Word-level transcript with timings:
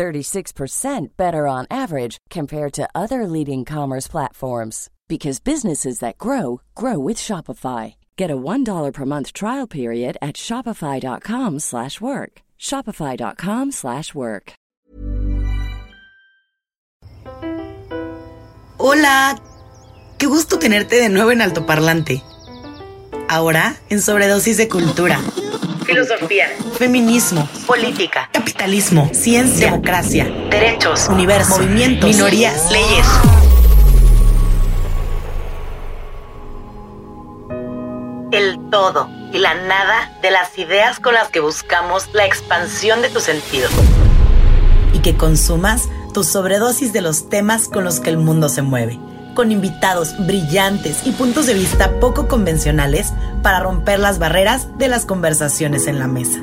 36% 0.00 1.08
better 1.18 1.46
on 1.46 1.66
average 1.70 2.16
compared 2.30 2.72
to 2.72 2.88
other 2.94 3.26
leading 3.26 3.66
commerce 3.66 4.08
platforms 4.08 4.88
because 5.08 5.40
businesses 5.40 5.98
that 5.98 6.16
grow 6.16 6.62
grow 6.74 6.98
with 6.98 7.18
Shopify. 7.18 7.94
Get 8.16 8.30
a 8.30 8.36
$1 8.36 8.92
per 8.94 9.04
month 9.04 9.34
trial 9.34 9.66
period 9.66 10.16
at 10.22 10.36
shopify.com/work. 10.36 12.32
shopify.com/work. 12.58 14.52
Hola. 18.78 19.38
Qué 20.18 20.26
gusto 20.26 20.58
tenerte 20.58 20.96
de 20.96 21.08
nuevo 21.10 21.30
en 21.30 21.42
Altoparlante. 21.42 22.22
Ahora 23.28 23.76
en 23.90 24.00
sobredosis 24.00 24.56
de 24.56 24.68
cultura. 24.68 25.18
Filosofía, 25.90 26.46
feminismo, 26.78 27.48
política, 27.66 28.30
capitalismo, 28.32 29.10
ciencia, 29.12 29.72
democracia, 29.72 30.24
derechos, 30.48 31.08
universo, 31.08 31.58
movimientos, 31.58 32.08
minorías, 32.08 32.70
leyes. 32.70 33.06
El 38.30 38.70
todo 38.70 39.08
y 39.32 39.38
la 39.38 39.54
nada 39.54 40.16
de 40.22 40.30
las 40.30 40.56
ideas 40.56 41.00
con 41.00 41.14
las 41.14 41.28
que 41.30 41.40
buscamos 41.40 42.08
la 42.12 42.24
expansión 42.24 43.02
de 43.02 43.08
tu 43.08 43.18
sentido. 43.18 43.68
Y 44.92 45.00
que 45.00 45.16
consumas 45.16 45.88
tu 46.14 46.22
sobredosis 46.22 46.92
de 46.92 47.00
los 47.00 47.28
temas 47.28 47.66
con 47.66 47.82
los 47.82 47.98
que 47.98 48.10
el 48.10 48.16
mundo 48.16 48.48
se 48.48 48.62
mueve 48.62 49.00
con 49.40 49.52
invitados 49.52 50.14
brillantes 50.18 51.06
y 51.06 51.12
puntos 51.12 51.46
de 51.46 51.54
vista 51.54 51.98
poco 51.98 52.28
convencionales 52.28 53.14
para 53.42 53.60
romper 53.60 53.98
las 53.98 54.18
barreras 54.18 54.68
de 54.76 54.86
las 54.86 55.06
conversaciones 55.06 55.86
en 55.86 55.98
la 55.98 56.06
mesa. 56.06 56.40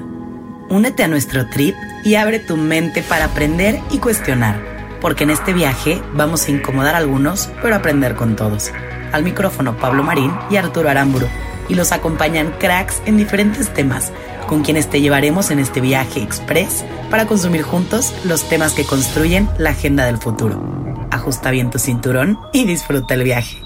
Únete 0.67 1.03
a 1.03 1.07
nuestro 1.07 1.47
trip 1.47 1.75
y 2.03 2.15
abre 2.15 2.39
tu 2.39 2.57
mente 2.57 3.03
para 3.03 3.25
aprender 3.25 3.79
y 3.91 3.99
cuestionar, 3.99 4.59
porque 4.99 5.25
en 5.25 5.29
este 5.29 5.53
viaje 5.53 6.01
vamos 6.15 6.47
a 6.47 6.49
incomodar 6.49 6.95
a 6.95 6.97
algunos, 6.97 7.51
pero 7.61 7.75
aprender 7.75 8.15
con 8.15 8.35
todos. 8.35 8.71
Al 9.11 9.21
micrófono 9.21 9.77
Pablo 9.77 10.01
Marín 10.01 10.33
y 10.49 10.55
Arturo 10.55 10.89
Aramburu, 10.89 11.27
y 11.69 11.75
los 11.75 11.91
acompañan 11.91 12.51
cracks 12.57 13.03
en 13.05 13.17
diferentes 13.17 13.71
temas, 13.71 14.11
con 14.47 14.63
quienes 14.63 14.89
te 14.89 15.01
llevaremos 15.01 15.51
en 15.51 15.59
este 15.59 15.81
viaje 15.81 16.23
express 16.23 16.83
para 17.11 17.27
consumir 17.27 17.61
juntos 17.61 18.11
los 18.23 18.49
temas 18.49 18.73
que 18.73 18.85
construyen 18.85 19.47
la 19.59 19.69
agenda 19.69 20.03
del 20.03 20.17
futuro 20.17 20.86
ajusta 21.17 21.51
bien 21.51 21.69
tu 21.69 21.79
cinturón 21.79 22.39
y 22.53 22.65
disfruta 22.65 23.13
el 23.13 23.23
viaje. 23.23 23.61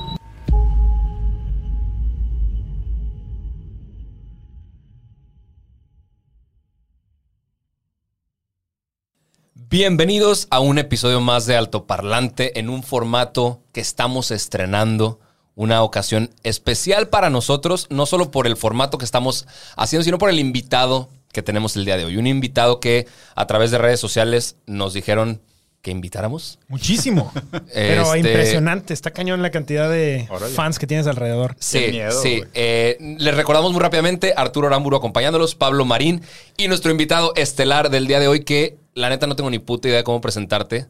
Bienvenidos 9.53 10.47
a 10.49 10.59
un 10.59 10.79
episodio 10.79 11.22
más 11.22 11.45
de 11.45 11.55
Altoparlante 11.55 12.59
en 12.59 12.69
un 12.69 12.83
formato 12.83 13.61
que 13.72 13.79
estamos 13.79 14.31
estrenando, 14.31 15.22
una 15.55 15.81
ocasión 15.83 16.29
especial 16.44 17.07
para 17.07 17.29
nosotros, 17.29 17.88
no 17.89 18.05
solo 18.05 18.31
por 18.31 18.47
el 18.47 18.57
formato 18.57 18.97
que 18.97 19.05
estamos 19.05 19.47
haciendo, 19.77 20.03
sino 20.03 20.17
por 20.17 20.29
el 20.29 20.39
invitado 20.39 21.09
que 21.31 21.41
tenemos 21.41 21.78
el 21.78 21.85
día 21.85 21.95
de 21.95 22.03
hoy. 22.03 22.18
Un 22.18 22.28
invitado 22.28 22.81
que 22.81 23.07
a 23.33 23.47
través 23.47 23.72
de 23.72 23.78
redes 23.78 24.01
sociales 24.01 24.57
nos 24.66 24.94
dijeron 24.94 25.41
que 25.81 25.92
invitáramos. 25.92 26.59
Muchísimo. 26.68 27.31
Pero 27.74 28.03
Este- 28.03 28.19
impresionante. 28.19 28.94
Está 28.94 29.12
cañón 29.12 29.42
la 29.42 29.50
cantidad 29.52 29.90
de 29.90 30.28
fans 30.56 30.78
que 30.80 30.88
tienes 30.88 31.08
alrededor. 31.08 31.56
Sí, 31.59 31.88
miedo, 31.90 32.12
sí. 32.22 32.44
Eh, 32.53 32.97
les 33.19 33.36
recordamos 33.36 33.72
muy 33.72 33.81
rápidamente, 33.81 34.34
Arturo 34.38 34.68
Aramburu 34.68 34.97
acompañándolos, 34.97 35.56
Pablo 35.56 35.84
Marín 35.86 36.22
y 36.58 36.68
nuestro 36.68 36.92
invitado 36.92 37.34
estelar 37.36 37.90
del 37.90 38.06
día 38.08 38.19
de 38.19 38.28
hoy, 38.28 38.42
que 38.44 38.75
la 38.94 39.09
neta 39.09 39.25
no 39.28 39.36
tengo 39.36 39.50
ni 39.50 39.59
puta 39.59 39.88
idea 39.88 39.97
de 39.97 40.03
cómo 40.03 40.22
presentarte, 40.22 40.86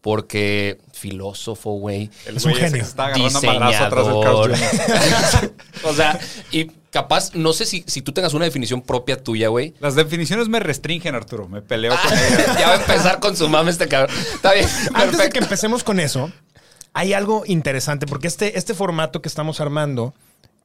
porque 0.00 0.78
filósofo, 0.92 1.72
güey. 1.72 2.10
El 2.26 2.36
Es 2.36 2.44
un 2.44 2.52
güey 2.52 2.62
genio. 2.64 2.78
que 2.82 2.86
está 2.88 3.06
agarrando 3.06 3.42
madrazo 3.42 3.84
atrás 3.84 4.06
del 4.06 5.50
o 5.84 5.92
sea, 5.94 6.18
y 6.52 6.70
capaz, 6.96 7.34
no 7.34 7.52
sé 7.52 7.66
si, 7.66 7.84
si 7.86 8.00
tú 8.00 8.12
tengas 8.12 8.32
una 8.32 8.46
definición 8.46 8.80
propia 8.80 9.22
tuya, 9.22 9.48
güey. 9.48 9.74
Las 9.80 9.94
definiciones 9.94 10.48
me 10.48 10.60
restringen, 10.60 11.14
Arturo. 11.14 11.46
Me 11.48 11.60
peleo 11.60 11.92
Ah, 11.92 12.00
con 12.02 12.12
ellas. 12.18 12.58
ya 12.58 12.68
va 12.68 12.74
a 12.74 12.76
empezar 12.76 13.20
con 13.20 13.36
su 13.36 13.48
mame 13.50 13.70
este 13.70 13.86
cabrón. 13.86 14.16
Está 14.34 14.54
bien, 14.54 14.66
Antes 14.94 15.18
de 15.18 15.28
que 15.28 15.38
empecemos 15.40 15.84
con 15.84 16.00
eso, 16.00 16.30
hay 16.94 17.12
algo 17.12 17.44
interesante 17.46 18.06
porque 18.06 18.28
este, 18.28 18.58
este 18.58 18.72
formato 18.72 19.20
que 19.20 19.28
estamos 19.28 19.60
armando 19.60 20.14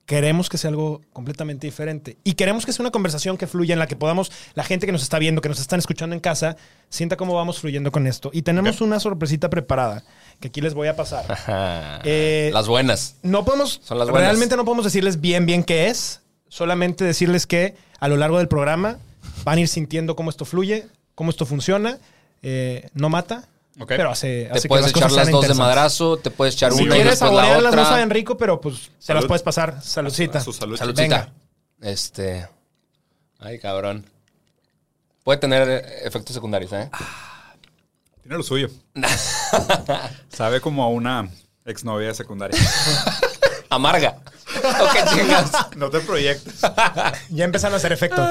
queremos 0.06 0.50
que 0.50 0.58
sea 0.58 0.70
algo 0.70 1.02
completamente 1.14 1.68
diferente 1.68 2.18
y 2.24 2.34
queremos 2.34 2.66
que 2.66 2.74
sea 2.74 2.84
una 2.84 2.92
conversación 2.92 3.38
que 3.38 3.48
fluya 3.48 3.74
en 3.74 3.80
la 3.80 3.88
que 3.88 3.96
podamos, 3.96 4.32
la 4.56 4.64
gente 4.64 4.86
que 4.86 4.92
nos 4.92 5.04
está 5.04 5.20
viendo, 5.20 5.42
que 5.42 5.48
nos 5.50 5.60
están 5.60 5.80
escuchando 5.80 6.14
en 6.16 6.20
casa, 6.20 6.58
sienta 6.90 7.16
cómo 7.18 7.34
vamos 7.36 7.60
fluyendo 7.60 7.92
con 7.92 8.08
esto. 8.08 8.30
Y 8.34 8.42
tenemos 8.42 8.82
una 8.82 9.00
sorpresita 9.00 9.50
preparada 9.50 10.04
que 10.40 10.48
aquí 10.48 10.60
les 10.62 10.74
voy 10.74 10.88
a 10.88 10.96
pasar. 10.96 12.02
Eh, 12.04 12.50
Las 12.54 12.68
buenas. 12.68 13.16
No 13.22 13.46
podemos, 13.46 13.80
Son 13.84 14.00
las 14.00 14.10
buenas. 14.10 14.28
realmente 14.30 14.56
no 14.58 14.66
podemos 14.66 14.86
decirles 14.86 15.22
bien, 15.22 15.46
bien 15.46 15.64
qué 15.64 15.88
es. 15.88 16.21
Solamente 16.52 17.06
decirles 17.06 17.48
que 17.48 17.78
a 18.02 18.10
lo 18.10 18.18
largo 18.18 18.38
del 18.38 18.50
programa 18.50 18.98
van 19.46 19.58
a 19.58 19.62
ir 19.62 19.70
sintiendo 19.70 20.18
cómo 20.18 20.30
esto 20.30 20.44
fluye, 20.44 20.86
cómo 21.16 21.30
esto 21.30 21.46
funciona. 21.46 21.98
Eh, 22.42 22.90
no 22.94 23.08
mata, 23.08 23.48
pero 23.88 24.12
hace, 24.12 24.50
hace 24.52 24.64
Te 24.64 24.68
puedes 24.68 24.88
echar 24.88 25.10
las 25.14 25.32
dos 25.32 25.48
de 25.48 25.54
madrazo, 25.54 26.18
te 26.18 26.30
puedes 26.30 26.56
echar 26.56 26.74
Si 26.74 26.84
una 26.84 26.98
y 26.98 27.04
después 27.04 27.22
la 27.22 27.28
saborearlas, 27.28 27.74
no 27.74 27.82
otra. 27.82 27.94
saben 27.94 28.10
rico, 28.10 28.36
pero 28.36 28.60
pues 28.60 28.76
se 29.00 29.14
las 29.14 29.22
Salud. 29.22 29.28
puedes 29.28 29.44
pasar. 29.44 29.82
Saludcita. 29.82 30.42
Su 30.42 30.52
salud. 30.52 30.76
Saludcita. 30.76 31.02
Venga. 31.04 31.34
Este. 31.80 32.46
Ay, 33.40 33.58
cabrón. 33.58 34.06
Puede 35.24 35.40
tener 35.40 35.70
eh, 35.70 36.06
efectos 36.06 36.34
secundarios, 36.34 36.74
¿eh? 36.74 36.90
Tiene 38.24 38.36
lo 38.36 38.44
suyo. 38.44 38.70
Sabe 40.28 40.60
como 40.60 40.84
a 40.84 40.90
una 40.90 41.30
exnovia 41.64 42.14
secundaria. 42.14 42.60
Amarga. 43.72 44.18
¿O 44.58 44.94
qué 44.94 45.00
chingas? 45.16 45.52
No 45.78 45.90
te 45.90 46.00
proyectes. 46.02 46.62
Ya 47.30 47.46
empezaron 47.46 47.74
a 47.74 47.78
hacer 47.78 47.92
efecto. 47.94 48.22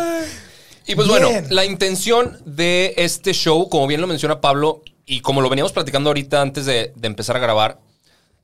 Y 0.86 0.94
pues 0.94 1.08
Bien. 1.08 1.22
bueno, 1.22 1.46
la 1.50 1.64
intención 1.64 2.38
de 2.44 2.94
este 2.96 3.32
show, 3.32 3.68
como 3.68 3.86
bien 3.86 4.00
lo 4.00 4.06
menciona 4.06 4.40
Pablo, 4.40 4.82
y 5.06 5.20
como 5.20 5.40
lo 5.40 5.48
veníamos 5.48 5.72
platicando 5.72 6.10
ahorita 6.10 6.40
antes 6.42 6.66
de, 6.66 6.92
de 6.94 7.06
empezar 7.06 7.36
a 7.36 7.40
grabar, 7.40 7.78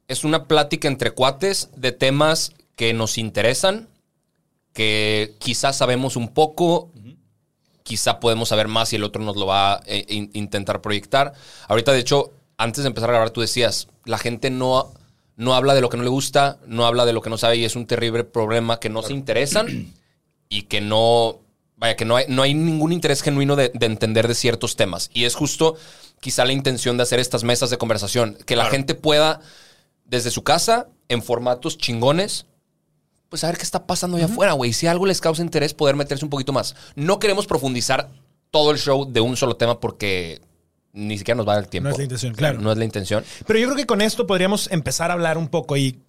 es 0.08 0.24
una 0.24 0.44
plática 0.46 0.88
entre 0.88 1.10
cuates 1.10 1.68
de 1.76 1.92
temas 1.92 2.52
que 2.76 2.92
nos 2.94 3.18
interesan, 3.18 3.88
que 4.72 5.34
quizás 5.38 5.76
sabemos 5.76 6.16
un 6.16 6.28
poco, 6.28 6.90
quizá 7.82 8.20
podemos 8.20 8.48
saber 8.48 8.68
más 8.68 8.92
y 8.92 8.96
el 8.96 9.04
otro 9.04 9.22
nos 9.22 9.36
lo 9.36 9.46
va 9.46 9.74
a 9.74 9.80
eh, 9.86 10.04
in- 10.08 10.30
intentar 10.34 10.80
proyectar. 10.80 11.32
Ahorita, 11.68 11.92
de 11.92 11.98
hecho, 12.00 12.32
antes 12.58 12.84
de 12.84 12.88
empezar 12.88 13.10
a 13.10 13.12
grabar, 13.14 13.30
tú 13.30 13.40
decías, 13.40 13.88
la 14.04 14.18
gente 14.18 14.50
no, 14.50 14.92
no 15.36 15.54
habla 15.54 15.74
de 15.74 15.80
lo 15.80 15.88
que 15.88 15.96
no 15.96 16.02
le 16.02 16.08
gusta, 16.08 16.58
no 16.66 16.86
habla 16.86 17.04
de 17.04 17.12
lo 17.12 17.20
que 17.22 17.30
no 17.30 17.38
sabe 17.38 17.56
y 17.56 17.64
es 17.64 17.76
un 17.76 17.86
terrible 17.86 18.24
problema 18.24 18.80
que 18.80 18.88
no 18.88 19.02
se 19.02 19.12
interesan 19.12 19.92
y 20.48 20.62
que 20.62 20.80
no, 20.80 21.40
vaya, 21.76 21.96
que 21.96 22.04
no 22.04 22.16
hay, 22.16 22.24
no 22.28 22.42
hay 22.42 22.54
ningún 22.54 22.92
interés 22.92 23.22
genuino 23.22 23.56
de, 23.56 23.70
de 23.74 23.86
entender 23.86 24.28
de 24.28 24.34
ciertos 24.34 24.76
temas. 24.76 25.10
Y 25.12 25.24
es 25.24 25.34
justo 25.34 25.76
quizá 26.20 26.44
la 26.44 26.52
intención 26.52 26.96
de 26.96 27.02
hacer 27.02 27.20
estas 27.20 27.44
mesas 27.44 27.70
de 27.70 27.78
conversación, 27.78 28.38
que 28.46 28.56
la 28.56 28.66
gente 28.66 28.94
pueda, 28.94 29.40
desde 30.04 30.30
su 30.30 30.42
casa, 30.42 30.88
en 31.08 31.22
formatos 31.22 31.78
chingones, 31.78 32.46
pues 33.28 33.40
saber 33.40 33.56
qué 33.56 33.64
está 33.64 33.86
pasando 33.86 34.16
allá 34.16 34.26
afuera, 34.26 34.52
güey. 34.52 34.72
Si 34.72 34.86
algo 34.86 35.06
les 35.06 35.20
causa 35.20 35.42
interés, 35.42 35.74
poder 35.74 35.96
meterse 35.96 36.24
un 36.24 36.30
poquito 36.30 36.52
más. 36.52 36.74
No 36.94 37.18
queremos 37.18 37.46
profundizar 37.46 38.10
todo 38.50 38.70
el 38.70 38.78
show 38.78 39.04
de 39.10 39.20
un 39.20 39.36
solo 39.36 39.56
tema 39.56 39.80
porque 39.80 40.40
ni 40.96 41.18
siquiera 41.18 41.36
nos 41.36 41.46
va 41.46 41.52
a 41.52 41.54
dar 41.56 41.64
el 41.64 41.70
tiempo. 41.70 41.88
No 41.88 41.92
es 41.92 41.98
la 41.98 42.04
intención, 42.04 42.34
claro. 42.34 42.60
No 42.60 42.72
es 42.72 42.78
la 42.78 42.84
intención. 42.84 43.24
Pero 43.46 43.58
yo 43.58 43.66
creo 43.66 43.76
que 43.76 43.86
con 43.86 44.00
esto 44.00 44.26
podríamos 44.26 44.70
empezar 44.72 45.10
a 45.10 45.14
hablar 45.14 45.38
un 45.38 45.48
poco 45.48 45.76
y 45.76 46.00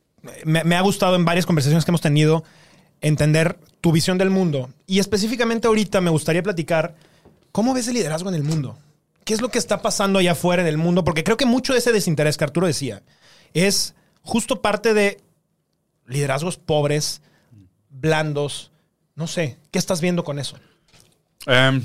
me, 0.44 0.63
me 0.63 0.75
ha 0.75 0.81
gustado 0.81 1.16
en 1.16 1.25
varias 1.25 1.45
conversaciones 1.45 1.86
que 1.86 1.92
hemos 1.92 2.01
tenido 2.01 2.44
entender 3.01 3.60
tu 3.81 3.92
visión 3.92 4.18
del 4.18 4.30
mundo. 4.30 4.69
Y 4.88 5.00
específicamente 5.00 5.68
ahorita 5.68 6.01
me 6.01 6.10
gustaría 6.10 6.42
platicar 6.42 6.95
cómo 7.51 7.74
ves 7.74 7.88
el 7.88 7.95
liderazgo 7.95 8.30
en 8.30 8.36
el 8.36 8.44
mundo. 8.44 8.78
¿Qué 9.24 9.34
es 9.34 9.42
lo 9.42 9.50
que 9.50 9.60
está 9.60 9.81
pasando 9.81 10.19
allá 10.19 10.31
afuera 10.31 10.62
en 10.62 10.69
el 10.69 10.78
mundo? 10.78 11.04
Porque 11.04 11.24
creo 11.24 11.36
que 11.36 11.45
mucho 11.45 11.74
de 11.74 11.80
ese 11.80 11.92
desinterés 11.92 12.38
que 12.38 12.45
Arturo 12.45 12.66
decía 12.66 13.04
es 13.54 13.94
justo 14.22 14.62
parte 14.62 14.94
de 14.94 15.19
liderazgos 16.06 16.57
pobres, 16.57 17.22
blandos. 17.90 18.72
No 19.16 19.28
sé, 19.28 19.57
¿qué 19.72 19.80
estás 19.80 20.00
viendo 20.00 20.24
con 20.24 20.40
eso? 20.40 20.57
Em, 21.45 21.81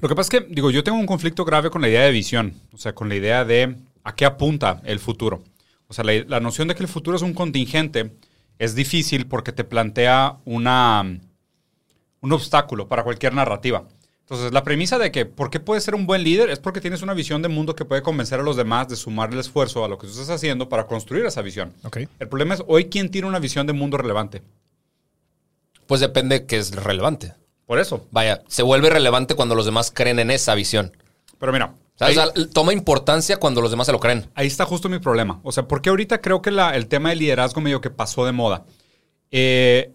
lo 0.00 0.08
que 0.08 0.14
pasa 0.14 0.36
es 0.36 0.42
que, 0.42 0.54
digo, 0.54 0.70
yo 0.70 0.84
tengo 0.84 0.98
un 0.98 1.06
conflicto 1.06 1.44
grave 1.44 1.70
con 1.70 1.82
la 1.82 1.88
idea 1.88 2.02
de 2.02 2.10
visión. 2.10 2.54
O 2.72 2.78
sea, 2.78 2.94
con 2.94 3.08
la 3.08 3.14
idea 3.14 3.44
de 3.44 3.76
a 4.04 4.14
qué 4.14 4.24
apunta 4.24 4.80
el 4.84 4.98
futuro. 4.98 5.42
O 5.86 5.94
sea, 5.94 6.04
la, 6.04 6.12
la 6.26 6.40
noción 6.40 6.68
de 6.68 6.74
que 6.74 6.82
el 6.82 6.88
futuro 6.88 7.16
es 7.16 7.22
un 7.22 7.34
contingente 7.34 8.12
es 8.58 8.74
difícil 8.74 9.26
porque 9.26 9.52
te 9.52 9.64
plantea 9.64 10.38
una, 10.44 11.20
un 12.20 12.32
obstáculo 12.32 12.88
para 12.88 13.04
cualquier 13.04 13.34
narrativa. 13.34 13.84
Entonces, 14.20 14.52
la 14.52 14.62
premisa 14.62 14.98
de 14.98 15.10
que 15.10 15.24
por 15.24 15.48
qué 15.48 15.58
puedes 15.58 15.84
ser 15.84 15.94
un 15.94 16.06
buen 16.06 16.22
líder 16.22 16.50
es 16.50 16.58
porque 16.58 16.82
tienes 16.82 17.00
una 17.00 17.14
visión 17.14 17.40
de 17.40 17.48
mundo 17.48 17.74
que 17.74 17.86
puede 17.86 18.02
convencer 18.02 18.40
a 18.40 18.42
los 18.42 18.56
demás 18.56 18.88
de 18.88 18.96
sumar 18.96 19.32
el 19.32 19.38
esfuerzo 19.38 19.84
a 19.84 19.88
lo 19.88 19.96
que 19.96 20.06
tú 20.06 20.12
estás 20.12 20.28
haciendo 20.28 20.68
para 20.68 20.86
construir 20.86 21.24
esa 21.24 21.40
visión. 21.40 21.72
El 22.18 22.28
problema 22.28 22.54
es 22.54 22.62
hoy 22.66 22.86
quién 22.86 23.10
tiene 23.10 23.26
una 23.26 23.38
visión 23.38 23.66
de 23.66 23.72
mundo 23.72 23.96
relevante. 23.96 24.42
Pues 25.86 26.02
depende 26.02 26.44
que 26.44 26.58
es 26.58 26.74
relevante. 26.74 27.32
Por 27.68 27.78
eso. 27.78 28.04
Vaya, 28.10 28.42
se 28.48 28.62
vuelve 28.62 28.88
relevante 28.90 29.34
cuando 29.36 29.54
los 29.54 29.66
demás 29.66 29.92
creen 29.94 30.18
en 30.18 30.30
esa 30.32 30.54
visión. 30.54 30.96
Pero 31.38 31.52
mira, 31.52 31.66
O 31.66 31.98
sea, 31.98 32.06
ahí, 32.08 32.16
o 32.16 32.32
sea, 32.32 32.48
toma 32.52 32.72
importancia 32.72 33.36
cuando 33.36 33.60
los 33.60 33.70
demás 33.70 33.86
se 33.86 33.92
lo 33.92 34.00
creen. 34.00 34.28
ahí 34.34 34.46
está 34.46 34.64
justo 34.64 34.88
mi 34.88 34.98
problema. 34.98 35.38
O 35.42 35.52
sea, 35.52 35.68
porque 35.68 35.90
ahorita 35.90 36.22
creo 36.22 36.40
que 36.40 36.50
la- 36.50 36.74
el 36.74 36.88
tema 36.88 37.10
del 37.10 37.18
liderazgo 37.18 37.60
medio 37.60 37.82
que 37.82 37.90
pasó 37.90 38.24
de 38.24 38.32
moda. 38.32 38.64
Eh, 39.30 39.92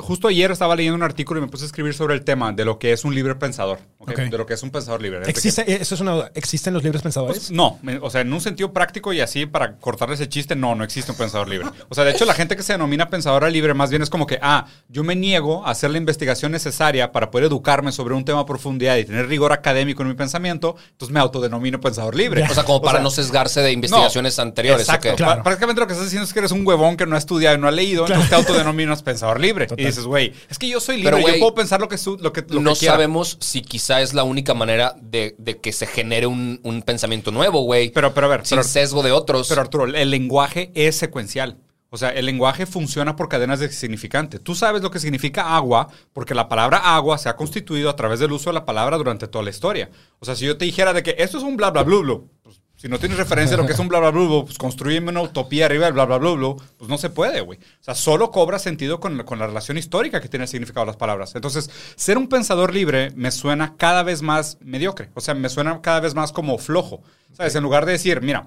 justo 0.00 0.28
ayer 0.28 0.50
estaba 0.50 0.74
leyendo 0.76 0.96
un 0.96 1.02
artículo 1.02 1.38
y 1.40 1.42
me 1.44 1.48
puse 1.48 1.64
a 1.64 1.66
escribir 1.66 1.94
sobre 1.94 2.14
el 2.14 2.22
tema 2.22 2.52
de 2.52 2.64
lo 2.64 2.78
que 2.78 2.92
es 2.92 3.04
un 3.04 3.14
libre 3.14 3.34
pensador. 3.36 3.78
De 4.06 4.36
lo 4.38 4.46
que 4.46 4.54
es 4.54 4.62
un 4.62 4.70
pensador 4.70 5.00
libre. 5.02 5.22
Que- 5.22 5.30
¿Existe, 5.30 5.80
eso 5.80 5.94
es 5.94 6.00
una 6.00 6.12
duda. 6.12 6.30
¿Existen 6.34 6.74
los 6.74 6.82
libres 6.82 7.02
pensadores? 7.02 7.36
Pues, 7.38 7.50
no, 7.50 7.78
me- 7.82 7.98
o 7.98 8.10
sea, 8.10 8.22
en 8.22 8.32
un 8.32 8.40
sentido 8.40 8.72
práctico 8.72 9.12
y 9.12 9.20
así 9.20 9.46
para 9.46 9.76
cortarle 9.76 10.14
ese 10.14 10.28
chiste, 10.28 10.56
no, 10.56 10.74
no 10.74 10.84
existe 10.84 11.12
un 11.12 11.18
pensador 11.18 11.48
libre. 11.48 11.68
O 11.88 11.94
sea, 11.94 12.04
de 12.04 12.10
hecho, 12.12 12.24
la 12.24 12.34
gente 12.34 12.56
que 12.56 12.62
se 12.62 12.72
denomina 12.72 13.08
pensadora 13.08 13.48
libre 13.50 13.74
más 13.74 13.90
bien 13.90 14.02
es 14.02 14.10
como 14.10 14.26
que, 14.26 14.38
ah, 14.42 14.66
yo 14.88 15.04
me 15.04 15.14
niego 15.16 15.66
a 15.66 15.70
hacer 15.70 15.90
la 15.90 15.98
investigación 15.98 16.52
necesaria 16.52 17.12
para 17.12 17.30
poder 17.30 17.46
educarme 17.46 17.92
sobre 17.92 18.14
un 18.14 18.24
tema 18.24 18.40
a 18.40 18.46
profundidad 18.46 18.96
y 18.96 19.04
tener 19.04 19.28
rigor 19.28 19.52
académico 19.52 20.02
en 20.02 20.08
mi 20.08 20.14
pensamiento, 20.14 20.76
entonces 20.92 21.12
me 21.12 21.20
autodenomino 21.20 21.80
pensador 21.80 22.14
libre. 22.14 22.42
O 22.50 22.54
sea, 22.54 22.64
como 22.64 22.80
para 22.82 23.00
no 23.00 23.10
sesgarse 23.10 23.60
de 23.60 23.72
investigaciones 23.72 24.38
anteriores. 24.38 24.88
¿o 24.88 24.92
Exacto. 24.92 25.16
Claro. 25.16 25.40
Pr- 25.40 25.44
Prácticamente 25.44 25.80
lo 25.80 25.86
que 25.86 25.92
estás 25.92 26.06
diciendo 26.06 26.24
es 26.26 26.32
que 26.32 26.38
eres 26.38 26.52
un 26.52 26.66
huevón 26.66 26.96
que 26.96 27.06
no 27.06 27.14
ha 27.16 27.18
estudiado 27.18 27.56
y 27.56 27.60
no 27.60 27.68
ha 27.68 27.70
leído, 27.70 28.06
entonces 28.06 28.30
te 28.30 28.34
autodenominas 28.36 29.02
pensador 29.02 29.40
libre. 29.40 29.66
Y 29.76 29.86
dices, 29.90 30.04
güey, 30.06 30.32
es 30.48 30.58
que 30.58 30.68
yo 30.68 30.80
soy 30.80 30.96
libre, 30.96 31.16
Pero, 31.16 31.28
yo 31.28 31.38
puedo 31.38 31.54
pensar 31.54 31.80
lo 31.80 31.88
que, 31.88 31.98
su- 31.98 32.16
lo 32.18 32.32
que, 32.32 32.44
lo 32.48 32.60
no 32.60 32.72
que 32.72 32.80
quiera. 32.80 32.94
sabemos 32.94 33.36
si 33.40 33.62
quizá 33.62 34.00
es 34.00 34.14
la 34.14 34.24
única 34.24 34.54
manera 34.54 34.94
de, 35.00 35.34
de 35.38 35.58
que 35.58 35.72
se 35.72 35.86
genere 35.86 36.26
un, 36.26 36.60
un 36.64 36.82
pensamiento 36.82 37.30
nuevo, 37.30 37.62
güey. 37.62 37.90
Pero, 37.90 38.12
pero 38.14 38.26
a 38.26 38.30
ver, 38.30 38.46
sin 38.46 38.56
pero- 38.58 38.68
sesgo 38.68 39.02
de 39.02 39.12
otros. 39.12 39.48
Pero 39.48 39.60
Arturo, 39.60 39.84
el 39.86 40.10
lenguaje 40.10 40.70
es 40.74 40.96
secuencial. 40.96 41.58
O 41.92 41.96
sea, 41.96 42.10
el 42.10 42.24
lenguaje 42.24 42.66
funciona 42.66 43.16
por 43.16 43.28
cadenas 43.28 43.58
de 43.58 43.68
significante. 43.68 44.38
Tú 44.38 44.54
sabes 44.54 44.80
lo 44.80 44.92
que 44.92 45.00
significa 45.00 45.56
agua 45.56 45.88
porque 46.12 46.36
la 46.36 46.48
palabra 46.48 46.78
agua 46.78 47.18
se 47.18 47.28
ha 47.28 47.34
constituido 47.34 47.90
a 47.90 47.96
través 47.96 48.20
del 48.20 48.30
uso 48.30 48.50
de 48.50 48.54
la 48.54 48.64
palabra 48.64 48.96
durante 48.96 49.26
toda 49.26 49.42
la 49.42 49.50
historia. 49.50 49.90
O 50.20 50.24
sea, 50.24 50.36
si 50.36 50.44
yo 50.46 50.56
te 50.56 50.64
dijera 50.66 50.92
de 50.92 51.02
que 51.02 51.16
esto 51.18 51.38
es 51.38 51.42
un 51.42 51.56
bla 51.56 51.72
bla 51.72 51.82
bla 51.82 51.96
bla, 51.96 52.20
pues, 52.42 52.59
si 52.80 52.88
no 52.88 52.98
tienes 52.98 53.18
referencia 53.18 53.58
de 53.58 53.62
lo 53.62 53.66
que 53.66 53.74
es 53.74 53.78
un 53.78 53.88
bla 53.88 53.98
bla 53.98 54.10
bla, 54.10 54.22
bla, 54.22 54.44
pues 54.44 54.56
construyeme 54.56 55.10
una 55.10 55.20
utopía 55.20 55.66
arriba 55.66 55.84
del 55.84 55.92
bla 55.92 56.06
bla 56.06 56.16
bla, 56.16 56.30
bla, 56.30 56.54
pues 56.78 56.88
no 56.88 56.96
se 56.96 57.10
puede, 57.10 57.42
güey. 57.42 57.58
O 57.58 57.84
sea, 57.84 57.94
solo 57.94 58.30
cobra 58.30 58.58
sentido 58.58 59.00
con, 59.00 59.22
con 59.24 59.38
la 59.38 59.46
relación 59.46 59.76
histórica 59.76 60.18
que 60.22 60.30
tiene 60.30 60.44
el 60.44 60.48
significado 60.48 60.86
de 60.86 60.92
las 60.92 60.96
palabras. 60.96 61.34
Entonces, 61.34 61.68
ser 61.96 62.16
un 62.16 62.26
pensador 62.26 62.72
libre 62.72 63.12
me 63.16 63.32
suena 63.32 63.74
cada 63.76 64.02
vez 64.02 64.22
más 64.22 64.56
mediocre. 64.62 65.10
O 65.12 65.20
sea, 65.20 65.34
me 65.34 65.50
suena 65.50 65.82
cada 65.82 66.00
vez 66.00 66.14
más 66.14 66.32
como 66.32 66.56
flojo. 66.56 67.02
¿Sabes? 67.34 67.54
En 67.54 67.62
lugar 67.62 67.84
de 67.84 67.92
decir, 67.92 68.22
mira, 68.22 68.46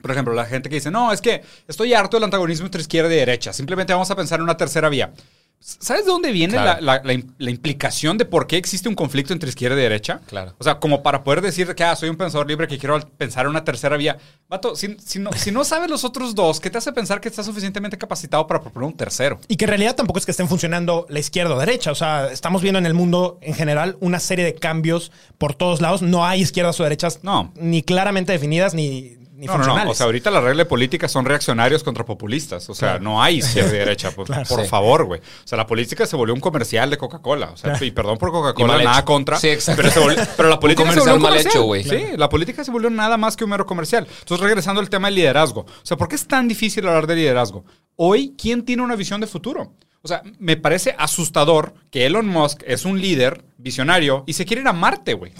por 0.00 0.10
ejemplo, 0.10 0.32
la 0.32 0.46
gente 0.46 0.70
que 0.70 0.76
dice, 0.76 0.90
no, 0.90 1.12
es 1.12 1.20
que 1.20 1.42
estoy 1.68 1.92
harto 1.92 2.16
del 2.16 2.24
antagonismo 2.24 2.64
entre 2.64 2.80
izquierda 2.80 3.12
y 3.12 3.18
derecha. 3.18 3.52
Simplemente 3.52 3.92
vamos 3.92 4.10
a 4.10 4.16
pensar 4.16 4.38
en 4.38 4.44
una 4.44 4.56
tercera 4.56 4.88
vía. 4.88 5.12
¿Sabes 5.58 6.04
de 6.04 6.12
dónde 6.12 6.30
viene 6.30 6.52
Claro. 6.52 6.80
la, 6.80 6.96
la- 6.98 7.02
la 7.02 7.12
im- 7.12 7.26
la 7.38 7.50
implicación 7.50 8.16
de 8.18 8.24
por 8.24 8.46
qué 8.46 8.56
existe 8.56 8.88
un 8.88 8.94
conflicto 8.94 9.32
entre 9.32 9.48
izquierda 9.48 9.76
y 9.76 9.80
derecha? 9.82 10.20
Claro. 10.26 10.54
O 10.58 10.62
sea, 10.64 10.78
como 10.78 11.02
para 11.02 11.24
poder 11.24 11.40
decir 11.40 11.74
que 11.74 11.82
ah, 11.82 11.96
soy 11.96 12.08
un 12.08 12.16
pensador 12.16 12.46
libre 12.46 12.68
que 12.68 12.78
quiero 12.78 13.00
pensar 13.16 13.46
en 13.46 13.50
una 13.50 13.64
tercera 13.64 13.96
vía. 13.96 14.16
Vato, 14.48 14.76
si, 14.76 14.96
si 15.04 15.18
no, 15.18 15.32
si 15.32 15.50
no 15.50 15.64
sabes 15.64 15.90
los 15.90 16.04
otros 16.04 16.36
dos, 16.36 16.60
¿qué 16.60 16.70
te 16.70 16.78
hace 16.78 16.92
pensar 16.92 17.20
que 17.20 17.28
estás 17.28 17.46
suficientemente 17.46 17.98
capacitado 17.98 18.46
para 18.46 18.60
proponer 18.60 18.86
un 18.88 18.96
tercero? 18.96 19.40
Y 19.48 19.56
que 19.56 19.64
en 19.64 19.70
realidad 19.70 19.96
tampoco 19.96 20.20
es 20.20 20.24
que 20.24 20.30
estén 20.30 20.46
funcionando 20.48 21.04
la 21.08 21.18
izquierda 21.18 21.56
o 21.56 21.58
derecha. 21.58 21.90
O 21.90 21.96
sea, 21.96 22.28
estamos 22.30 22.62
viendo 22.62 22.78
en 22.78 22.86
el 22.86 22.94
mundo 22.94 23.38
en 23.40 23.54
general 23.54 23.96
una 24.00 24.20
serie 24.20 24.44
de 24.44 24.54
cambios 24.54 25.10
por 25.36 25.54
todos 25.56 25.80
lados. 25.80 26.00
No 26.00 26.24
hay 26.24 26.42
izquierdas 26.42 26.78
o 26.78 26.84
derechas 26.84 27.20
No. 27.24 27.52
ni 27.56 27.82
claramente 27.82 28.30
definidas 28.30 28.72
ni, 28.74 29.16
ni 29.36 29.46
No, 29.46 29.52
no, 29.52 29.58
funcionales. 29.58 29.84
no. 29.84 29.90
O 29.90 29.94
sea, 29.94 30.06
ahorita 30.06 30.30
la 30.30 30.40
regla 30.40 30.64
de 30.64 30.68
política 30.68 31.08
son 31.08 31.24
reaccionarios 31.24 31.84
contra 31.84 32.04
populistas. 32.04 32.68
O 32.70 32.74
sea, 32.74 32.92
Claro. 32.92 33.04
no 33.04 33.22
hay 33.22 33.36
izquierda 33.38 33.68
y 33.74 33.78
derecha. 33.78 34.10
Por, 34.12 34.26
Claro. 34.26 34.44
por 34.48 34.62
Sí. 34.62 34.68
favor, 34.68 35.04
güey. 35.04 35.20
O 35.20 35.46
sea, 35.46 35.58
la 35.58 35.66
política 35.66 36.06
se 36.06 36.16
volvió 36.16 36.34
un 36.34 36.40
comercial 36.40 36.88
de 36.90 36.96
Coca-Cola. 36.98 37.50
O 37.52 37.56
sea, 37.56 37.70
Claro. 37.72 37.84
y 37.84 37.90
perdón 37.90 38.18
por 38.18 38.32
Coca-Cola, 38.32 38.78
nada 38.82 38.96
hecho. 38.98 39.04
contra. 39.04 39.38
Sí, 39.38 39.48
exacto. 39.48 39.82
pero, 39.82 39.92
se 39.94 40.00
volvió- 40.00 40.26
pero 40.36 40.48
la 40.48 40.58
política 40.58 40.82
se 40.90 40.98
comercial 41.00 41.14
volvió 41.20 41.28
un 41.28 41.34
mal 41.34 41.46
hecho, 41.46 41.62
güey. 41.64 41.84
Sí, 41.84 42.16
la 42.16 42.28
política 42.28 42.64
se 42.64 42.70
volvió 42.70 42.90
nada 42.90 43.16
más 43.16 43.36
que 43.36 43.44
un 43.44 43.50
mero 43.50 43.66
comercial. 43.66 44.06
Entonces, 44.20 44.44
regresando 44.44 44.80
al 44.80 44.88
tema 44.90 45.08
del 45.08 45.16
liderazgo. 45.16 45.60
O 45.60 45.66
sea, 45.86 45.96
¿por 45.96 46.08
qué 46.08 46.14
es 46.16 46.26
tan 46.26 46.48
difícil 46.48 46.86
hablar 46.88 47.06
de 47.06 47.16
liderazgo? 47.16 47.64
Hoy, 47.96 48.34
¿quién 48.40 48.64
tiene 48.64 48.82
una 48.82 48.96
visión 48.96 49.20
de 49.20 49.26
futuro? 49.26 49.72
O 50.02 50.08
sea, 50.08 50.22
me 50.38 50.56
parece 50.56 50.94
asustador 50.98 51.74
que 51.90 52.06
Elon 52.06 52.28
Musk 52.28 52.62
es 52.66 52.84
un 52.84 53.00
líder 53.00 53.44
visionario 53.58 54.22
y 54.26 54.34
se 54.34 54.44
quiere 54.44 54.62
ir 54.62 54.68
a 54.68 54.72
Marte, 54.72 55.14
güey. 55.14 55.32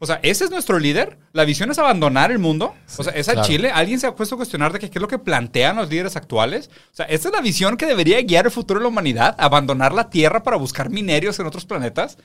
O 0.00 0.06
sea, 0.06 0.20
¿ese 0.22 0.44
es 0.44 0.50
nuestro 0.50 0.78
líder? 0.78 1.18
¿La 1.32 1.44
visión 1.44 1.70
es 1.72 1.78
abandonar 1.78 2.30
el 2.30 2.38
mundo? 2.38 2.74
O 2.98 3.02
sea, 3.02 3.12
¿es 3.14 3.28
a 3.28 3.32
claro. 3.32 3.48
Chile? 3.48 3.70
¿Alguien 3.74 3.98
se 3.98 4.06
ha 4.06 4.14
puesto 4.14 4.36
a 4.36 4.38
cuestionar 4.38 4.72
de 4.72 4.78
que 4.78 4.88
qué 4.90 4.98
es 4.98 5.02
lo 5.02 5.08
que 5.08 5.18
plantean 5.18 5.74
los 5.76 5.90
líderes 5.90 6.14
actuales? 6.14 6.70
O 6.92 6.94
sea, 6.96 7.06
¿esta 7.06 7.28
es 7.28 7.34
la 7.34 7.40
visión 7.40 7.76
que 7.76 7.86
debería 7.86 8.22
guiar 8.22 8.44
el 8.46 8.52
futuro 8.52 8.78
de 8.78 8.84
la 8.84 8.88
humanidad? 8.90 9.34
¿Abandonar 9.38 9.92
la 9.92 10.08
Tierra 10.08 10.42
para 10.44 10.56
buscar 10.56 10.88
minerios 10.88 11.38
en 11.40 11.46
otros 11.46 11.64
planetas? 11.64 12.16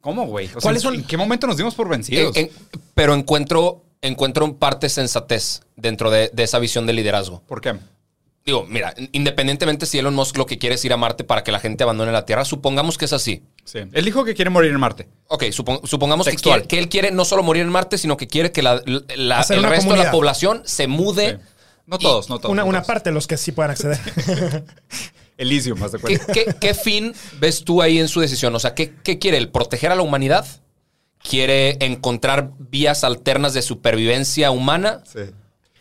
¿Cómo, 0.00 0.26
güey? 0.26 0.46
O 0.46 0.50
sea, 0.52 0.60
¿Cuáles 0.60 0.82
¿en- 0.82 0.90
son- 0.90 0.94
¿En 0.96 1.04
qué 1.04 1.16
momento 1.16 1.46
nos 1.46 1.56
dimos 1.56 1.74
por 1.76 1.88
vencidos? 1.88 2.36
En- 2.36 2.46
en- 2.46 2.50
pero 2.94 3.14
encuentro, 3.14 3.84
encuentro 4.02 4.56
parte 4.56 4.88
sensatez 4.88 5.62
dentro 5.76 6.10
de, 6.10 6.30
de 6.32 6.42
esa 6.42 6.58
visión 6.58 6.86
de 6.86 6.94
liderazgo. 6.94 7.42
¿Por 7.46 7.60
qué? 7.60 7.74
Digo, 8.44 8.64
mira, 8.66 8.94
independientemente 9.12 9.84
si 9.86 9.98
Elon 9.98 10.14
Musk 10.14 10.36
lo 10.38 10.46
que 10.46 10.58
quiere 10.58 10.74
es 10.76 10.84
ir 10.84 10.92
a 10.92 10.96
Marte 10.96 11.24
para 11.24 11.44
que 11.44 11.52
la 11.52 11.60
gente 11.60 11.84
abandone 11.84 12.10
la 12.10 12.24
Tierra, 12.24 12.44
supongamos 12.44 12.96
que 12.96 13.04
es 13.04 13.12
así. 13.12 13.42
Sí. 13.70 13.78
Él 13.92 14.04
dijo 14.04 14.24
que 14.24 14.34
quiere 14.34 14.50
morir 14.50 14.70
en 14.72 14.80
Marte. 14.80 15.08
Ok, 15.28 15.44
supon- 15.44 15.80
supongamos 15.86 16.26
que, 16.26 16.32
Textual. 16.32 16.62
quiere- 16.62 16.68
que 16.68 16.78
él 16.80 16.88
quiere 16.88 17.10
no 17.12 17.24
solo 17.24 17.42
morir 17.44 17.62
en 17.62 17.68
Marte, 17.68 17.98
sino 17.98 18.16
que 18.16 18.26
quiere 18.26 18.50
que 18.50 18.62
la- 18.62 18.82
la- 19.16 19.38
Hacer 19.38 19.58
el 19.58 19.64
resto 19.64 19.92
de 19.92 19.98
la 19.98 20.10
población 20.10 20.62
se 20.64 20.88
mude. 20.88 21.38
Sí. 21.40 21.44
No 21.86 21.98
todos, 21.98 22.28
no 22.28 22.38
todos. 22.38 22.52
una 22.52 22.62
no 22.62 22.68
una 22.68 22.78
todos. 22.80 22.86
parte 22.88 23.10
de 23.10 23.14
los 23.14 23.26
que 23.26 23.36
sí 23.36 23.52
puedan 23.52 23.70
acceder. 23.70 23.98
Elysium, 25.36 25.78
más 25.78 25.92
de 25.92 25.98
¿Qué, 25.98 26.18
cuenta. 26.18 26.32
qué- 26.32 26.54
qué 26.60 26.74
fin 26.74 27.14
ves 27.38 27.64
tú 27.64 27.80
ahí 27.80 27.98
en 27.98 28.08
su 28.08 28.20
decisión? 28.20 28.54
O 28.54 28.58
sea, 28.58 28.74
¿qué, 28.74 28.92
qué 29.02 29.18
quiere 29.18 29.38
él? 29.38 29.48
¿Proteger 29.50 29.90
a 29.90 29.94
la 29.94 30.02
humanidad? 30.02 30.44
¿Quiere 31.22 31.76
encontrar 31.84 32.50
vías 32.58 33.04
alternas 33.04 33.54
de 33.54 33.62
supervivencia 33.62 34.50
humana? 34.50 35.02
Sí. 35.10 35.20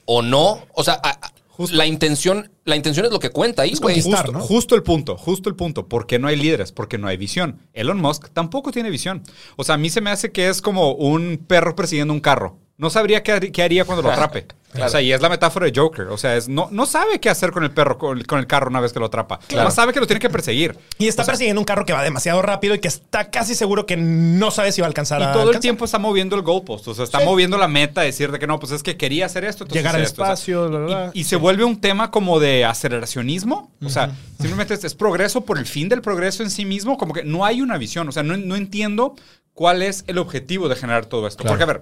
¿O 0.06 0.22
no? 0.22 0.66
O 0.74 0.84
sea, 0.84 1.00
a- 1.04 1.10
a- 1.12 1.32
la 1.72 1.86
intención, 1.86 2.52
la 2.64 2.76
intención 2.76 3.06
es 3.06 3.12
lo 3.12 3.20
que 3.20 3.30
cuenta 3.30 3.64
ahí, 3.64 3.74
güey. 3.81 4.02
Justo, 4.02 4.31
¿no? 4.31 4.40
justo 4.40 4.76
el 4.76 4.83
punto, 4.83 5.18
justo 5.18 5.50
el 5.50 5.56
punto. 5.56 5.88
¿Por 5.88 6.07
qué 6.07 6.18
no 6.18 6.28
hay 6.28 6.38
líderes? 6.38 6.72
Porque 6.72 6.98
no 6.98 7.07
hay 7.07 7.18
visión. 7.18 7.60
Elon 7.74 8.00
Musk 8.00 8.30
tampoco 8.31 8.72
tiene 8.72 8.90
visión. 8.90 9.24
O 9.57 9.64
sea, 9.64 9.76
a 9.76 9.78
mí 9.78 9.90
se 9.90 10.02
me 10.02 10.10
hace 10.10 10.31
que 10.31 10.48
es 10.48 10.62
como 10.62 10.94
un 10.94 11.44
perro 11.48 11.76
persiguiendo 11.76 12.14
un 12.14 12.22
carro. 12.22 12.57
No 12.80 12.90
sabría 12.90 13.21
qué, 13.21 13.33
har- 13.33 13.52
qué 13.52 13.62
haría 13.62 13.86
cuando 13.86 14.02
lo 14.02 14.09
atrape. 14.12 14.48
O 14.81 14.88
sea, 14.88 15.02
y 15.02 15.12
es 15.12 15.19
la 15.19 15.30
metáfora 15.30 15.66
de 15.66 15.74
Joker. 15.76 16.07
O 16.09 16.18
sea, 16.18 16.38
es, 16.38 16.48
no, 16.48 16.69
no 16.71 16.86
sabe 16.86 17.19
qué 17.19 17.30
hacer 17.30 17.52
con 17.52 17.64
el 17.64 17.71
perro, 17.71 17.98
con, 17.98 18.21
con 18.24 18.38
el 18.40 18.45
carro 18.48 18.69
una 18.69 18.80
vez 18.80 18.94
que 18.94 19.00
lo 19.00 19.07
atrapa. 19.07 19.40
No 19.54 19.69
sabe 19.71 19.94
que 19.94 20.00
lo 20.00 20.06
tiene 20.07 20.19
que 20.19 20.30
perseguir. 20.30 20.78
y 21.00 21.07
está 21.07 21.26
persiguiendo 21.26 21.59
un 21.59 21.66
carro 21.66 21.86
que 21.86 21.92
va 21.92 22.04
demasiado 22.04 22.42
rápido 22.44 22.76
y 22.76 22.80
que 22.80 22.88
está 22.88 23.31
casi 23.31 23.56
seguro 23.56 23.86
que 23.88 23.98
no 23.98 24.52
sabe 24.52 24.71
si 24.71 24.80
va 24.81 24.86
a 24.86 24.90
alcanzar 24.90 25.19
Y 25.21 25.24
a 25.24 25.31
todo 25.33 25.52
el 25.52 25.59
tiempo 25.59 25.86
está 25.86 25.98
moviendo 25.98 26.36
el 26.36 26.44
goalpost. 26.44 26.88
O 26.88 26.94
sea, 26.94 27.04
está 27.04 27.19
Sí. 27.19 27.26
moviendo 27.26 27.57
la 27.57 27.68
meta, 27.68 28.02
decir 28.02 28.31
de 28.31 28.38
que 28.40 28.45
no, 28.48 28.59
pues 28.59 28.71
es 28.71 28.83
que 28.83 28.95
quería 28.95 29.26
hacer 29.26 29.44
esto. 29.44 29.64
entonces 29.64 29.81
Llegar 29.81 29.95
al. 29.95 30.04
O 30.04 30.06
sea, 30.06 30.12
espacio, 30.12 30.69
bla, 30.69 30.78
bla, 30.80 30.86
bla. 30.88 31.12
Y, 31.16 31.24
se 31.26 31.36
vuelve 31.36 31.64
un 31.64 31.81
tema 31.81 32.12
como 32.12 32.40
de 32.40 32.64
aceleracionismo. 32.64 33.71
O 33.83 33.90
sea, 33.90 34.12
simplemente 34.40 34.76
es, 34.76 34.83
es 34.83 34.94
progreso 34.95 35.42
por 35.42 35.57
el 35.57 35.66
fin 35.66 35.90
del 35.90 36.02
progreso 36.02 36.44
en 36.44 36.52
sí 36.52 36.66
mismo. 36.66 36.98
Como 36.98 37.14
que 37.14 37.24
no 37.24 37.44
hay 37.44 37.62
una 37.62 37.78
visión. 37.78 38.07
O 38.07 38.12
sea, 38.12 38.24
no, 38.24 38.38
no 38.38 38.56
entiendo 38.56 39.16
cuál 39.54 39.81
es 39.81 40.04
el 40.07 40.19
objetivo 40.19 40.69
de 40.69 40.76
generar 40.76 41.07
todo 41.07 41.28
esto. 41.28 41.42
Claro. 41.44 41.57
Porque, 41.57 41.64
a 41.64 41.74
ver, 41.74 41.81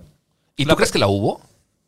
¿Y 0.57 0.65
la- 0.65 0.71
tú 0.73 0.75
crees 0.77 0.91
que 0.91 0.99
la 0.99 1.07
hubo? 1.07 1.39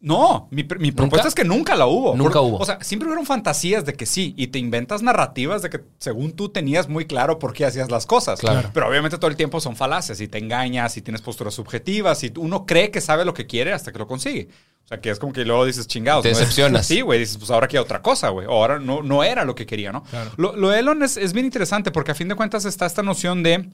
no, 0.02 0.48
mi, 0.52 0.64
mi 0.80 0.94
propuesta 0.94 1.28
es 1.28 1.36
que 1.36 1.44
nunca 1.44 1.76
la 1.76 1.86
hubo. 1.86 2.16
Nunca 2.16 2.40
Por- 2.40 2.44
hubo. 2.52 2.58
O 2.60 2.66
sea, 2.66 2.82
siempre 2.82 3.08
hubieron 3.10 3.26
fantasías 3.26 3.84
de 3.84 3.96
que 3.96 4.06
sí, 4.06 4.34
y 4.38 4.48
te 4.48 4.58
inventas 4.58 5.02
narrativas 5.04 5.62
de 5.62 5.70
que 5.70 5.82
según 5.98 6.32
tú 6.32 6.48
tenías 6.48 6.88
muy 6.88 7.04
claro 7.06 7.38
por 7.38 7.52
qué 7.52 7.66
hacías 7.66 7.92
las 7.92 8.06
cosas. 8.06 8.40
Claro. 8.40 8.70
Pero 8.74 8.88
obviamente 8.88 9.18
todo 9.18 9.30
el 9.30 9.36
tiempo 9.36 9.60
son 9.60 9.76
falaces 9.76 10.22
y 10.22 10.30
te 10.30 10.38
engañas 10.38 10.96
y 10.96 11.02
tienes 11.02 11.22
posturas 11.22 11.54
subjetivas 11.54 12.24
y 12.24 12.32
uno 12.38 12.66
cree 12.66 12.92
que 12.92 13.02
sabe 13.02 13.26
lo 13.26 13.34
que 13.34 13.46
quiere 13.46 13.74
hasta 13.74 13.92
que 13.92 14.00
lo 14.00 14.08
consigue. 14.08 14.48
O 14.86 14.88
sea, 14.88 15.02
que 15.02 15.10
es 15.10 15.20
como 15.20 15.34
que 15.34 15.44
luego 15.44 15.66
dices 15.66 15.86
chingados. 15.86 16.24
Te 16.24 16.32
¿no? 16.32 16.38
decepcionas. 16.40 16.86
Sí, 16.88 17.02
güey, 17.02 17.20
dices, 17.20 17.38
pues 17.38 17.52
ahora 17.52 17.68
quiero 17.68 17.84
otra 17.84 18.02
cosa, 18.02 18.30
güey. 18.30 18.48
O 18.48 18.52
ahora 18.52 18.80
no, 18.80 19.04
no 19.04 19.26
era 19.26 19.44
lo 19.44 19.54
que 19.54 19.66
quería, 19.66 19.92
¿no? 19.92 20.06
Lo, 20.38 20.56
lo 20.56 20.70
de 20.70 20.80
Elon 20.80 21.04
es, 21.04 21.18
es 21.18 21.34
bien 21.34 21.46
interesante 21.46 21.92
porque 21.92 22.12
a 22.12 22.16
fin 22.16 22.30
de 22.30 22.36
cuentas 22.36 22.64
está 22.64 22.86
esta 22.86 23.04
noción 23.04 23.44
de 23.44 23.70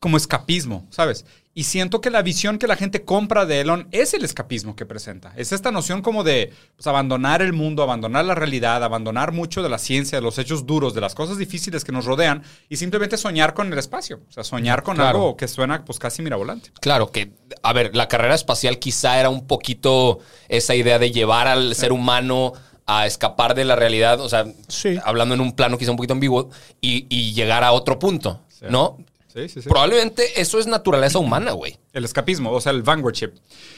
como 0.00 0.16
escapismo, 0.16 0.86
¿sabes? 0.90 1.24
Y 1.58 1.64
siento 1.64 2.02
que 2.02 2.10
la 2.10 2.20
visión 2.20 2.58
que 2.58 2.66
la 2.66 2.76
gente 2.76 3.02
compra 3.02 3.46
de 3.46 3.62
Elon 3.62 3.88
es 3.90 4.12
el 4.12 4.26
escapismo 4.26 4.76
que 4.76 4.84
presenta. 4.84 5.32
Es 5.36 5.52
esta 5.52 5.72
noción 5.72 6.02
como 6.02 6.22
de 6.22 6.52
pues, 6.76 6.86
abandonar 6.86 7.40
el 7.40 7.54
mundo, 7.54 7.82
abandonar 7.82 8.26
la 8.26 8.34
realidad, 8.34 8.84
abandonar 8.84 9.32
mucho 9.32 9.62
de 9.62 9.70
la 9.70 9.78
ciencia, 9.78 10.18
de 10.18 10.22
los 10.22 10.36
hechos 10.38 10.66
duros, 10.66 10.92
de 10.92 11.00
las 11.00 11.14
cosas 11.14 11.38
difíciles 11.38 11.82
que 11.82 11.92
nos 11.92 12.04
rodean 12.04 12.42
y 12.68 12.76
simplemente 12.76 13.16
soñar 13.16 13.54
con 13.54 13.72
el 13.72 13.78
espacio. 13.78 14.20
O 14.28 14.32
sea, 14.32 14.44
soñar 14.44 14.82
con 14.82 14.96
Claro. 14.96 15.16
algo 15.18 15.36
que 15.38 15.48
suena 15.48 15.82
pues 15.82 15.98
casi 15.98 16.20
mirabolante. 16.20 16.72
Claro 16.78 17.10
que, 17.10 17.32
a 17.62 17.72
ver, 17.72 17.96
la 17.96 18.06
carrera 18.06 18.34
espacial 18.34 18.78
quizá 18.78 19.18
era 19.18 19.30
un 19.30 19.46
poquito 19.46 20.18
esa 20.48 20.74
idea 20.74 20.98
de 20.98 21.10
llevar 21.10 21.48
al 21.48 21.74
ser 21.74 21.90
humano 21.90 22.52
a 22.84 23.06
escapar 23.06 23.54
de 23.54 23.64
la 23.64 23.76
realidad, 23.76 24.20
o 24.20 24.28
sea, 24.28 24.44
Sí. 24.68 24.98
hablando 25.02 25.34
en 25.34 25.40
un 25.40 25.52
plano 25.52 25.78
quizá 25.78 25.90
un 25.90 25.96
poquito 25.96 26.12
ambiguo, 26.12 26.50
y, 26.82 27.06
y 27.08 27.32
llegar 27.32 27.64
a 27.64 27.72
otro 27.72 27.98
punto, 27.98 28.42
¿no? 28.68 28.98
Sí, 29.36 29.48
sí, 29.50 29.62
sí. 29.62 29.68
Probablemente 29.68 30.40
eso 30.40 30.58
es 30.58 30.66
naturaleza 30.66 31.18
humana, 31.18 31.52
güey. 31.52 31.76
El 31.92 32.04
escapismo, 32.06 32.50
o 32.52 32.60
sea, 32.60 32.72
el 32.72 32.82
vanguardship. 32.82 33.32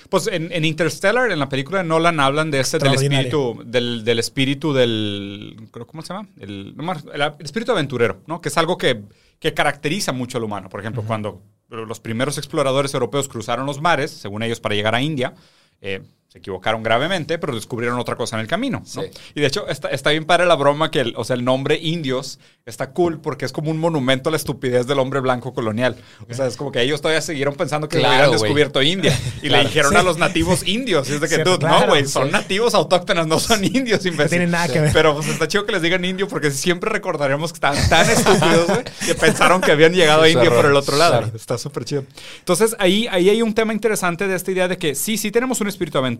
Pues 0.09 0.29
en, 0.29 0.53
en 0.53 0.65
Interstellar, 0.65 1.33
en 1.33 1.39
la 1.41 1.49
película 1.49 1.79
de 1.79 1.85
Nolan, 1.85 2.21
hablan 2.21 2.51
de 2.53 2.61
ese 2.61 2.79
del 2.79 2.95
espíritu, 2.95 3.63
del, 3.67 4.05
del 4.05 4.19
espíritu 4.21 4.73
del. 4.73 5.57
¿Cómo 5.87 6.03
se 6.03 6.15
llama? 6.15 6.29
El, 6.39 6.77
no 6.77 6.85
más- 6.85 7.05
el 7.13 7.45
espíritu 7.45 7.73
aventurero, 7.73 8.21
¿no? 8.27 8.41
Que 8.41 8.49
es 8.51 8.57
algo 8.57 8.79
que, 8.79 9.03
que 9.41 9.53
caracteriza 9.53 10.13
mucho 10.13 10.39
al 10.39 10.45
humano. 10.45 10.69
Por 10.69 10.79
ejemplo, 10.81 11.03
cuando 11.05 11.43
los 11.69 12.01
primeros 12.01 12.39
exploradores 12.39 12.95
europeos 12.95 13.29
cruzaron 13.29 13.67
los 13.67 13.81
mares, 13.81 14.11
según 14.13 14.43
ellos, 14.45 14.61
para 14.61 14.75
llegar 14.77 14.95
a 14.95 15.03
India, 15.03 15.35
eh, 15.81 16.03
se 16.29 16.39
equivocaron 16.39 16.83
gravemente, 16.83 17.39
pero 17.39 17.55
descubrieron 17.55 17.99
otra 17.99 18.15
cosa 18.15 18.37
en 18.37 18.41
el 18.41 18.47
camino. 18.47 18.81
¿no? 18.81 19.03
Sí. 19.03 19.09
Y 19.35 19.41
de 19.41 19.47
hecho, 19.47 19.67
está, 19.67 19.89
está 19.89 20.11
bien 20.11 20.27
padre 20.27 20.45
la 20.45 20.57
broma 20.57 20.91
que, 20.91 21.01
el, 21.01 21.15
o 21.17 21.25
sea, 21.25 21.35
el 21.37 21.43
nombre 21.45 21.79
indios 21.81 22.39
está 22.67 22.91
cool 22.91 23.19
porque 23.19 23.47
es 23.47 23.53
como 23.53 23.71
un 23.71 23.79
monumento 23.79 24.29
a 24.29 24.33
la 24.33 24.37
estupidez 24.37 24.87
del 24.87 24.99
hombre 24.99 25.21
blanco 25.21 25.55
colonial. 25.55 25.97
O 26.29 26.35
sea, 26.35 26.47
es 26.47 26.59
como 26.59 26.71
que 26.71 26.83
ellos 26.83 27.01
todavía 27.01 27.23
siguieron 27.23 27.55
pensando 27.55 27.89
que 27.89 27.97
Claro, 27.99 28.13
hubieran 28.15 28.29
güey. 28.31 28.41
descubierto 28.43 28.83
India. 28.83 29.19
Y 29.43 29.49
le 29.49 29.61
dijeron 29.61 29.97
a 29.97 30.03
los 30.03 30.19
nativos 30.19 30.67
indios. 30.67 31.09
Y 31.09 31.15
es 31.15 31.21
de 31.21 31.29
que, 31.29 31.35
Cierto, 31.37 31.53
dude, 31.53 31.61
claro, 31.61 31.81
no, 31.81 31.93
güey, 31.93 32.07
son 32.07 32.27
sí. 32.27 32.33
nativos 32.33 32.75
autóctonos, 32.75 33.27
no 33.27 33.39
son 33.39 33.65
indios, 33.65 34.05
imbécil. 34.05 34.17
No 34.25 34.29
tiene 34.29 34.47
nada 34.49 34.69
que 34.69 34.81
ver. 34.81 34.93
Pero 34.93 35.15
pues 35.15 35.29
está 35.29 35.49
chido 35.49 35.65
que 35.65 35.73
les 35.73 35.81
digan 35.81 36.05
indio 36.05 36.29
porque 36.29 36.51
siempre 36.51 36.91
recordaremos 36.91 37.53
que 37.53 37.57
estaban 37.57 37.89
tan 37.89 38.09
estúpidos, 38.11 38.67
güey, 38.67 38.85
que 39.07 39.15
pensaron 39.15 39.63
que 39.63 39.73
habían 39.73 39.95
llegado 39.95 40.23
a 40.23 40.29
India 40.29 40.51
por 40.51 40.67
el 40.67 40.77
otro 40.77 40.97
lado. 40.99 41.19
Claro. 41.23 41.33
Está 41.35 41.57
súper 41.57 41.85
chido. 41.87 42.05
Entonces, 42.41 42.77
ahí, 42.79 43.07
ahí 43.11 43.31
hay 43.31 43.41
un 43.41 43.55
tema 43.55 43.73
interesante 43.73 44.29
de 44.29 44.35
esta 44.35 44.51
idea 44.51 44.69
de 44.69 44.77
que 44.77 44.95
sí, 44.95 45.17
sí 45.17 45.31
tenemos 45.31 45.61
un 45.63 45.69
espíritu 45.69 45.97
aventurero, 45.99 46.18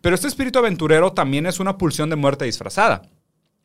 pero 0.00 0.14
este 0.14 0.28
espíritu 0.28 0.58
aventurero 0.58 1.12
también 1.12 1.46
es 1.46 1.60
una 1.60 1.76
pulsión 1.76 2.10
de 2.10 2.16
muerte 2.16 2.44
disfrazada. 2.44 3.02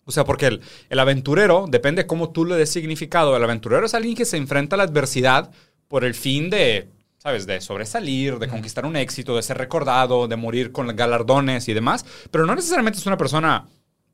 O 0.06 0.12
sea, 0.12 0.26
porque 0.26 0.48
el, 0.48 0.62
el 0.90 1.00
aventurero, 1.00 1.66
depende 1.70 2.04
de 2.04 2.08
cómo 2.08 2.32
tú 2.32 2.44
le 2.46 2.56
des 2.56 2.72
significado, 2.72 3.38
el 3.38 3.44
aventurero 3.44 3.86
es 3.86 3.94
alguien 3.94 4.16
que 4.16 4.26
se 4.26 4.38
enfrenta 4.38 4.76
a 4.76 4.78
la 4.78 4.84
adversidad 4.84 5.52
por 5.88 6.04
el 6.04 6.16
fin 6.16 6.50
de, 6.50 6.90
¿sabes? 7.20 7.46
De 7.46 7.62
sobresalir, 7.62 8.40
de 8.40 8.48
conquistar 8.48 8.86
un 8.86 8.96
éxito, 8.96 9.36
de 9.36 9.44
ser 9.44 9.58
recordado, 9.58 10.28
de 10.28 10.36
morir 10.36 10.72
con 10.72 10.88
galardones 10.96 11.68
y 11.68 11.74
demás, 11.74 12.06
pero 12.32 12.46
no 12.46 12.56
necesariamente 12.56 13.00
es 13.00 13.06
una 13.06 13.18
persona 13.18 13.68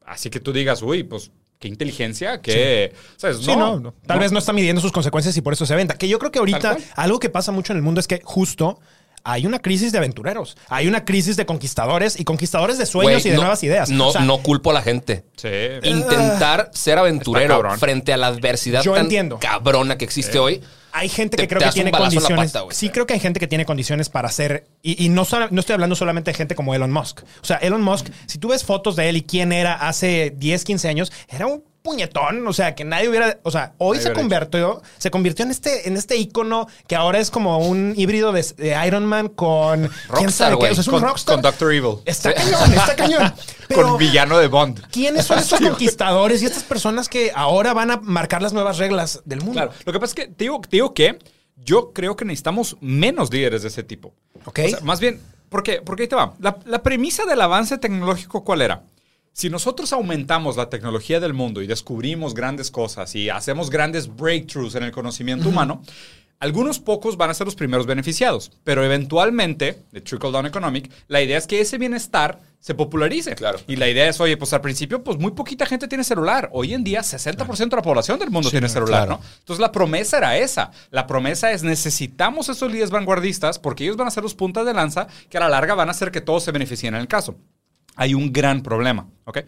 así 0.06 0.30
que 0.30 0.40
tú 0.40 0.52
digas, 0.52 0.82
uy, 0.82 1.04
pues 1.04 1.32
qué 1.60 1.68
inteligencia, 1.68 2.42
qué... 2.42 2.94
¿Sabes? 3.18 3.38
Sí, 3.38 3.56
no, 3.56 3.80
no. 3.80 3.94
Tal 4.06 4.20
vez 4.20 4.32
no 4.32 4.40
está 4.40 4.54
midiendo 4.54 4.82
sus 4.82 4.92
consecuencias 4.92 5.36
y 5.38 5.42
por 5.42 5.54
eso 5.54 5.66
se 5.66 5.76
venta. 5.76 5.98
Que 5.98 6.08
yo 6.08 6.20
creo 6.20 6.32
que 6.32 6.40
ahorita 6.40 6.78
algo 6.96 7.20
que 7.20 7.30
pasa 7.30 7.52
mucho 7.52 7.74
en 7.74 7.78
el 7.78 7.84
mundo 7.84 8.00
es 8.00 8.08
que 8.08 8.22
justo 8.24 8.80
hay 9.28 9.46
una 9.48 9.60
crisis 9.60 9.92
de 9.92 9.98
aventureros. 9.98 10.56
Hay 10.70 10.88
una 10.88 11.04
crisis 11.04 11.36
de 11.36 11.46
conquistadores 11.48 12.20
y 12.20 12.24
conquistadores 12.24 12.78
de 12.78 12.86
sueños 12.86 13.26
y 13.26 13.30
de 13.30 13.36
no- 13.36 13.42
nuevas 13.42 13.64
ideas. 13.64 13.90
No, 13.90 14.08
O 14.10 14.12
sea, 14.12 14.22
no 14.22 14.38
culpo 14.38 14.70
a 14.70 14.74
la 14.74 14.82
gente. 14.84 15.26
Sí. 15.36 15.50
Intentar 15.84 16.70
ser 16.74 16.92
Está 16.94 17.02
aventurero 17.02 17.78
frente 17.78 18.14
a 18.14 18.18
la 18.18 18.28
adversidad 18.28 18.84
Yo 18.84 18.94
tan 18.94 19.04
entiendo. 19.06 19.40
cabrona 19.40 19.98
que 19.98 20.06
existe 20.06 20.38
hoy. 20.40 20.62
Hay 20.98 21.10
gente 21.10 21.38
Te- 21.38 21.44
que 21.44 21.48
creo 21.50 21.60
te 21.60 21.66
que 21.66 21.72
tiene 21.74 21.92
condiciones. 21.92 22.52
pata, 22.52 22.66
sí, 22.72 22.90
creo 22.90 23.06
que 23.06 23.14
hay 23.14 23.20
gente 23.20 23.40
que 23.40 23.48
tiene 23.48 23.66
condiciones 23.66 24.10
para 24.10 24.28
hacer. 24.30 24.68
Y, 24.82 25.06
y 25.06 25.10
no, 25.10 25.28
no 25.52 25.60
estoy 25.60 25.74
hablando 25.74 25.96
solamente 25.96 26.32
de 26.32 26.36
gente 26.38 26.56
como 26.56 26.74
Elon 26.74 26.92
Musk. 26.92 27.22
O 27.42 27.46
sea, 27.46 27.58
Elon 27.58 27.82
Musk, 27.82 28.08
si 28.28 28.38
tú 28.38 28.48
ves 28.50 28.64
fotos 28.64 28.96
de 28.96 29.10
él 29.10 29.18
y 29.18 29.22
quién 29.24 29.52
era 29.52 29.74
hace 29.74 30.34
10, 30.38 30.64
15 30.64 30.88
años, 30.88 31.12
era 31.30 31.48
un 31.48 31.64
puñetón. 31.82 32.48
O 32.48 32.54
sea, 32.54 32.74
que 32.76 32.84
nadie 32.84 33.08
hubiera. 33.10 33.38
O 33.44 33.52
sea, 33.52 33.74
hoy 33.78 33.98
Nadie 33.98 34.10
se 34.10 34.14
convirtió, 34.14 34.82
se 34.98 35.12
convirtió 35.12 35.46
en 35.46 35.52
este, 35.52 35.88
en 35.88 35.98
este 35.98 36.18
ícono 36.18 36.68
que 36.88 36.96
ahora 36.96 37.20
es 37.20 37.30
como 37.30 37.60
un 37.60 37.94
híbrido 37.96 38.32
de, 38.32 38.44
de 38.58 38.88
Iron 38.88 39.06
Man 39.06 39.28
con. 39.30 39.82
¿Quién 39.82 39.92
Rockstar, 40.10 40.32
sabe 40.32 40.52
qué? 40.52 40.56
güey. 40.58 40.72
O 40.72 40.76
sea, 40.76 40.82
es 40.82 40.88
un 40.88 40.94
Con, 40.94 41.04
rockstar. 41.04 41.36
con 41.36 41.42
Doctor 41.44 41.74
Evil. 41.74 41.96
Está 42.06 42.34
cañón, 42.34 42.74
está 42.74 42.96
cañón. 42.98 43.34
Pero, 43.68 43.82
con 43.90 43.98
villano 43.98 44.38
de 44.38 44.48
Bond. 44.48 44.82
¿quiénes 44.92 45.26
son 45.26 45.40
estos 45.40 45.58
Sí, 45.60 45.66
conquistadores 45.66 46.42
y 46.42 46.46
estas 46.46 46.64
personas 46.64 47.10
que 47.10 47.32
ahora 47.36 47.74
van 47.74 47.90
a 47.92 47.98
marcar 47.98 48.42
las 48.42 48.54
nuevas 48.54 48.78
reglas 48.78 49.22
del 49.26 49.40
mundo? 49.40 49.54
Claro. 49.54 49.72
Lo 49.86 49.94
que 49.94 50.00
pasa 50.00 50.12
es 50.12 50.16
que 50.16 50.28
te 50.28 50.44
digo, 50.46 50.62
te 50.62 50.70
digo 50.78 50.85
que 50.94 51.20
yo 51.56 51.94
creo 51.94 52.16
que 52.16 52.26
necesitamos 52.26 52.78
menos 52.82 53.32
líderes 53.32 53.64
de 53.64 53.70
ese 53.70 53.84
tipo. 53.84 54.14
Ok. 54.46 54.60
O 54.66 54.70
sea, 54.70 54.80
más 54.82 55.00
bien, 55.00 55.20
porque, 55.50 55.82
porque 55.82 56.04
ahí 56.04 56.10
te 56.10 56.16
va. 56.16 56.34
La, 56.40 56.60
la 56.66 56.84
premisa 56.84 57.26
del 57.26 57.42
avance 57.42 57.78
tecnológico, 57.78 58.44
¿cuál 58.44 58.62
era? 58.62 58.84
Si 59.34 59.50
nosotros 59.50 59.92
aumentamos 59.92 60.56
la 60.56 60.70
tecnología 60.70 61.20
del 61.20 61.34
mundo 61.34 61.62
y 61.62 61.68
descubrimos 61.68 62.34
grandes 62.34 62.72
cosas 62.72 63.16
y 63.16 63.30
hacemos 63.30 63.70
grandes 63.70 64.16
breakthroughs 64.16 64.76
en 64.76 64.84
el 64.84 64.92
conocimiento 64.92 65.50
humano, 65.50 65.82
algunos 66.40 66.80
pocos 66.80 67.18
van 67.18 67.30
a 67.30 67.34
ser 67.34 67.46
los 67.46 67.56
primeros 67.56 67.86
beneficiados. 67.86 68.52
Pero 68.64 68.84
eventualmente, 68.84 69.84
de 69.92 70.02
Trickle 70.02 70.32
Down 70.32 70.46
Economic, 70.46 70.92
la 71.08 71.22
idea 71.22 71.38
es 71.38 71.48
que 71.48 71.62
ese 71.62 71.78
bienestar 71.78 72.42
se 72.60 72.74
popularice. 72.74 73.36
Claro. 73.36 73.60
Y 73.68 73.76
la 73.76 73.88
idea 73.88 74.10
es, 74.10 74.20
oye, 74.20 74.38
pues 74.38 74.52
al 74.54 74.62
principio, 74.62 75.04
pues 75.04 75.20
muy 75.20 75.32
poquita 75.32 75.66
gente 75.66 75.88
tiene 75.88 76.04
celular. 76.04 76.50
Hoy 76.52 76.74
en 76.74 76.84
día, 76.84 77.02
60% 77.02 77.70
de 77.70 77.76
la 77.76 77.82
población 77.82 78.18
del 78.18 78.32
mundo 78.32 78.50
tiene 78.50 78.70
celular, 78.70 79.06
claro. 79.06 79.22
¿no? 79.22 79.38
Entonces 79.40 79.62
la 79.62 79.72
promesa 79.72 80.18
era 80.18 80.38
esa. 80.38 80.72
La 80.90 81.06
promesa 81.06 81.52
es 81.52 81.62
necesitamos 81.64 82.50
esos 82.50 82.72
líderes 82.72 82.90
vanguardistas 82.90 83.60
porque 83.60 83.84
ellos 83.84 83.98
van 83.98 84.08
a 84.08 84.12
ser 84.12 84.24
los 84.24 84.34
puntas 84.34 84.66
de 84.66 84.74
lanza 84.74 85.08
que 85.30 85.38
a 85.38 85.42
la 85.42 85.50
larga 85.50 85.76
van 85.76 85.90
a 85.90 85.92
hacer 85.92 86.12
que 86.12 86.22
todos 86.22 86.44
se 86.44 86.52
beneficien 86.52 86.96
en 86.96 87.02
el 87.02 87.08
caso. 87.08 87.36
Hay 87.96 88.14
un 88.14 88.34
gran 88.34 88.62
problema, 88.62 89.08
¿ok? 89.26 89.40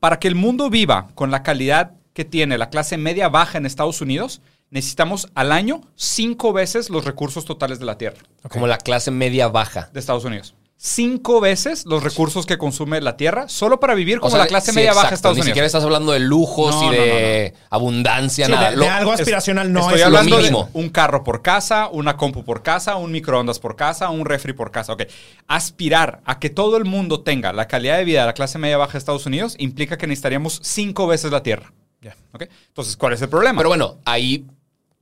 Para 0.00 0.18
que 0.18 0.28
el 0.28 0.34
mundo 0.34 0.68
viva 0.68 1.08
con 1.14 1.30
la 1.30 1.42
calidad 1.42 1.92
que 2.12 2.24
tiene 2.24 2.58
la 2.58 2.70
clase 2.70 2.96
media 2.96 3.28
baja 3.28 3.58
en 3.58 3.66
Estados 3.66 4.00
Unidos, 4.00 4.40
necesitamos 4.74 5.28
al 5.34 5.52
año 5.52 5.80
cinco 5.94 6.52
veces 6.52 6.90
los 6.90 7.04
recursos 7.04 7.44
totales 7.46 7.78
de 7.78 7.86
la 7.86 7.96
Tierra 7.96 8.18
Como 8.50 8.66
la 8.66 8.76
clase 8.76 9.10
media 9.10 9.48
baja. 9.48 9.88
de 9.92 10.00
Estados 10.00 10.24
Unidos. 10.24 10.54
Cinco 10.76 11.40
veces 11.40 11.86
los 11.86 12.02
recursos 12.02 12.44
que 12.44 12.58
consume 12.58 13.00
la 13.00 13.16
Tierra 13.16 13.48
solo 13.48 13.78
para 13.78 13.94
vivir 13.94 14.18
como 14.18 14.26
O 14.28 14.30
sea, 14.32 14.40
la 14.40 14.46
clase 14.48 14.72
sí, 14.72 14.76
media 14.76 14.92
baja 14.92 15.10
de. 15.10 15.14
Estados 15.14 15.36
Ni 15.36 15.42
Unidos. 15.42 15.50
siquiera 15.52 15.66
estás 15.66 15.84
hablando 15.84 16.10
de 16.12 16.18
lujos 16.18 16.74
No, 16.74 16.92
y 16.92 16.96
de 16.96 17.54
abundancia, 17.70 18.46
Sí, 18.46 18.52
nada. 18.52 18.70
de, 18.70 18.76
Lo- 18.76 18.82
de 18.82 18.88
algo 18.90 19.14
Es- 19.14 19.20
aspiracional 19.20 19.72
no 19.72 19.80
Estoy 19.80 19.94
es 19.94 20.00
lo 20.00 20.06
hablando 20.06 20.36
mínimo. 20.38 20.68
de 20.74 20.80
un 20.80 20.88
carro 20.90 21.22
por 21.22 21.40
casa, 21.40 21.88
una 21.90 22.16
compu 22.16 22.44
por 22.44 22.62
casa, 22.64 22.96
un 22.96 23.12
microondas 23.12 23.60
por 23.60 23.76
casa, 23.76 24.10
un 24.10 24.26
refri 24.26 24.52
por 24.52 24.72
casa. 24.72 24.92
Ok. 24.92 25.04
Aspirar 25.46 26.20
a 26.24 26.40
que 26.40 26.50
todo 26.50 26.76
el 26.76 26.84
mundo 26.84 27.20
tenga 27.22 27.52
la 27.52 27.68
calidad 27.68 27.96
de 27.96 28.04
vida 28.04 28.20
de 28.22 28.26
la 28.26 28.34
clase 28.34 28.58
media 28.58 28.76
baja 28.76 28.92
de 28.94 28.98
Estados 28.98 29.24
Unidos 29.26 29.54
implica 29.58 29.96
que 29.96 30.08
necesitaríamos 30.08 30.58
cinco 30.64 31.06
veces 31.06 31.30
la 31.30 31.42
Tierra. 31.44 31.72
Ya. 32.02 32.16
Ok. 32.32 32.42
Entonces, 32.68 32.96
¿cuál 32.96 33.12
es 33.14 33.22
el 33.22 33.28
problema? 33.30 33.58
Pero 33.58 33.68
bueno, 33.70 33.98
ahí 34.04 34.44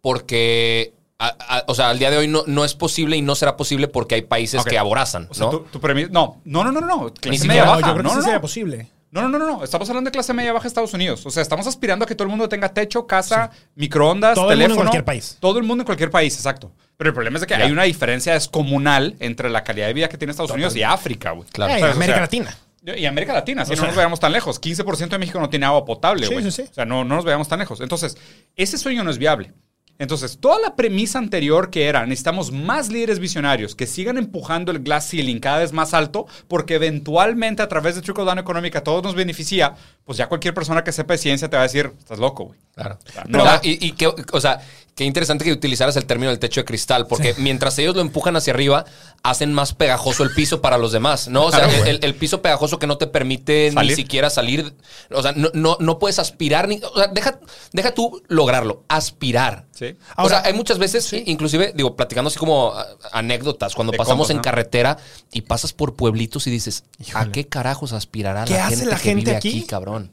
porque... 0.02 0.92
a- 1.18 1.28
a- 1.58 1.64
o 1.68 1.74
sea, 1.74 1.88
al 1.90 1.98
día 1.98 2.10
de 2.10 2.18
hoy 2.18 2.28
no, 2.28 2.42
no 2.46 2.64
es 2.64 2.74
posible 2.74 3.16
y 3.16 3.22
no 3.22 3.34
será 3.36 3.56
posible 3.56 3.86
porque 3.88 4.16
hay 4.16 4.22
países 4.22 4.64
que 4.64 4.76
aborazan, 4.76 5.28
o 5.30 5.34
sea, 5.34 5.46
¿no? 5.46 5.50
tu, 5.52 5.58
tu 5.60 5.80
premisa- 5.80 6.10
No, 6.10 6.40
no, 6.44 6.64
no, 6.64 6.72
no, 6.72 6.80
no. 6.80 7.14
Clase 7.14 7.38
siquiera- 7.38 7.46
media 7.46 7.64
No, 7.64 7.70
baja. 7.70 7.80
yo 7.80 7.92
creo 7.92 7.96
que 7.96 8.02
no, 8.02 8.10
sí 8.10 8.16
no, 8.16 8.22
sería 8.22 8.34
no. 8.36 8.40
posible. 8.42 8.88
No, 9.12 9.20
no, 9.22 9.28
no, 9.28 9.38
no, 9.38 9.46
no. 9.58 9.62
Estamos 9.64 9.88
hablando 9.90 10.08
de 10.08 10.12
clase 10.12 10.32
media 10.32 10.52
baja 10.54 10.62
de 10.62 10.68
Estados 10.68 10.94
Unidos. 10.94 11.24
O 11.26 11.30
sea, 11.30 11.42
estamos 11.42 11.66
aspirando 11.66 12.04
a 12.04 12.08
que 12.08 12.14
todo 12.14 12.24
el 12.24 12.30
mundo 12.30 12.48
tenga 12.48 12.70
techo, 12.72 13.06
casa, 13.06 13.50
microondas, 13.74 14.34
Todo 14.34 14.44
el 14.52 14.56
mundo 14.58 14.62
en 14.64 14.68
teléfono. 14.68 14.84
cualquier 14.84 15.04
país. 15.04 15.36
Todo 15.38 15.58
el 15.58 15.64
mundo 15.64 15.82
en 15.82 15.86
cualquier 15.86 16.10
país, 16.10 16.34
exacto. 16.34 16.72
Pero 16.96 17.10
el 17.10 17.14
problema 17.14 17.36
es 17.36 17.42
de 17.42 17.46
que 17.46 17.56
Ya. 17.58 17.64
hay 17.66 17.70
una 17.72 17.82
diferencia 17.82 18.32
descomunal 18.32 19.14
entre 19.20 19.50
la 19.50 19.62
calidad 19.64 19.86
de 19.88 19.92
vida 19.92 20.08
que 20.08 20.16
tiene 20.16 20.30
Estados 20.30 20.50
Unidos 20.50 20.74
y 20.76 20.82
África, 20.82 21.32
güey. 21.32 21.46
Claro. 21.50 21.74
Eh. 21.74 21.82
O 21.82 21.92
América 21.92 22.14
sea, 22.14 22.20
Latina. 22.22 22.56
Y 22.84 23.04
América 23.04 23.34
Latina, 23.34 23.64
si 23.66 23.74
O 23.74 23.76
no 23.76 23.86
nos 23.86 23.94
veamos 23.96 24.18
tan 24.18 24.32
lejos. 24.32 24.58
15% 24.60 25.10
de 25.10 25.18
México 25.18 25.38
no 25.38 25.50
tiene 25.50 25.66
agua 25.66 25.84
potable, 25.84 26.26
Sí, 26.26 26.32
güey. 26.32 26.44
sí, 26.46 26.50
sí. 26.50 26.62
O 26.70 26.74
sea, 26.74 26.84
no, 26.86 27.04
no 27.04 27.14
nos 27.16 27.24
veamos 27.26 27.46
tan 27.48 27.58
lejos. 27.60 27.80
Entonces, 27.82 28.16
ese 28.56 28.78
sueño 28.78 29.04
no 29.04 29.10
es 29.10 29.18
viable. 29.18 29.52
Entonces, 29.98 30.38
toda 30.40 30.58
la 30.58 30.74
premisa 30.74 31.18
anterior 31.18 31.70
que 31.70 31.84
era, 31.86 32.04
necesitamos 32.06 32.50
más 32.50 32.88
líderes 32.90 33.20
visionarios 33.20 33.76
que 33.76 33.86
sigan 33.86 34.18
empujando 34.18 34.72
el 34.72 34.80
glass 34.80 35.08
ceiling 35.10 35.38
cada 35.38 35.58
vez 35.58 35.72
más 35.72 35.94
alto, 35.94 36.26
porque 36.48 36.74
eventualmente 36.74 37.62
a 37.62 37.68
través 37.68 37.94
de 37.94 38.02
Trickle 38.02 38.24
Down 38.24 38.38
Económica 38.38 38.80
a 38.80 38.84
todos 38.84 39.02
nos 39.04 39.14
beneficia, 39.14 39.74
pues 40.04 40.18
ya 40.18 40.28
cualquier 40.28 40.54
persona 40.54 40.82
que 40.82 40.90
sepa 40.92 41.14
de 41.14 41.18
ciencia 41.18 41.48
te 41.48 41.56
va 41.56 41.62
a 41.62 41.66
decir, 41.66 41.92
estás 41.98 42.18
loco, 42.18 42.46
güey. 42.46 42.58
Claro. 42.74 42.98
No. 43.28 43.42
O 43.42 43.46
sea, 43.46 43.60
y, 43.62 43.94
o 44.32 44.40
sea, 44.40 44.60
qué 44.96 45.04
interesante 45.04 45.44
que 45.44 45.52
utilizaras 45.52 45.94
el 45.96 46.06
término 46.06 46.30
del 46.30 46.38
techo 46.38 46.60
de 46.60 46.64
cristal, 46.64 47.06
porque 47.06 47.34
mientras 47.38 47.78
ellos 47.78 47.94
lo 47.94 48.00
empujan 48.00 48.34
hacia 48.34 48.54
arriba, 48.54 48.84
hacen 49.22 49.52
más 49.52 49.74
pegajoso 49.74 50.22
el 50.24 50.30
piso 50.34 50.60
para 50.62 50.78
los 50.78 50.90
demás, 50.90 51.28
¿no? 51.28 51.44
O 51.44 51.50
sea, 51.50 51.60
Claro, 51.60 51.74
el, 51.74 51.78
güey. 51.80 51.90
el- 51.96 52.04
el 52.04 52.14
piso 52.14 52.40
pegajoso 52.42 52.78
que 52.78 52.86
no 52.86 52.96
te 52.98 53.06
permite 53.06 53.70
Salir. 53.70 53.90
ni 53.92 53.96
siquiera 53.96 54.30
salir. 54.30 54.72
O 55.10 55.22
sea, 55.22 55.32
no, 55.36 55.50
no, 55.54 55.76
no 55.80 55.98
puedes 55.98 56.18
aspirar 56.18 56.66
ni. 56.66 56.80
O 56.82 56.96
sea, 56.98 57.08
deja, 57.08 57.38
deja 57.72 57.92
tú 57.92 58.22
lograrlo, 58.28 58.84
aspirar. 58.88 59.66
Sí. 59.72 59.81
O 59.90 59.96
Ahora- 60.22 60.40
sea, 60.40 60.48
hay 60.48 60.54
muchas 60.54 60.78
veces, 60.78 61.12
inclusive, 61.26 61.72
digo, 61.74 61.94
platicando 61.96 62.28
así 62.28 62.38
como 62.38 62.72
a- 62.72 62.86
anécdotas, 63.12 63.74
cuando 63.74 63.90
De 63.92 63.98
pasamos 63.98 64.30
en 64.30 64.38
carretera 64.40 64.96
y 65.32 65.42
pasas 65.42 65.72
por 65.72 65.94
pueblitos 65.96 66.46
y 66.46 66.50
dices, 66.50 66.84
¿a 67.14 67.30
qué 67.30 67.48
carajos 67.48 67.92
aspirará 67.92 68.44
¿Qué 68.44 68.54
la 68.54 68.66
hace 68.66 68.76
gente 68.76 68.90
la 68.90 68.96
que 68.96 69.02
gente 69.02 69.24
vive 69.24 69.36
aquí? 69.36 69.48
aquí, 69.48 69.66
cabrón? 69.66 70.12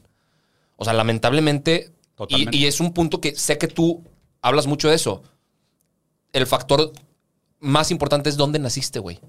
O 0.76 0.86
sea, 0.86 0.94
lamentablemente, 0.94 1.92
y, 2.30 2.58
y 2.58 2.66
es 2.66 2.80
un 2.80 2.94
punto 2.94 3.22
que 3.22 3.36
sé 3.36 3.58
que 3.58 3.68
tú 3.68 4.04
hablas 4.42 4.68
mucho 4.68 4.90
de 4.90 4.96
eso. 4.96 5.24
El 6.34 6.48
factor 6.48 6.92
más 7.60 7.92
importante 7.92 8.30
es 8.30 8.38
dónde 8.38 8.60
naciste, 8.60 9.00
güey. 9.00 9.20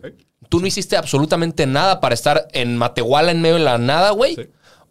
Tú 0.48 0.60
no 0.60 0.66
hiciste 0.66 0.96
absolutamente 0.96 1.66
nada 1.66 2.00
para 2.00 2.14
estar 2.14 2.46
en 2.52 2.76
Matehuala, 2.76 3.32
en 3.32 3.40
medio 3.42 3.56
de 3.56 3.62
la 3.64 3.78
nada, 3.78 4.10
güey. 4.10 4.36
Sí. 4.36 4.42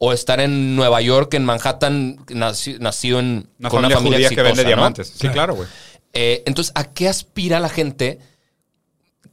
O 0.01 0.13
estar 0.13 0.39
en 0.39 0.75
Nueva 0.75 1.01
York, 1.01 1.34
en 1.34 1.44
Manhattan, 1.46 2.18
naci- 2.27 2.79
nacido 2.79 3.20
en 3.20 3.48
Una 3.60 3.70
con 3.70 3.82
familia, 3.82 3.88
una 3.88 3.96
familia 3.98 4.18
judía 4.29 4.29
que 4.29 4.41
vende 4.41 4.63
¿no? 4.63 4.68
diamantes. 4.70 5.13
Sí, 5.15 5.27
claro, 5.29 5.56
güey. 5.56 5.68
Eh, 6.13 6.41
entonces, 6.48 6.72
¿a 6.75 6.86
qué 6.86 7.08
aspira 7.10 7.60
la 7.60 7.70
gente? 7.70 8.20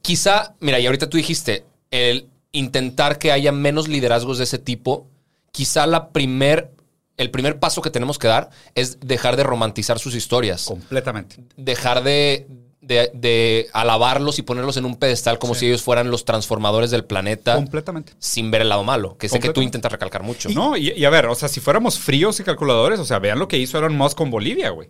Quizá, 0.02 0.54
mira, 0.61 0.78
y 0.78 0.87
ahorita 0.87 1.08
tú 1.08 1.16
dijiste, 1.16 1.64
el 1.90 2.26
intentar 2.52 3.18
que 3.18 3.32
haya 3.32 3.52
menos 3.52 3.88
liderazgos 3.88 4.38
de 4.38 4.44
ese 4.44 4.58
tipo, 4.58 5.06
quizá 5.52 5.87
la 5.87 6.08
primer, 6.11 6.70
el 7.16 7.30
primer 7.30 7.58
paso 7.58 7.82
que 7.82 7.90
tenemos 7.90 8.18
que 8.18 8.28
dar 8.28 8.50
es 8.75 8.99
dejar 9.00 9.37
de 9.37 9.42
romantizar 9.42 9.99
sus 9.99 10.14
historias. 10.14 10.64
Completamente. 10.64 11.37
Dejar 11.56 12.02
de, 12.02 12.46
de, 12.87 13.11
de 13.14 13.69
alabarlos 13.73 14.38
y 14.38 14.43
ponerlos 14.43 14.76
en 14.76 14.85
un 14.85 14.97
pedestal 14.97 15.38
como 15.38 15.55
si 15.55 15.66
ellos 15.66 15.83
fueran 15.83 16.11
los 16.11 16.25
transformadores 16.25 16.90
del 16.90 17.05
planeta 17.05 17.55
Completamente. 17.55 18.12
sin 18.19 18.50
ver 18.50 18.62
el 18.62 18.69
lado 18.69 18.85
malo, 18.85 19.16
que 19.19 19.28
sé 19.28 19.40
que 19.40 19.50
tú 19.50 19.62
intentas 19.62 19.90
recalcar 19.90 20.23
mucho. 20.23 20.49
No, 20.50 20.76
y, 20.76 20.93
y 20.93 21.05
a 21.05 21.11
ver, 21.11 21.26
o 21.26 21.35
sea, 21.35 21.49
si 21.49 21.61
fuéramos 21.61 21.99
fríos 21.99 22.38
y 22.40 22.45
calculadores, 22.45 23.00
o 23.00 23.05
sea, 23.05 23.19
vean 23.19 23.38
lo 23.38 23.49
que 23.49 23.59
hizo 23.59 23.78
Elon 23.78 23.97
Musk 23.97 24.16
con 24.16 24.31
Bolivia, 24.31 24.71
güey. 24.71 24.88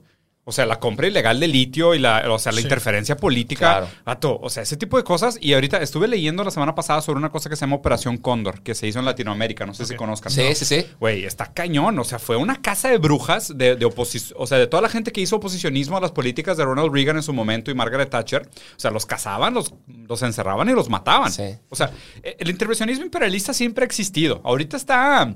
O 0.48 0.52
sea, 0.52 0.64
la 0.64 0.78
compra 0.78 1.08
ilegal 1.08 1.40
de 1.40 1.48
litio 1.48 1.92
y 1.96 1.98
la, 1.98 2.32
o 2.32 2.38
sea, 2.38 2.52
la 2.52 2.58
Sí. 2.60 2.64
interferencia 2.66 3.16
política. 3.16 3.88
Claro. 4.04 4.38
O 4.40 4.48
sea, 4.48 4.62
ese 4.62 4.76
tipo 4.76 4.96
de 4.96 5.02
cosas. 5.02 5.38
Y 5.40 5.54
ahorita 5.54 5.78
estuve 5.78 6.06
leyendo 6.06 6.44
la 6.44 6.52
semana 6.52 6.72
pasada 6.76 7.02
sobre 7.02 7.18
una 7.18 7.30
cosa 7.30 7.50
que 7.50 7.56
se 7.56 7.62
llama 7.62 7.74
Operación 7.74 8.16
Cóndor, 8.16 8.62
que 8.62 8.76
se 8.76 8.86
hizo 8.86 9.00
en 9.00 9.06
Latinoamérica. 9.06 9.66
No 9.66 9.74
sé 9.74 9.86
si 9.86 9.96
conozcan. 9.96 10.30
Sí, 10.30 10.44
¿no? 10.48 10.54
sí, 10.54 10.64
sí. 10.64 10.86
Güey, 11.00 11.24
está 11.24 11.52
cañón. 11.52 11.98
O 11.98 12.04
sea, 12.04 12.20
fue 12.20 12.36
una 12.36 12.62
casa 12.62 12.88
de 12.90 12.98
brujas 12.98 13.58
de, 13.58 13.74
de 13.74 13.84
oposición. 13.84 14.38
O 14.40 14.46
sea, 14.46 14.58
de 14.58 14.68
toda 14.68 14.82
la 14.82 14.88
gente 14.88 15.10
que 15.10 15.20
hizo 15.20 15.34
oposicionismo 15.34 15.96
a 15.96 16.00
las 16.00 16.12
políticas 16.12 16.56
de 16.56 16.64
Ronald 16.64 16.92
Reagan 16.94 17.16
en 17.16 17.24
su 17.24 17.32
momento 17.32 17.72
y 17.72 17.74
Margaret 17.74 18.08
Thatcher. 18.08 18.42
O 18.48 18.78
sea, 18.78 18.92
los 18.92 19.04
cazaban, 19.04 19.52
los, 19.52 19.74
los 20.06 20.22
encerraban 20.22 20.68
y 20.68 20.74
los 20.74 20.88
mataban. 20.88 21.32
Sí. 21.32 21.56
O 21.70 21.74
sea, 21.74 21.90
eh, 22.22 22.36
el 22.38 22.48
intervencionismo 22.50 23.04
imperialista 23.04 23.52
siempre 23.52 23.82
ha 23.82 23.86
existido. 23.86 24.40
Ahorita 24.44 24.76
está 24.76 25.34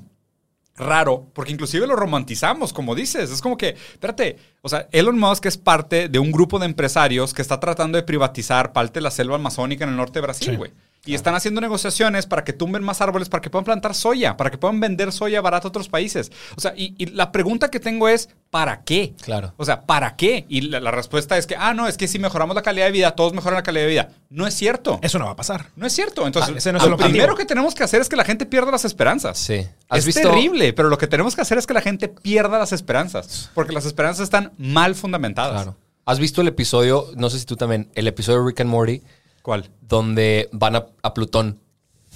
raro, 0.81 1.27
porque 1.33 1.53
inclusive 1.53 1.87
lo 1.87 1.97
romantizamos, 1.97 2.73
como 2.73 2.95
dices. 2.95 3.31
Es 3.31 3.41
como 3.41 3.57
que, 3.57 3.77
espérate, 3.93 4.37
o 4.63 4.69
sea, 4.69 4.89
Elon 4.93 5.19
Musk 5.19 5.47
es 5.47 5.57
parte 5.57 6.09
de 6.09 6.19
un 6.19 6.33
grupo 6.33 6.59
de 6.59 6.67
empresarios 6.67 7.33
que 7.33 7.43
está 7.43 7.61
tratando 7.61 7.97
de 7.97 8.03
privatizar 8.03 8.73
parte 8.73 8.95
de 8.95 9.03
la 9.03 9.11
selva 9.11 9.37
amazónica 9.37 9.85
en 9.85 9.91
el 9.91 9.97
norte 9.97 10.15
de 10.15 10.23
Brasil, 10.23 10.59
Sí. 10.61 10.73
Y 11.07 11.15
están 11.15 11.35
haciendo 11.35 11.63
negociaciones 11.63 12.27
para 12.27 12.45
que 12.45 12.53
tumben 12.53 12.83
más 12.83 13.01
árboles, 13.01 13.31
para 13.31 13.41
que 13.41 13.49
puedan 13.49 13.65
plantar 13.65 13.95
soya, 13.95 14.37
para 14.37 14.51
que 14.51 14.59
puedan 14.59 14.81
vender 14.81 15.13
soya 15.13 15.41
barata 15.41 15.67
a 15.67 15.71
otros 15.71 15.89
países. 15.89 16.31
O 16.57 16.61
sea, 16.61 16.75
y, 16.77 16.95
y 16.99 17.07
la 17.07 17.33
pregunta 17.33 17.71
que 17.71 17.81
tengo 17.81 18.07
es, 18.07 18.29
¿para 18.51 18.83
qué? 18.85 19.15
Claro. 19.23 19.55
O 19.57 19.65
sea, 19.65 19.87
¿para 19.87 20.15
qué? 20.17 20.45
Y 20.51 20.61
la, 20.61 20.79
la 20.79 20.91
respuesta 20.91 21.39
es 21.39 21.47
que, 21.47 21.57
ah, 21.59 21.73
no, 21.73 21.89
es 21.89 21.97
que 21.97 22.07
si 22.07 22.19
mejoramos 22.19 22.55
la 22.55 22.61
calidad 22.61 22.85
de 22.85 22.93
vida, 22.93 23.13
todos 23.13 23.33
mejoran 23.33 23.57
la 23.57 23.63
calidad 23.63 23.85
de 23.85 23.89
vida. 23.91 24.09
No 24.29 24.47
es 24.47 24.53
cierto. 24.53 24.99
Eso 25.03 25.19
no 25.19 25.25
va 25.25 25.31
a 25.31 25.37
pasar. 25.37 25.69
No 25.75 25.87
es 25.87 25.93
cierto. 25.95 26.27
Entonces, 26.27 26.53
Ah, 26.55 26.59
ese 26.59 26.71
no 26.73 26.79
es 26.79 26.87
lo 26.87 26.99
primero 26.99 27.35
que 27.35 27.47
tenemos 27.47 27.75
que 27.75 27.83
hacer 27.83 28.03
es 28.03 28.09
que 28.11 28.17
la 28.17 28.25
gente 28.25 28.45
pierda 28.45 28.71
las 28.71 28.85
esperanzas. 28.85 29.39
Sí. 29.39 29.67
¿Has 29.89 30.01
Es 30.01 30.05
visto- 30.07 30.21
terrible, 30.21 30.75
pero 30.75 30.91
lo 30.91 30.99
que 30.99 31.07
tenemos 31.07 31.35
que 31.35 31.41
hacer 31.41 31.57
es 31.57 31.67
que 31.67 31.73
la 31.73 31.81
gente 31.81 32.09
pierda 32.09 32.59
las 32.59 32.73
esperanzas. 32.73 33.51
Porque 33.55 33.73
las 33.73 33.87
esperanzas 33.87 34.25
están 34.25 34.53
mal 34.59 34.95
fundamentadas. 34.95 35.55
Claro. 35.63 35.77
¿Has 36.05 36.19
visto 36.19 36.41
el 36.43 36.49
episodio, 36.49 37.07
no 37.17 37.31
sé 37.31 37.39
si 37.39 37.47
tú 37.47 37.57
también, 37.57 37.89
el 37.95 38.07
episodio 38.07 38.41
de 38.41 38.47
Rick 38.49 38.61
and 38.61 38.71
Morty, 38.71 39.01
¿Cuál? 39.51 39.69
donde 39.81 40.49
van 40.53 40.77
a, 40.77 40.87
a 41.03 41.13
Plutón 41.13 41.59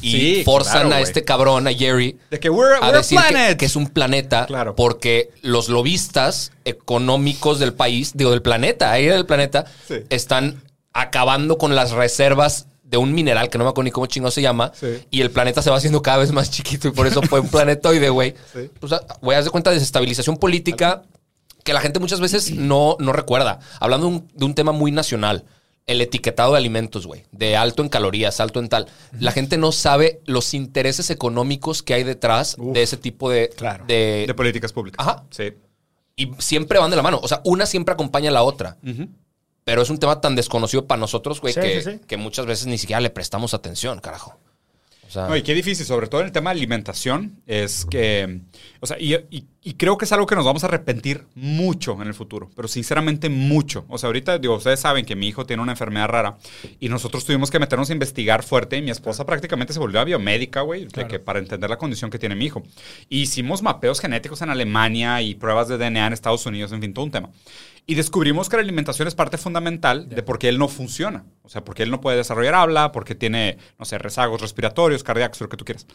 y 0.00 0.10
Sí, 0.10 0.42
forzan 0.44 0.82
claro, 0.88 0.94
a 0.96 1.00
este 1.00 1.24
cabrón, 1.24 1.66
a 1.66 1.72
Jerry, 1.72 2.16
De 2.30 2.38
que 2.38 2.48
we're, 2.50 2.76
a 2.76 2.80
we're 2.80 2.94
a 2.94 2.98
decir 2.98 3.18
que, 3.58 3.64
es 3.64 3.74
un 3.74 3.88
planeta 3.88 4.46
Claro. 4.46 4.76
porque 4.76 5.30
los 5.42 5.68
lobistas 5.68 6.52
económicos 6.64 7.58
del 7.58 7.72
país, 7.74 8.12
digo, 8.14 8.30
del 8.30 8.42
planeta, 8.42 8.92
ahí 8.92 9.06
del 9.06 9.26
planeta, 9.26 9.64
Sí. 9.88 9.94
están 10.10 10.62
acabando 10.92 11.58
con 11.58 11.74
las 11.74 11.90
reservas 11.90 12.66
de 12.84 12.98
un 12.98 13.12
mineral 13.14 13.48
que 13.50 13.58
no 13.58 13.64
me 13.64 13.70
acuerdo 13.70 13.84
ni 13.86 13.90
cómo 13.90 14.06
chingo 14.06 14.30
se 14.30 14.42
llama 14.42 14.70
Sí. 14.78 14.86
y 15.10 15.20
el 15.22 15.30
planeta 15.32 15.60
se 15.62 15.70
va 15.70 15.76
haciendo 15.76 16.02
cada 16.02 16.18
vez 16.18 16.30
más 16.30 16.50
chiquito 16.52 16.86
y 16.86 16.92
por 16.92 17.06
eso 17.08 17.20
fue 17.22 17.40
un 17.40 17.48
planetoide, 17.50 18.10
güey. 18.10 18.34
Sea, 18.86 19.00
güey, 19.20 19.36
haz 19.38 19.44
de 19.44 19.50
cuenta 19.50 19.70
de 19.70 19.76
desestabilización 19.76 20.36
política 20.36 21.02
que 21.64 21.72
la 21.72 21.80
gente 21.80 21.98
muchas 21.98 22.20
veces 22.20 22.52
no, 22.52 22.96
no 23.00 23.12
recuerda. 23.12 23.58
Hablando 23.80 24.06
de 24.08 24.12
un, 24.16 24.28
de 24.34 24.44
un 24.44 24.54
tema 24.54 24.70
muy 24.72 24.92
nacional, 24.92 25.44
el 25.86 26.00
etiquetado 26.00 26.52
de 26.52 26.58
alimentos, 26.58 27.06
güey, 27.06 27.24
de 27.32 27.56
alto 27.56 27.82
en 27.82 27.88
calorías, 27.90 28.40
alto 28.40 28.58
en 28.60 28.68
tal. 28.68 28.86
La 29.20 29.32
gente 29.32 29.58
no 29.58 29.70
sabe 29.72 30.20
los 30.24 30.54
intereses 30.54 31.10
económicos 31.10 31.82
que 31.82 31.92
hay 31.94 32.04
detrás 32.04 32.56
Uf. 32.58 32.72
de 32.72 32.82
ese 32.82 32.96
tipo 32.96 33.28
de... 33.30 33.50
Claro. 33.50 33.84
de- 33.86 34.24
De 34.26 34.34
políticas 34.34 34.72
públicas. 34.72 35.06
Ajá. 35.06 35.24
Sí. 35.30 35.52
y 36.16 36.30
siempre 36.38 36.78
van 36.78 36.90
de 36.90 36.96
la 36.96 37.02
mano. 37.02 37.18
O 37.22 37.28
sea, 37.28 37.40
una 37.44 37.66
siempre 37.66 37.92
acompaña 37.92 38.30
a 38.30 38.32
la 38.32 38.42
otra. 38.44 38.78
Pero 39.64 39.82
es 39.82 39.90
un 39.90 39.98
tema 39.98 40.20
tan 40.20 40.36
desconocido 40.36 40.86
para 40.86 41.00
nosotros, 41.00 41.40
güey, 41.40 41.54
Sí, 41.54 41.60
que, 41.60 41.82
sí, 41.82 41.90
sí. 41.92 42.00
que 42.06 42.16
muchas 42.18 42.44
veces 42.46 42.66
ni 42.66 42.76
siquiera 42.78 43.00
le 43.00 43.10
prestamos 43.10 43.52
atención, 43.54 43.98
carajo. 44.00 44.38
Sea, 45.14 45.28
No, 45.28 45.36
y 45.36 45.42
qué 45.42 45.54
difícil, 45.54 45.86
sobre 45.86 46.08
todo 46.08 46.20
en 46.20 46.26
el 46.26 46.32
tema 46.32 46.50
de 46.50 46.58
alimentación, 46.58 47.40
es 47.46 47.84
que, 47.86 48.40
o 48.80 48.86
sea, 48.86 48.98
y, 49.00 49.14
y- 49.30 49.46
y 49.66 49.74
creo 49.74 49.96
que 49.96 50.04
es 50.04 50.12
algo 50.12 50.26
que 50.26 50.34
nos 50.36 50.44
vamos 50.44 50.62
a 50.62 50.66
arrepentir 50.66 51.24
mucho 51.34 51.92
en 52.02 52.06
el 52.08 52.12
futuro, 52.12 52.50
pero 52.54 52.68
sinceramente 52.68 53.30
mucho. 53.30 53.86
O 53.88 53.96
sea, 53.96 54.08
ahorita, 54.08 54.38
digo, 54.38 54.56
ustedes 54.56 54.80
saben 54.80 55.06
que 55.06 55.16
mi 55.16 55.26
hijo 55.28 55.46
tiene 55.46 55.62
una 55.62 55.72
enfermedad 55.72 56.06
rara 56.08 56.36
y 56.80 56.90
nosotros 56.90 57.24
tuvimos 57.24 57.50
que 57.50 57.58
meternos 57.58 57.88
a 57.88 57.92
investigar 57.94 58.42
fuerte 58.42 58.76
y 58.76 58.82
mi 58.82 58.90
esposa 58.90 59.24
prácticamente 59.24 59.72
se 59.72 59.78
volvió 59.78 60.00
a 60.00 60.04
biomédica, 60.04 60.60
güey, 60.60 60.86
Claro. 60.88 61.08
que 61.08 61.18
para 61.18 61.38
entender 61.38 61.70
la 61.70 61.78
condición 61.78 62.10
que 62.10 62.18
tiene 62.18 62.34
mi 62.34 62.44
hijo. 62.44 62.62
Hicimos 63.08 63.62
mapeos 63.62 64.00
genéticos 64.00 64.42
en 64.42 64.50
Alemania 64.50 65.22
y 65.22 65.34
pruebas 65.34 65.68
de 65.68 65.78
DNA 65.78 66.08
en 66.08 66.12
Estados 66.12 66.44
Unidos, 66.44 66.72
en 66.72 66.82
fin, 66.82 66.92
todo 66.92 67.04
un 67.06 67.10
tema. 67.10 67.30
Y 67.86 67.96
descubrimos 67.96 68.48
que 68.48 68.56
la 68.56 68.62
alimentación 68.62 69.08
es 69.08 69.14
parte 69.14 69.36
fundamental 69.36 70.08
de 70.08 70.22
por 70.22 70.38
qué 70.38 70.48
él 70.48 70.58
no 70.58 70.68
funciona. 70.68 71.24
O 71.42 71.50
sea, 71.50 71.64
porque 71.64 71.82
él 71.82 71.90
no 71.90 72.00
puede 72.00 72.16
desarrollar 72.16 72.54
habla, 72.54 72.92
porque 72.92 73.14
tiene, 73.14 73.58
no 73.78 73.84
sé, 73.84 73.98
rezagos 73.98 74.40
respiratorios, 74.40 75.04
cardíacos, 75.04 75.40
lo 75.42 75.50
que 75.50 75.58
tú 75.58 75.64
quieras. 75.66 75.86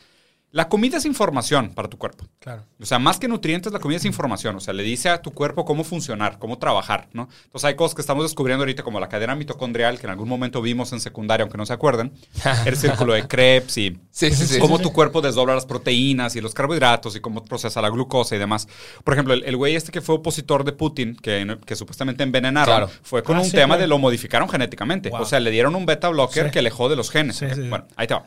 La 0.52 0.68
comida 0.68 0.98
es 0.98 1.06
información 1.06 1.70
para 1.76 1.88
tu 1.90 2.00
cuerpo. 2.00 2.26
Claro. 2.40 2.64
O 2.82 2.86
sea, 2.86 2.98
más 2.98 3.20
que 3.20 3.28
nutrientes, 3.28 3.72
la 3.72 3.78
comida 3.78 3.98
es 3.98 4.06
información. 4.06 4.56
O 4.56 4.60
sea, 4.60 4.74
le 4.74 4.82
dice 4.82 5.10
a 5.10 5.22
tu 5.22 5.32
cuerpo 5.32 5.64
cómo 5.64 5.84
funcionar, 5.84 6.40
cómo 6.40 6.58
trabajar, 6.58 7.08
¿no? 7.14 7.30
Entonces 7.46 7.66
hay 7.66 7.76
cosas 7.76 7.94
que 7.94 8.02
estamos 8.02 8.24
descubriendo 8.26 8.64
ahorita, 8.64 8.82
como 8.82 9.00
la 9.00 9.10
cadena 9.10 9.36
mitocondrial, 9.36 10.00
que 10.00 10.08
en 10.08 10.12
algún 10.12 10.28
momento 10.28 10.60
vimos 10.62 10.92
en 10.92 11.00
secundaria, 11.02 11.44
aunque 11.44 11.58
no 11.60 11.68
se 11.68 11.74
acuerden. 11.74 12.14
El 12.66 12.76
círculo 12.78 13.14
de 13.14 13.28
Krebs 13.28 13.78
y 13.78 14.00
Sí, 14.10 14.32
sí, 14.32 14.48
sí. 14.48 14.60
cómo 14.60 14.80
tu 14.80 14.92
cuerpo 14.92 15.22
desdobla 15.22 15.54
las 15.54 15.68
proteínas 15.68 16.36
y 16.36 16.42
los 16.42 16.56
carbohidratos 16.56 17.16
y 17.16 17.20
cómo 17.20 17.46
procesa 17.46 17.80
la 17.82 17.90
glucosa 17.90 18.36
y 18.36 18.40
demás. 18.40 18.68
Por 19.04 19.14
ejemplo, 19.14 19.36
el, 19.36 19.44
el 19.44 19.56
güey 19.56 19.76
este 19.76 19.92
que 19.92 20.02
fue 20.02 20.16
opositor 20.16 20.64
de 20.64 20.72
Putin, 20.74 21.16
que, 21.16 21.58
que 21.66 21.76
supuestamente 21.76 22.24
envenenaron, 22.24 22.66
Claro. 22.88 22.90
fue 23.04 23.22
con 23.22 23.38
Ah, 23.38 23.42
un 23.42 23.52
tema 23.52 23.68
claro. 23.68 23.82
de 23.82 23.88
lo 23.88 24.00
modificaron 24.00 24.50
genéticamente. 24.50 25.10
Wow. 25.12 25.22
O 25.22 25.26
sea, 25.26 25.40
le 25.40 25.52
dieron 25.52 25.76
un 25.76 25.86
beta 25.86 26.10
blocker 26.10 26.50
que 26.50 26.58
alejó 26.60 26.90
de 26.90 26.96
los 26.96 27.12
genes. 27.12 27.40
Bueno, 27.70 27.86
ahí 27.96 28.08
te 28.08 28.16
va. 28.16 28.26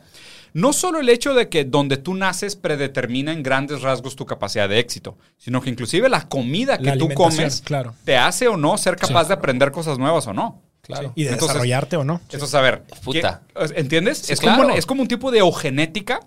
No 0.53 0.71
solo 0.71 0.99
el 0.99 1.09
hecho 1.09 1.33
de 1.33 1.49
que 1.49 1.65
donde 1.65 1.97
tú 1.97 2.13
naces 2.13 2.55
predetermina 2.55 3.31
en 3.33 3.41
grandes 3.43 3.81
rasgos 3.81 4.15
tu 4.15 4.25
capacidad 4.25 4.69
de 4.69 4.79
éxito, 4.79 5.17
sino 5.37 5.61
que 5.61 5.69
inclusive 5.71 6.09
la 6.09 6.27
comida 6.29 6.77
que 6.77 6.83
La 6.85 6.97
tú 6.97 7.09
comes 7.13 7.61
claro. 7.65 7.95
te 8.05 8.15
hace 8.17 8.47
o 8.47 8.55
no 8.55 8.77
ser 8.77 8.95
capaz 8.95 9.27
de 9.27 9.33
aprender 9.33 9.71
cosas 9.71 9.97
nuevas 9.97 10.27
o 10.27 10.33
no. 10.33 10.61
Claro. 10.81 11.13
Y 11.15 11.23
de 11.23 11.29
Entonces- 11.31 11.47
desarrollarte 11.49 11.95
o 11.97 12.03
no. 12.03 12.19
Entonces, 12.29 12.53
a 12.55 12.61
ver, 12.61 12.83
Puta. 13.03 13.41
¿qué- 13.55 13.79
¿entiendes? 13.79 14.17
Sí, 14.19 14.33
es, 14.33 14.39
claro. 14.41 14.63
como, 14.63 14.75
es 14.75 14.85
como 14.85 15.01
un 15.01 15.07
tipo 15.07 15.31
de 15.31 15.39
eugenética 15.39 16.19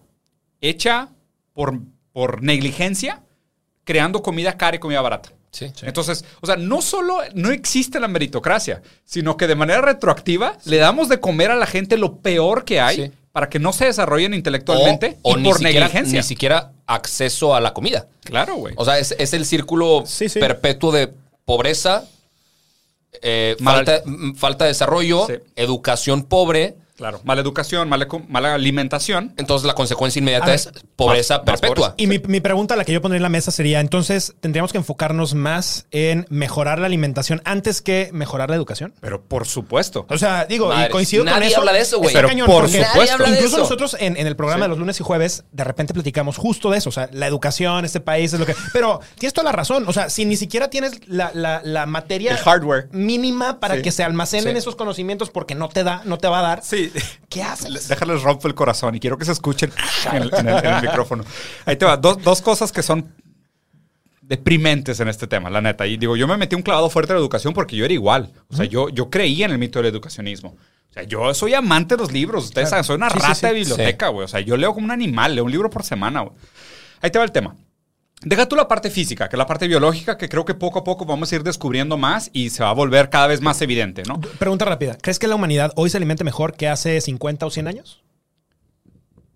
hecha 0.60 1.08
por, 1.52 1.78
por 2.12 2.42
negligencia, 2.42 3.22
creando 3.84 4.22
comida 4.22 4.56
cara 4.56 4.76
y 4.76 4.80
comida 4.80 5.00
barata. 5.02 5.30
Sí. 5.50 5.72
Entonces, 5.82 6.24
o 6.40 6.46
sea, 6.46 6.56
no 6.56 6.82
solo 6.82 7.18
no 7.34 7.50
existe 7.50 7.98
la 8.00 8.08
meritocracia, 8.08 8.82
sino 9.04 9.36
que 9.38 9.46
de 9.46 9.54
manera 9.54 9.80
retroactiva 9.80 10.58
le 10.64 10.76
damos 10.76 11.08
de 11.08 11.18
comer 11.20 11.50
a 11.50 11.56
la 11.56 11.66
gente 11.66 11.96
lo 11.96 12.16
peor 12.18 12.64
que 12.64 12.80
hay 12.80 12.96
Sí. 12.96 13.12
Para 13.36 13.50
que 13.50 13.58
no 13.58 13.74
se 13.74 13.84
desarrollen 13.84 14.32
intelectualmente 14.32 15.18
o, 15.20 15.34
o 15.34 15.38
y 15.38 15.42
ni 15.42 15.48
por 15.50 15.58
siquiera, 15.58 15.80
negligencia. 15.88 16.20
Ni 16.20 16.26
siquiera 16.26 16.72
acceso 16.86 17.54
a 17.54 17.60
la 17.60 17.74
comida. 17.74 18.06
Claro, 18.24 18.56
güey. 18.56 18.72
O 18.78 18.84
sea, 18.86 18.98
es, 18.98 19.14
es 19.18 19.34
el 19.34 19.44
círculo 19.44 20.04
Sí, 20.06 20.30
sí. 20.30 20.40
perpetuo 20.40 20.90
de 20.90 21.12
pobreza, 21.44 22.06
eh, 23.20 23.54
falta, 23.62 24.00
mm, 24.06 24.36
falta 24.36 24.64
de 24.64 24.68
desarrollo, 24.68 25.26
Sí. 25.26 25.34
educación 25.54 26.22
pobre. 26.22 26.76
Claro. 26.96 27.20
Mala 27.24 27.40
educación, 27.40 27.88
mala, 27.88 28.06
mala 28.28 28.54
alimentación. 28.54 29.32
Entonces 29.36 29.66
la 29.66 29.74
consecuencia 29.74 30.18
inmediata 30.20 30.46
ver, 30.46 30.54
es 30.56 30.70
pobreza 30.96 31.38
más- 31.38 31.46
más 31.46 31.60
perpetua. 31.60 31.94
Y 31.96 32.06
mi, 32.06 32.18
mi 32.26 32.40
pregunta, 32.40 32.76
la 32.76 32.84
que 32.84 32.92
yo 32.92 33.00
pondría 33.02 33.18
en 33.18 33.22
la 33.22 33.28
mesa 33.28 33.50
sería, 33.50 33.80
entonces, 33.80 34.34
¿tendríamos 34.40 34.72
que 34.72 34.78
enfocarnos 34.78 35.34
más 35.34 35.86
en 35.90 36.26
mejorar 36.30 36.78
la 36.78 36.86
alimentación 36.86 37.42
antes 37.44 37.82
que 37.82 38.10
mejorar 38.12 38.50
la 38.50 38.56
educación? 38.56 38.94
Pero 39.00 39.22
por 39.22 39.46
supuesto. 39.46 40.06
O 40.08 40.18
sea, 40.18 40.44
digo, 40.46 40.72
y 40.74 40.88
coincido 40.90 41.24
con 41.24 41.32
nadie 41.32 41.48
eso. 41.48 41.60
habla 41.60 41.72
de 41.72 41.80
eso, 41.80 41.98
güey. 41.98 42.14
Pero 42.14 42.28
cañón, 42.28 42.46
por 42.46 42.68
supuesto. 42.68 43.24
Incluso 43.26 43.46
eso. 43.46 43.58
nosotros 43.58 43.96
en, 44.00 44.16
en 44.16 44.26
el 44.26 44.36
programa 44.36 44.64
de 44.64 44.68
los 44.70 44.78
lunes 44.78 44.98
y 45.00 45.04
jueves, 45.04 45.44
de 45.52 45.64
repente 45.64 45.94
platicamos 45.94 46.36
justo 46.36 46.70
de 46.70 46.78
eso. 46.78 46.88
O 46.88 46.92
sea, 46.92 47.08
la 47.12 47.26
educación, 47.26 47.84
este 47.84 48.00
país 48.00 48.32
es 48.32 48.40
lo 48.40 48.46
que. 48.46 48.54
Pero 48.72 49.00
tienes 49.18 49.32
toda 49.34 49.44
la 49.44 49.52
razón. 49.52 49.84
O 49.86 49.92
sea, 49.92 50.10
si 50.10 50.24
ni 50.24 50.36
siquiera 50.36 50.70
tienes 50.70 50.92
la, 51.06 51.30
la- 51.34 51.60
la 51.64 51.86
materia 51.86 52.30
El 52.32 52.38
hardware. 52.38 52.88
mínima 52.92 53.60
para 53.60 53.76
Sí. 53.76 53.82
que 53.82 53.92
se 53.92 54.02
almacenen 54.04 54.54
Sí. 54.54 54.58
esos 54.58 54.76
conocimientos 54.76 55.30
porque 55.30 55.54
no 55.54 55.68
te 55.68 55.84
da, 55.84 56.02
no 56.04 56.18
te 56.18 56.28
va 56.28 56.38
a 56.38 56.42
dar. 56.42 56.62
Sí. 56.64 56.85
¿Qué 57.28 57.42
haces? 57.42 57.70
Le- 57.70 57.80
Déjales 57.80 58.22
rompo 58.22 58.48
el 58.48 58.54
corazón 58.54 58.94
y 58.94 59.00
quiero 59.00 59.16
que 59.18 59.24
se 59.24 59.32
escuchen 59.32 59.72
en 60.12 60.22
el, 60.22 60.34
en 60.34 60.48
el- 60.48 60.64
en 60.64 60.72
el 60.74 60.82
micrófono. 60.82 61.24
Ahí 61.64 61.76
te 61.76 61.84
va. 61.84 61.96
Dos, 61.96 62.22
dos 62.22 62.42
cosas 62.42 62.72
que 62.72 62.82
son 62.82 63.12
deprimentes 64.22 64.98
en 65.00 65.08
este 65.08 65.26
tema, 65.26 65.50
la 65.50 65.60
neta. 65.60 65.86
Y 65.86 65.96
digo, 65.96 66.16
yo 66.16 66.26
me 66.26 66.36
metí 66.36 66.56
un 66.56 66.62
clavado 66.62 66.90
fuerte 66.90 67.12
en 67.12 67.16
la 67.16 67.20
educación 67.20 67.54
porque 67.54 67.76
yo 67.76 67.84
era 67.84 67.94
igual. 67.94 68.32
O 68.48 68.56
sea, 68.56 68.64
yo, 68.64 68.88
yo 68.88 69.08
creía 69.10 69.46
en 69.46 69.52
el 69.52 69.58
mito 69.58 69.78
del 69.78 69.86
educacionismo. 69.92 70.56
O 70.90 70.92
sea, 70.92 71.02
yo 71.04 71.32
soy 71.34 71.54
amante 71.54 71.94
de 71.96 72.00
los 72.02 72.12
libros. 72.12 72.44
Ustedes 72.46 72.68
Claro. 72.68 72.82
saben, 72.82 72.84
soy 72.84 72.96
una 72.96 73.10
Sí, 73.10 73.16
sí, 73.18 73.22
rata 73.22 73.34
sí. 73.34 73.46
de 73.46 73.52
biblioteca, 73.52 74.08
güey. 74.08 74.24
O 74.24 74.28
sea, 74.28 74.40
yo 74.40 74.56
leo 74.56 74.72
como 74.74 74.86
un 74.86 74.90
animal, 74.90 75.34
leo 75.34 75.44
un 75.44 75.50
libro 75.52 75.70
por 75.70 75.84
semana, 75.84 76.20
güey. 76.22 76.32
Ahí 77.02 77.10
te 77.10 77.18
va 77.18 77.24
el 77.24 77.32
tema. 77.32 77.54
Deja 78.22 78.48
tú 78.48 78.56
la 78.56 78.66
parte 78.66 78.90
física, 78.90 79.28
que 79.28 79.36
es 79.36 79.38
la 79.38 79.46
parte 79.46 79.68
biológica, 79.68 80.16
que 80.16 80.28
creo 80.28 80.44
que 80.44 80.54
poco 80.54 80.78
a 80.78 80.84
poco 80.84 81.04
vamos 81.04 81.30
a 81.30 81.36
ir 81.36 81.42
descubriendo 81.42 81.96
más 81.98 82.30
y 82.32 82.50
se 82.50 82.62
va 82.62 82.70
a 82.70 82.74
volver 82.74 83.10
cada 83.10 83.26
vez 83.26 83.40
más 83.40 83.60
evidente, 83.60 84.04
¿no? 84.04 84.20
Pregunta 84.38 84.64
rápida. 84.64 84.96
¿Crees 85.00 85.18
que 85.18 85.28
la 85.28 85.34
humanidad 85.34 85.72
hoy 85.76 85.90
se 85.90 85.98
alimenta 85.98 86.24
mejor 86.24 86.54
que 86.54 86.68
hace 86.68 87.00
50 87.00 87.46
o 87.46 87.50
100 87.50 87.68
años? 87.68 88.02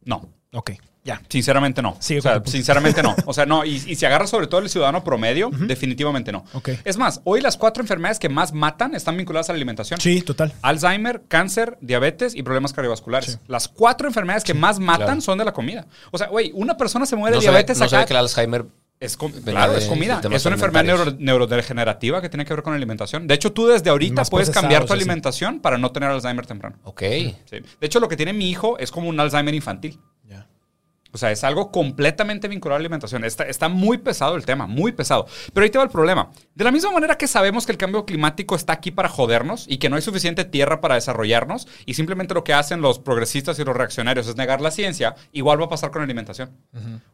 No. 0.04 0.28
Ok. 0.52 0.72
Ya. 1.02 1.22
Sinceramente 1.28 1.80
no. 1.80 1.96
Sigue 1.98 2.20
o 2.20 2.22
sea, 2.22 2.34
punto. 2.34 2.50
sinceramente 2.50 3.02
no. 3.02 3.16
O 3.26 3.32
sea, 3.32 3.46
no. 3.46 3.64
Y, 3.64 3.70
y 3.86 3.94
si 3.96 4.04
agarras 4.04 4.28
sobre 4.30 4.46
todo 4.48 4.60
el 4.60 4.68
ciudadano 4.68 5.02
promedio, 5.02 5.50
definitivamente 5.50 6.30
no. 6.30 6.44
Ok. 6.52 6.70
Es 6.84 6.98
más, 6.98 7.20
hoy 7.24 7.40
las 7.40 7.56
cuatro 7.56 7.82
enfermedades 7.82 8.18
que 8.18 8.28
más 8.28 8.52
matan 8.52 8.94
están 8.94 9.16
vinculadas 9.16 9.48
a 9.48 9.52
la 9.52 9.56
alimentación. 9.56 9.98
Sí, 10.00 10.20
total. 10.22 10.52
Alzheimer, 10.62 11.22
cáncer, 11.26 11.78
diabetes 11.80 12.34
y 12.34 12.42
problemas 12.42 12.72
cardiovasculares. 12.72 13.38
Las 13.48 13.68
cuatro 13.68 14.08
enfermedades 14.08 14.44
que 14.44 14.52
más 14.54 14.78
matan 14.78 15.06
claro. 15.06 15.20
son 15.22 15.38
de 15.38 15.44
la 15.46 15.52
comida. 15.52 15.86
O 16.10 16.18
sea, 16.18 16.26
güey, 16.28 16.50
una 16.54 16.76
persona 16.76 17.06
se 17.06 17.16
muere 17.16 17.34
No 17.36 17.40
de 17.40 17.46
sabe, 17.46 17.56
diabetes 17.56 17.78
no 17.78 17.84
acá. 17.86 17.90
sabe 17.90 18.06
que 18.06 18.12
el 18.12 18.18
Alzheimer 18.18 18.66
Es, 19.00 19.16
claro, 19.16 19.72
de- 19.72 19.78
es 19.78 19.86
comida. 19.86 20.20
Es 20.30 20.44
una 20.44 20.56
enfermedad 20.56 20.84
neuro- 20.84 21.16
neurodegenerativa 21.18 22.20
que 22.20 22.28
tiene 22.28 22.44
que 22.44 22.52
ver 22.52 22.62
con 22.62 22.72
la 22.72 22.76
alimentación. 22.76 23.26
De 23.26 23.34
hecho, 23.34 23.52
tú 23.52 23.66
desde 23.66 23.88
ahorita 23.90 24.20
Más 24.20 24.30
puedes 24.30 24.50
cambiar 24.50 24.84
tu 24.84 24.92
alimentación 24.92 25.60
para 25.60 25.78
no 25.78 25.90
tener 25.90 26.10
Alzheimer 26.10 26.44
temprano. 26.46 26.76
Ok. 26.84 27.00
Sí. 27.00 27.34
De 27.50 27.86
hecho, 27.86 28.00
lo 28.00 28.08
que 28.08 28.16
tiene 28.16 28.32
mi 28.34 28.50
hijo 28.50 28.78
es 28.78 28.90
como 28.90 29.08
un 29.08 29.18
Alzheimer 29.18 29.54
infantil. 29.54 29.98
O 31.12 31.18
sea, 31.18 31.30
es 31.30 31.44
algo 31.44 31.70
completamente 31.72 32.48
vinculado 32.48 32.76
a 32.76 32.78
la 32.78 32.82
alimentación. 32.82 33.24
Está, 33.24 33.44
está 33.44 33.68
muy 33.68 33.98
pesado 33.98 34.36
el 34.36 34.44
tema, 34.44 34.66
muy 34.66 34.92
pesado. 34.92 35.26
Pero 35.52 35.64
ahí 35.64 35.70
te 35.70 35.78
va 35.78 35.84
el 35.84 35.90
problema. 35.90 36.30
De 36.54 36.64
la 36.64 36.70
misma 36.70 36.92
manera 36.92 37.18
que 37.18 37.26
sabemos 37.26 37.66
que 37.66 37.72
el 37.72 37.78
cambio 37.78 38.04
climático 38.04 38.54
está 38.54 38.74
aquí 38.74 38.90
para 38.90 39.08
jodernos 39.08 39.66
y 39.68 39.78
que 39.78 39.88
no 39.88 39.96
hay 39.96 40.02
suficiente 40.02 40.44
tierra 40.44 40.80
para 40.80 40.94
desarrollarnos 40.94 41.66
y 41.86 41.94
simplemente 41.94 42.34
lo 42.34 42.44
que 42.44 42.54
hacen 42.54 42.80
los 42.80 42.98
progresistas 42.98 43.58
y 43.58 43.64
los 43.64 43.76
reaccionarios 43.76 44.28
es 44.28 44.36
negar 44.36 44.60
la 44.60 44.70
ciencia, 44.70 45.14
igual 45.32 45.60
va 45.60 45.66
a 45.66 45.68
pasar 45.68 45.90
con 45.90 46.00
la 46.00 46.04
alimentación. 46.04 46.50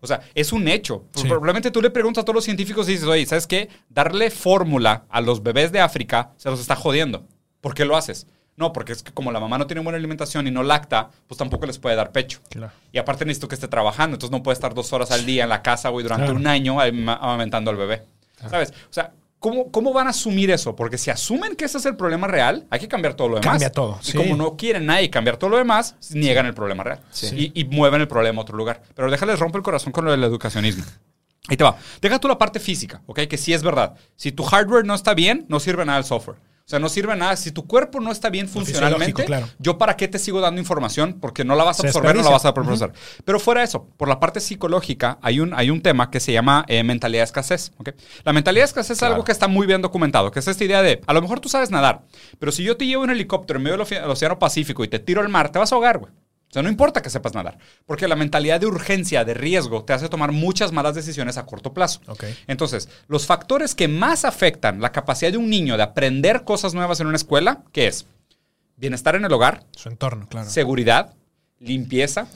O 0.01 0.07
sea, 0.07 0.21
es 0.35 0.53
un 0.53 0.69
hecho. 0.69 1.05
Sí. 1.15 1.27
Probablemente 1.27 1.71
tú 1.71 1.81
le 1.81 1.91
preguntas 1.91 2.23
a 2.23 2.25
todos 2.25 2.35
los 2.35 2.45
científicos 2.45 2.89
y 2.89 2.93
dices, 2.93 3.09
oye, 3.09 3.27
¿sabes 3.27 3.47
qué? 3.47 3.69
Darle 3.89 4.31
fórmula 4.31 5.05
a 5.09 5.21
los 5.21 5.43
bebés 5.43 5.73
de 5.73 5.81
África 5.81 6.33
se 6.37 6.51
los 6.51 6.61
está 6.61 6.77
jodiendo. 6.77 7.27
¿Por 7.61 7.75
qué 7.75 7.85
lo 7.85 7.97
haces? 7.97 8.27
No, 8.57 8.73
porque 8.73 8.93
es 8.93 9.03
que 9.03 9.13
como 9.13 9.31
la 9.33 9.39
mamá 9.41 9.59
no 9.59 9.67
tiene 9.67 9.83
buena 9.83 9.99
alimentación 9.99 10.47
y 10.47 10.51
no 10.51 10.63
lacta, 10.63 11.11
pues 11.27 11.37
tampoco 11.37 11.67
les 11.67 11.79
puede 11.79 11.95
dar 11.95 12.11
pecho. 12.13 12.41
Claro. 12.49 12.73
Y 12.91 12.99
aparte 12.99 13.25
necesito 13.27 13.49
que 13.49 13.55
esté 13.55 13.69
trabajando, 13.69 14.15
entonces 14.15 14.31
no 14.33 14.43
puede 14.43 14.55
estar 14.55 14.73
dos 14.73 14.93
horas 14.95 15.11
al 15.11 15.27
día 15.27 15.43
en 15.45 15.51
la 15.51 15.63
casa, 15.63 15.91
güey, 15.91 16.03
durante 16.03 16.25
Claro. 16.25 16.39
un 16.41 16.47
año 16.47 16.81
ama- 16.81 17.19
amamantando 17.21 17.71
al 17.71 17.77
bebé. 17.77 18.05
¿Sabes? 18.51 18.71
O 18.89 18.93
sea, 18.93 19.13
¿cómo, 19.39 19.71
¿cómo 19.71 19.93
van 19.93 20.07
a 20.07 20.11
asumir 20.11 20.51
eso? 20.51 20.75
Porque 20.75 20.97
si 20.97 21.11
asumen 21.11 21.55
que 21.55 21.67
ese 21.67 21.77
es 21.79 21.85
el 21.87 21.97
problema 21.97 22.27
real, 22.29 22.67
hay 22.71 22.81
que 22.81 22.89
cambiar 22.89 23.13
todo 23.15 23.29
lo 23.29 23.35
demás. 23.37 23.47
Cambia 23.53 23.71
todo, 23.71 23.99
Y 24.03 24.07
sí. 24.13 24.17
como 24.17 24.37
no 24.37 24.57
quieren 24.57 24.87
nadie 24.87 25.11
cambiar 25.11 25.37
todo 25.37 25.51
lo 25.51 25.59
demás, 25.59 25.95
niegan 26.13 26.47
el 26.47 26.55
problema 26.55 26.83
real. 26.83 27.01
Sí. 27.11 27.53
Y, 27.55 27.61
y 27.61 27.65
mueven 27.67 28.01
el 28.01 28.09
problema 28.09 28.39
a 28.41 28.43
otro 28.43 28.57
lugar. 28.57 28.81
Pero 28.95 29.11
déjales 29.11 29.39
romper 29.39 29.59
el 29.59 29.65
corazón 29.65 29.93
con 29.93 30.05
lo 30.07 30.11
del 30.13 30.25
educacionismo. 30.25 30.85
Ahí 31.49 31.57
te 31.59 31.63
va. 31.65 31.77
Deja 32.01 32.19
tú 32.19 32.27
la 32.27 32.39
parte 32.39 32.59
física, 32.59 33.03
¿ok? 33.07 33.21
Que 33.29 33.37
sí 33.37 33.53
es 33.53 33.63
verdad. 33.63 33.95
Si 34.17 34.33
tu 34.33 34.43
hardware 34.45 34.85
no 34.87 34.95
está 34.95 35.13
bien, 35.15 35.45
no 35.49 35.61
sirve 35.61 35.85
nada 35.85 35.99
el 35.99 36.05
software. 36.05 36.39
O 36.67 36.69
sea, 36.69 36.81
no 36.81 36.89
sirve 36.89 37.15
nada. 37.15 37.37
Si 37.37 37.53
tu 37.53 37.65
cuerpo 37.65 38.01
no 38.01 38.11
está 38.11 38.29
bien 38.29 38.49
funcionalmente, 38.49 39.25
claro. 39.25 39.49
yo 39.61 39.79
para 39.79 39.97
qué 39.97 40.09
te 40.09 40.19
sigo 40.19 40.41
dando 40.41 40.61
información 40.61 41.19
porque 41.21 41.45
no 41.45 41.55
la 41.55 41.63
vas 41.63 41.79
a 41.79 41.83
Se 41.83 41.87
absorber, 41.87 42.17
no 42.17 42.23
la 42.25 42.31
vas 42.31 42.45
a 42.45 42.53
procesar. 42.53 42.93
Pero 43.25 43.39
fuera 43.39 43.61
de 43.61 43.67
eso, 43.67 43.87
por 43.97 44.09
la 44.09 44.19
parte 44.19 44.41
psicológica, 44.41 45.17
hay 45.23 45.39
un, 45.39 45.55
hay 45.55 45.71
un 45.71 45.81
tema 45.81 46.11
que 46.11 46.19
se 46.19 46.33
llama 46.33 46.65
eh, 46.67 46.83
mentalidad 46.83 47.21
de 47.21 47.27
escasez. 47.27 47.71
¿ok? 47.79 47.91
La 48.25 48.33
mentalidad 48.33 48.63
de 48.65 48.67
escasez 48.67 48.97
es 48.97 49.03
algo 49.05 49.23
que 49.23 49.31
está 49.31 49.47
muy 49.47 49.69
bien 49.69 49.81
documentado, 49.81 50.33
que 50.33 50.41
es 50.41 50.49
esta 50.49 50.65
idea 50.65 50.83
de, 50.83 51.01
a 51.07 51.13
lo 51.13 51.23
mejor 51.23 51.39
tú 51.39 51.49
sabes 51.49 51.71
nadar, 51.71 52.03
pero 52.41 52.51
si 52.51 52.65
yo 52.65 52.77
te 52.77 52.85
llevo 52.85 53.05
en 53.05 53.11
helicóptero 53.11 53.59
en 53.59 53.63
medio 53.63 53.79
del 53.79 54.11
Océano 54.11 54.41
Pacífico 54.41 54.83
y 54.83 54.89
te 54.89 54.99
tiro 54.99 55.21
al 55.21 55.29
mar, 55.29 55.53
te 55.53 55.61
vas 55.61 55.71
a 55.71 55.77
ahogar, 55.77 55.99
güey. 55.99 56.13
O 56.49 56.53
sea, 56.53 56.63
no 56.63 56.69
importa 56.69 57.03
que 57.03 57.11
sepas 57.11 57.35
nadar, 57.35 57.59
porque 57.85 58.09
la 58.09 58.17
mentalidad 58.17 58.61
de 58.61 58.67
urgencia, 58.67 59.25
de 59.25 59.35
riesgo, 59.35 59.85
te 59.85 59.93
hace 59.93 60.09
tomar 60.09 60.33
muchas 60.33 60.73
malas 60.73 60.95
decisiones 60.95 61.37
a 61.37 61.45
corto 61.45 61.75
plazo. 61.75 62.01
Entonces, 62.47 62.89
los 63.09 63.27
factores 63.27 63.75
que 63.75 63.89
más 63.89 64.25
afectan 64.25 64.81
la 64.81 64.93
capacidad 64.93 65.33
de 65.33 65.39
un 65.39 65.51
niño 65.51 65.77
de 65.77 65.83
aprender 65.83 66.45
cosas 66.45 66.73
nuevas 66.73 67.01
en 67.01 67.09
una 67.09 67.17
escuela, 67.17 67.63
¿qué 67.73 67.89
es? 67.89 68.07
Bienestar 68.77 69.17
en 69.17 69.25
el 69.25 69.33
hogar, 69.33 69.65
Su 69.73 69.89
entorno, 69.89 70.29
claro. 70.29 70.49
seguridad, 70.49 71.15
limpieza, 71.59 72.29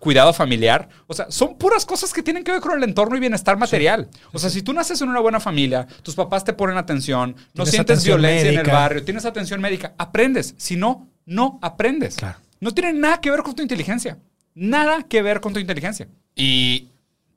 cuidado 0.00 0.32
familiar. 0.32 0.88
O 1.06 1.14
sea, 1.14 1.30
son 1.30 1.56
puras 1.58 1.84
cosas 1.84 2.12
que 2.12 2.22
tienen 2.22 2.44
que 2.44 2.52
ver 2.52 2.60
con 2.60 2.76
el 2.76 2.84
entorno 2.84 3.16
y 3.16 3.20
bienestar 3.20 3.56
material. 3.58 4.08
O 4.32 4.38
sea, 4.38 4.50
si 4.50 4.62
tú 4.62 4.72
naces 4.72 5.00
en 5.02 5.08
una 5.08 5.20
buena 5.20 5.40
familia, 5.40 5.86
tus 6.02 6.14
papás 6.14 6.44
te 6.44 6.52
ponen 6.52 6.76
atención, 6.76 7.36
no 7.54 7.66
sientes 7.66 7.80
atención 7.80 8.20
violencia 8.20 8.50
en 8.50 8.58
el 8.58 8.66
barrio, 8.66 9.04
tienes 9.04 9.24
atención 9.24 9.60
médica, 9.60 9.94
aprendes. 9.98 10.54
Si 10.56 10.76
no, 10.76 11.08
no 11.26 11.58
aprendes. 11.62 12.16
Claro. 12.16 12.38
No 12.62 12.72
tiene 12.72 12.92
nada 12.92 13.20
que 13.20 13.28
ver 13.28 13.42
con 13.42 13.56
tu 13.56 13.62
inteligencia. 13.62 14.18
Nada 14.54 15.02
que 15.02 15.20
ver 15.20 15.40
con 15.40 15.52
tu 15.52 15.58
inteligencia. 15.58 16.06
Y 16.36 16.86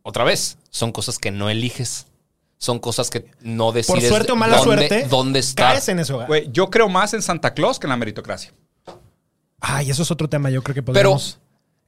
otra 0.04 0.24
vez, 0.24 0.60
son 0.70 0.92
cosas 0.92 1.18
que 1.18 1.32
no 1.32 1.50
eliges. 1.50 2.06
Son 2.60 2.78
cosas 2.78 3.10
que 3.10 3.32
no 3.42 3.72
decides. 3.72 4.02
Por 4.02 4.08
suerte 4.08 4.32
o 4.34 4.36
mala 4.36 4.58
dónde, 4.58 4.88
suerte, 4.88 5.08
¿Dónde 5.10 5.40
estar? 5.40 5.74
caes 5.74 5.90
en 5.90 6.00
hogar. 6.00 6.28
Güey, 6.28 6.48
yo 6.52 6.70
creo 6.70 6.90
más 6.90 7.16
en 7.16 7.24
Santa 7.24 7.56
Claus 7.56 7.80
que 7.80 7.88
en 7.88 7.90
la 7.90 7.98
meritocracia. 7.98 8.54
Ay, 9.60 9.90
eso 9.90 10.04
es 10.04 10.12
otro 10.12 10.30
tema. 10.30 10.52
Yo 10.52 10.62
creo 10.62 10.76
que 10.76 10.84
Pero, 10.84 11.10
podemos 11.10 11.40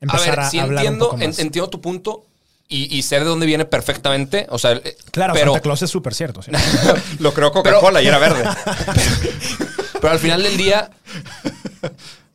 a 0.01 0.05
empezar 0.05 0.29
ver, 0.31 0.39
a, 0.39 0.49
sí 0.49 0.57
hablar 0.57 0.83
entiendo, 0.83 1.05
un 1.05 1.11
poco 1.11 1.23
más. 1.27 1.37
en- 1.39 1.45
entiendo 1.45 1.69
tu 1.69 1.79
punto 1.79 2.25
y, 2.67 2.97
y 2.97 3.03
sé 3.03 3.19
de 3.19 3.25
dónde 3.25 3.45
viene 3.45 3.65
perfectamente. 3.65 4.47
O 4.49 4.57
sea, 4.57 4.71
eh, 4.71 4.97
claro, 5.11 5.33
pero, 5.35 5.51
Santa 5.51 5.61
Claus 5.61 5.83
es 5.83 5.91
súper 5.91 6.15
cierto. 6.15 6.41
¿sí? 6.41 6.49
Lo 7.19 7.35
creo 7.35 7.51
Coca-Cola 7.51 8.01
y 8.01 8.07
era 8.07 8.17
verde. 8.17 8.43
pero 10.01 10.09
al 10.09 10.19
final 10.19 10.41
del 10.41 10.57
día, 10.57 10.89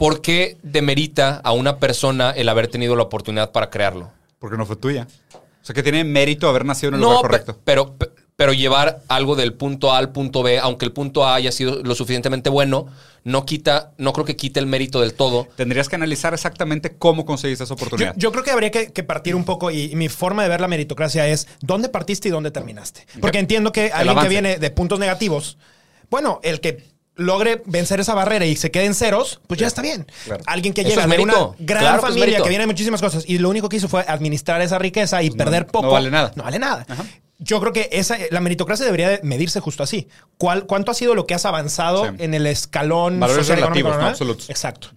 ¿por 0.00 0.20
qué 0.22 0.56
demerita 0.62 1.40
a 1.44 1.52
una 1.52 1.76
persona 1.78 2.30
el 2.30 2.48
haber 2.48 2.66
tenido 2.68 2.96
la 2.96 3.04
oportunidad 3.04 3.52
para 3.52 3.70
crearlo? 3.70 4.10
Porque 4.38 4.56
no 4.56 4.64
fue 4.66 4.74
tuya. 4.76 5.06
O 5.34 5.64
sea, 5.64 5.74
que 5.74 5.82
tiene 5.82 6.02
mérito 6.04 6.48
haber 6.48 6.64
nacido 6.64 6.88
en 6.88 6.94
el 6.94 7.00
lugar 7.02 7.20
correcto. 7.20 7.58
pero, 7.64 7.94
pe- 7.96 8.08
pero 8.34 8.54
llevar 8.54 9.02
algo 9.08 9.36
del 9.36 9.52
punto 9.52 9.92
A 9.92 9.98
al 9.98 10.10
punto 10.10 10.42
B, 10.42 10.58
aunque 10.58 10.86
el 10.86 10.92
punto 10.92 11.26
A 11.26 11.34
haya 11.34 11.52
sido 11.52 11.82
lo 11.82 11.94
suficientemente 11.94 12.48
bueno, 12.48 12.86
no 13.24 13.44
quita, 13.44 13.92
no 13.98 14.14
creo 14.14 14.24
que 14.24 14.36
quite 14.36 14.58
el 14.58 14.64
mérito 14.66 15.02
del 15.02 15.12
todo. 15.12 15.46
Tendrías 15.56 15.90
que 15.90 15.96
analizar 15.96 16.32
exactamente 16.32 16.96
cómo 16.96 17.26
conseguiste 17.26 17.64
esa 17.64 17.74
oportunidad. 17.74 18.14
yo 18.16 18.32
creo 18.32 18.42
que 18.42 18.50
habría 18.52 18.70
que, 18.70 18.90
que 18.90 19.02
partir 19.04 19.34
un 19.36 19.44
poco 19.44 19.70
y, 19.70 19.92
y 19.92 19.96
mi 19.96 20.08
forma 20.08 20.42
de 20.42 20.48
ver 20.48 20.62
la 20.62 20.68
meritocracia 20.68 21.28
es 21.28 21.46
dónde 21.60 21.90
partiste 21.90 22.28
y 22.28 22.30
dónde 22.30 22.50
terminaste. 22.50 23.06
Porque 23.20 23.38
entiendo 23.38 23.70
que 23.72 23.92
alguien 23.92 24.08
avance. 24.16 24.28
que 24.28 24.30
viene 24.30 24.56
de 24.56 24.70
puntos 24.70 24.98
negativos, 24.98 25.58
bueno, 26.08 26.40
el 26.42 26.60
que 26.62 26.82
logre 27.20 27.62
vencer 27.66 28.00
esa 28.00 28.14
barrera 28.14 28.46
y 28.46 28.56
se 28.56 28.70
quede 28.70 28.86
en 28.86 28.94
ceros, 28.94 29.40
pues 29.46 29.60
ya 29.60 29.66
está 29.66 29.82
bien. 29.82 30.06
Claro. 30.24 30.42
Alguien 30.46 30.74
que 30.74 30.82
llega 30.82 30.96
es 30.96 31.02
de 31.02 31.06
mérito. 31.08 31.54
una 31.58 31.66
gran 31.66 31.82
Claro 31.82 32.02
familia 32.02 32.42
que 32.42 32.48
viene 32.48 32.62
de 32.62 32.66
muchísimas 32.66 33.00
cosas 33.00 33.24
y 33.26 33.38
lo 33.38 33.48
único 33.48 33.68
que 33.68 33.76
hizo 33.76 33.88
fue 33.88 34.04
administrar 34.08 34.60
esa 34.62 34.78
riqueza 34.78 35.22
y 35.22 35.30
perder 35.30 35.66
poco. 35.66 35.86
no 35.86 35.92
vale 35.92 36.10
nada. 36.10 36.32
No 36.34 36.42
vale 36.44 36.58
nada. 36.58 36.86
Yo 37.38 37.58
creo 37.60 37.72
que 37.72 37.88
esa, 37.92 38.18
la 38.30 38.40
meritocracia 38.40 38.84
debería 38.84 39.08
de 39.08 39.20
medirse 39.22 39.60
justo 39.60 39.82
así. 39.82 40.08
¿Cuál, 40.36 40.66
¿Cuánto 40.66 40.90
ha 40.90 40.94
sido 40.94 41.14
lo 41.14 41.26
que 41.26 41.34
has 41.34 41.46
avanzado 41.46 42.04
Sí. 42.04 42.10
en 42.18 42.34
el 42.34 42.46
escalón 42.46 43.18
Valores 43.18 43.46
socioeconómico, 43.46 43.88
relativos, 43.88 43.96
no 43.96 44.02
¿no? 44.02 44.08
absolutos. 44.08 44.50
Exacto. 44.50 44.88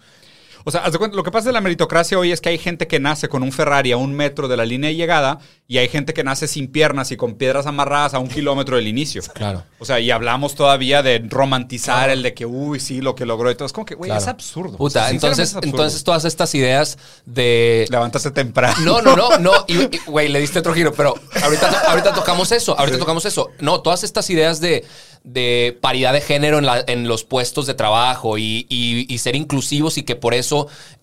O 0.66 0.72
sea, 0.72 0.84
lo 0.90 1.24
que 1.24 1.32
pasa 1.32 1.50
de 1.50 1.54
la 1.54 1.62
meritocracia 1.62 2.18
hoy 2.18 2.32
es 2.32 2.40
que 2.42 2.50
hay 2.50 2.58
gente 2.58 2.88
que 2.88 3.00
nace 3.00 3.28
con 3.30 3.44
un 3.44 3.52
Ferrari 3.52 3.92
a 3.92 3.98
un 3.98 4.14
metro 4.14 4.48
de 4.48 4.56
la 4.58 4.66
línea 4.66 4.90
de 4.90 4.96
llegada 4.96 5.40
y 5.68 5.78
hay 5.78 5.88
gente 5.90 6.14
que 6.14 6.24
nace 6.24 6.48
sin 6.48 6.68
piernas 6.68 7.12
y 7.12 7.18
con 7.18 7.36
piedras 7.36 7.66
amarradas 7.68 8.14
a 8.14 8.20
un 8.20 8.28
kilómetro 8.28 8.76
del 8.78 8.88
inicio. 8.88 9.22
Claro. 9.34 9.64
O 9.80 9.86
sea, 9.86 10.00
y 10.00 10.10
hablamos 10.12 10.56
todavía 10.56 11.04
de 11.04 11.22
romantizar 11.28 12.10
el 12.10 12.24
de 12.24 12.34
que, 12.34 12.46
uy, 12.46 12.80
sí, 12.80 13.02
lo 13.02 13.16
que 13.16 13.26
logró 13.26 13.52
y 13.52 13.56
todo. 13.56 13.66
Es 13.66 13.74
como 13.74 13.86
que, 13.86 13.96
güey, 13.96 14.08
Claro. 14.10 14.22
es 14.22 14.28
absurdo. 14.28 14.78
Puta, 14.78 14.84
O 14.84 14.90
sea, 15.04 15.10
sinceramente 15.10 15.26
entonces, 15.28 15.50
es 15.50 15.56
absurdo. 15.56 15.70
entonces 15.78 16.04
todas 16.04 16.26
estas 16.26 16.56
ideas 16.56 16.98
de 17.26 17.86
Levantarse 17.90 18.32
temprano. 18.32 18.76
No, 18.84 19.02
no, 19.02 19.16
no, 19.16 19.38
no. 19.40 19.52
Y, 19.68 19.90
Güey, 20.08 20.30
le 20.30 20.40
diste 20.40 20.60
otro 20.60 20.74
giro, 20.74 20.94
pero 20.94 21.14
ahorita, 21.42 21.68
ahorita 21.90 22.14
tocamos 22.14 22.52
eso. 22.52 22.78
Ahorita 22.78 22.98
tocamos 22.98 23.26
eso. 23.26 23.50
No, 23.60 23.82
todas 23.82 24.04
estas 24.04 24.30
ideas 24.30 24.60
de, 24.62 24.86
de 25.24 25.78
paridad 25.82 26.14
de 26.14 26.22
género 26.22 26.60
en, 26.60 26.66
la- 26.66 26.84
en 26.88 27.08
los 27.08 27.24
puestos 27.24 27.66
de 27.66 27.74
trabajo 27.74 28.38
y, 28.38 28.66
y- 28.70 29.12
y 29.14 29.18
ser 29.18 29.36
inclusivos 29.36 29.98
y 29.98 30.04
que 30.04 30.16
por 30.16 30.34
eso 30.34 30.53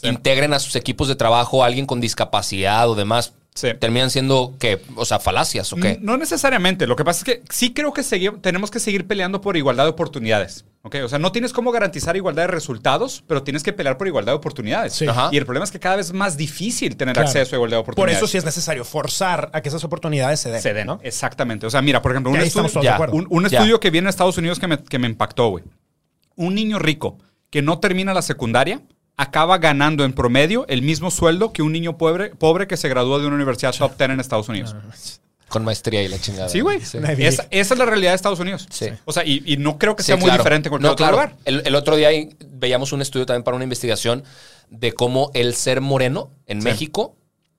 integren 0.02 0.52
a 0.54 0.58
sus 0.58 0.76
equipos 0.76 1.08
de 1.08 1.16
trabajo 1.16 1.62
a 1.62 1.66
alguien 1.66 1.86
con 1.86 2.00
discapacidad 2.00 2.88
o 2.88 2.94
demás. 2.94 3.32
Sí. 3.52 3.68
Terminan 3.78 4.10
siendo, 4.10 4.54
¿qué? 4.60 4.80
O 4.94 5.04
sea, 5.04 5.18
falacias 5.18 5.72
o 5.72 5.76
qué. 5.76 5.98
No 6.00 6.16
necesariamente. 6.16 6.86
Lo 6.86 6.94
que 6.94 7.04
pasa 7.04 7.18
es 7.18 7.24
que 7.24 7.42
sí 7.52 7.74
creo 7.74 7.92
que 7.92 8.02
segui- 8.02 8.40
tenemos 8.40 8.70
que 8.70 8.78
seguir 8.78 9.08
peleando 9.08 9.40
por 9.40 9.56
igualdad 9.56 9.84
de 9.84 9.90
oportunidades. 9.90 10.64
¿ok? 10.82 10.96
O 11.04 11.08
sea, 11.08 11.18
no 11.18 11.30
tienes 11.32 11.52
cómo 11.52 11.72
garantizar 11.72 12.16
igualdad 12.16 12.44
de 12.44 12.46
resultados, 12.46 13.22
pero 13.26 13.42
tienes 13.42 13.62
que 13.64 13.72
pelear 13.74 13.98
por 13.98 14.06
igualdad 14.06 14.32
de 14.32 14.36
oportunidades. 14.36 14.94
Sí. 14.94 15.04
Y 15.32 15.36
el 15.36 15.44
problema 15.44 15.64
es 15.64 15.70
que 15.72 15.80
cada 15.80 15.96
vez 15.96 16.06
es 16.06 16.12
más 16.14 16.36
difícil 16.38 16.96
tener 16.96 17.12
Claro. 17.14 17.28
acceso 17.28 17.54
a 17.54 17.56
igualdad 17.56 17.78
de 17.78 17.82
Por 17.82 17.92
oportunidades. 17.94 18.18
eso 18.18 18.26
sí 18.28 18.38
es 18.38 18.44
necesario 18.44 18.84
forzar 18.84 19.50
a 19.52 19.60
que 19.60 19.68
esas 19.68 19.82
oportunidades 19.84 20.38
se 20.40 20.50
den. 20.52 20.62
se 20.62 20.72
den. 20.72 20.86
¿no? 20.86 21.00
Exactamente. 21.02 21.66
O 21.66 21.70
sea, 21.70 21.82
mira, 21.82 22.00
por 22.00 22.12
ejemplo, 22.12 22.30
un 22.30 22.36
estudio, 22.36 22.48
estamos 22.48 22.72
todos 22.72 22.82
de 22.84 22.88
Ya. 22.88 22.94
acuerdo. 22.94 23.14
un, 23.16 23.26
un 23.28 23.46
Ya. 23.48 23.58
estudio 23.58 23.80
que 23.80 23.90
viene 23.90 24.06
de 24.06 24.10
Estados 24.10 24.38
Unidos 24.38 24.58
que 24.60 24.68
me, 24.68 24.82
que 24.82 24.98
me 24.98 25.08
impactó, 25.08 25.48
güey. 25.48 25.64
Un 26.36 26.54
niño 26.54 26.78
rico 26.78 27.18
que 27.50 27.60
no 27.62 27.78
termina 27.80 28.14
la 28.14 28.22
secundaria 28.22 28.80
acaba 29.20 29.58
ganando 29.58 30.04
en 30.04 30.12
promedio 30.12 30.64
el 30.68 30.82
mismo 30.82 31.10
sueldo 31.10 31.52
que 31.52 31.62
un 31.62 31.72
niño 31.72 31.98
pobre, 31.98 32.30
pobre 32.30 32.66
que 32.66 32.76
se 32.76 32.88
graduó 32.88 33.18
de 33.18 33.26
una 33.26 33.36
universidad 33.36 33.74
top 33.74 33.96
10 33.98 34.10
en 34.10 34.20
Estados 34.20 34.48
Unidos. 34.48 34.74
Con 35.48 35.64
maestría 35.64 36.02
y 36.02 36.08
la 36.08 36.18
chingada. 36.18 36.48
Sí, 36.48 36.60
güey. 36.60 36.78
Esa, 36.78 37.46
esa 37.50 37.74
es 37.74 37.78
la 37.78 37.84
realidad 37.84 38.12
de 38.12 38.16
Estados 38.16 38.38
Unidos. 38.40 38.66
Sí. 38.70 38.86
O 39.04 39.12
sea, 39.12 39.24
y, 39.24 39.42
y 39.44 39.56
no 39.56 39.78
creo 39.78 39.96
que 39.96 40.02
Sí, 40.04 40.08
sea 40.08 40.16
muy 40.16 40.26
claro. 40.26 40.42
diferente 40.42 40.68
en 40.68 40.70
cualquier 40.70 40.86
No, 40.88 40.92
otro 40.92 41.04
claro. 41.06 41.16
lugar. 41.16 41.36
El, 41.44 41.62
el 41.66 41.74
otro 41.74 41.96
día 41.96 42.08
veíamos 42.50 42.92
un 42.92 43.02
estudio 43.02 43.26
también 43.26 43.42
para 43.42 43.56
una 43.56 43.64
investigación 43.64 44.22
de 44.70 44.92
cómo 44.92 45.30
el 45.34 45.54
ser 45.54 45.80
moreno 45.80 46.30
en 46.46 46.60
Sí. 46.62 46.64
México 46.64 47.16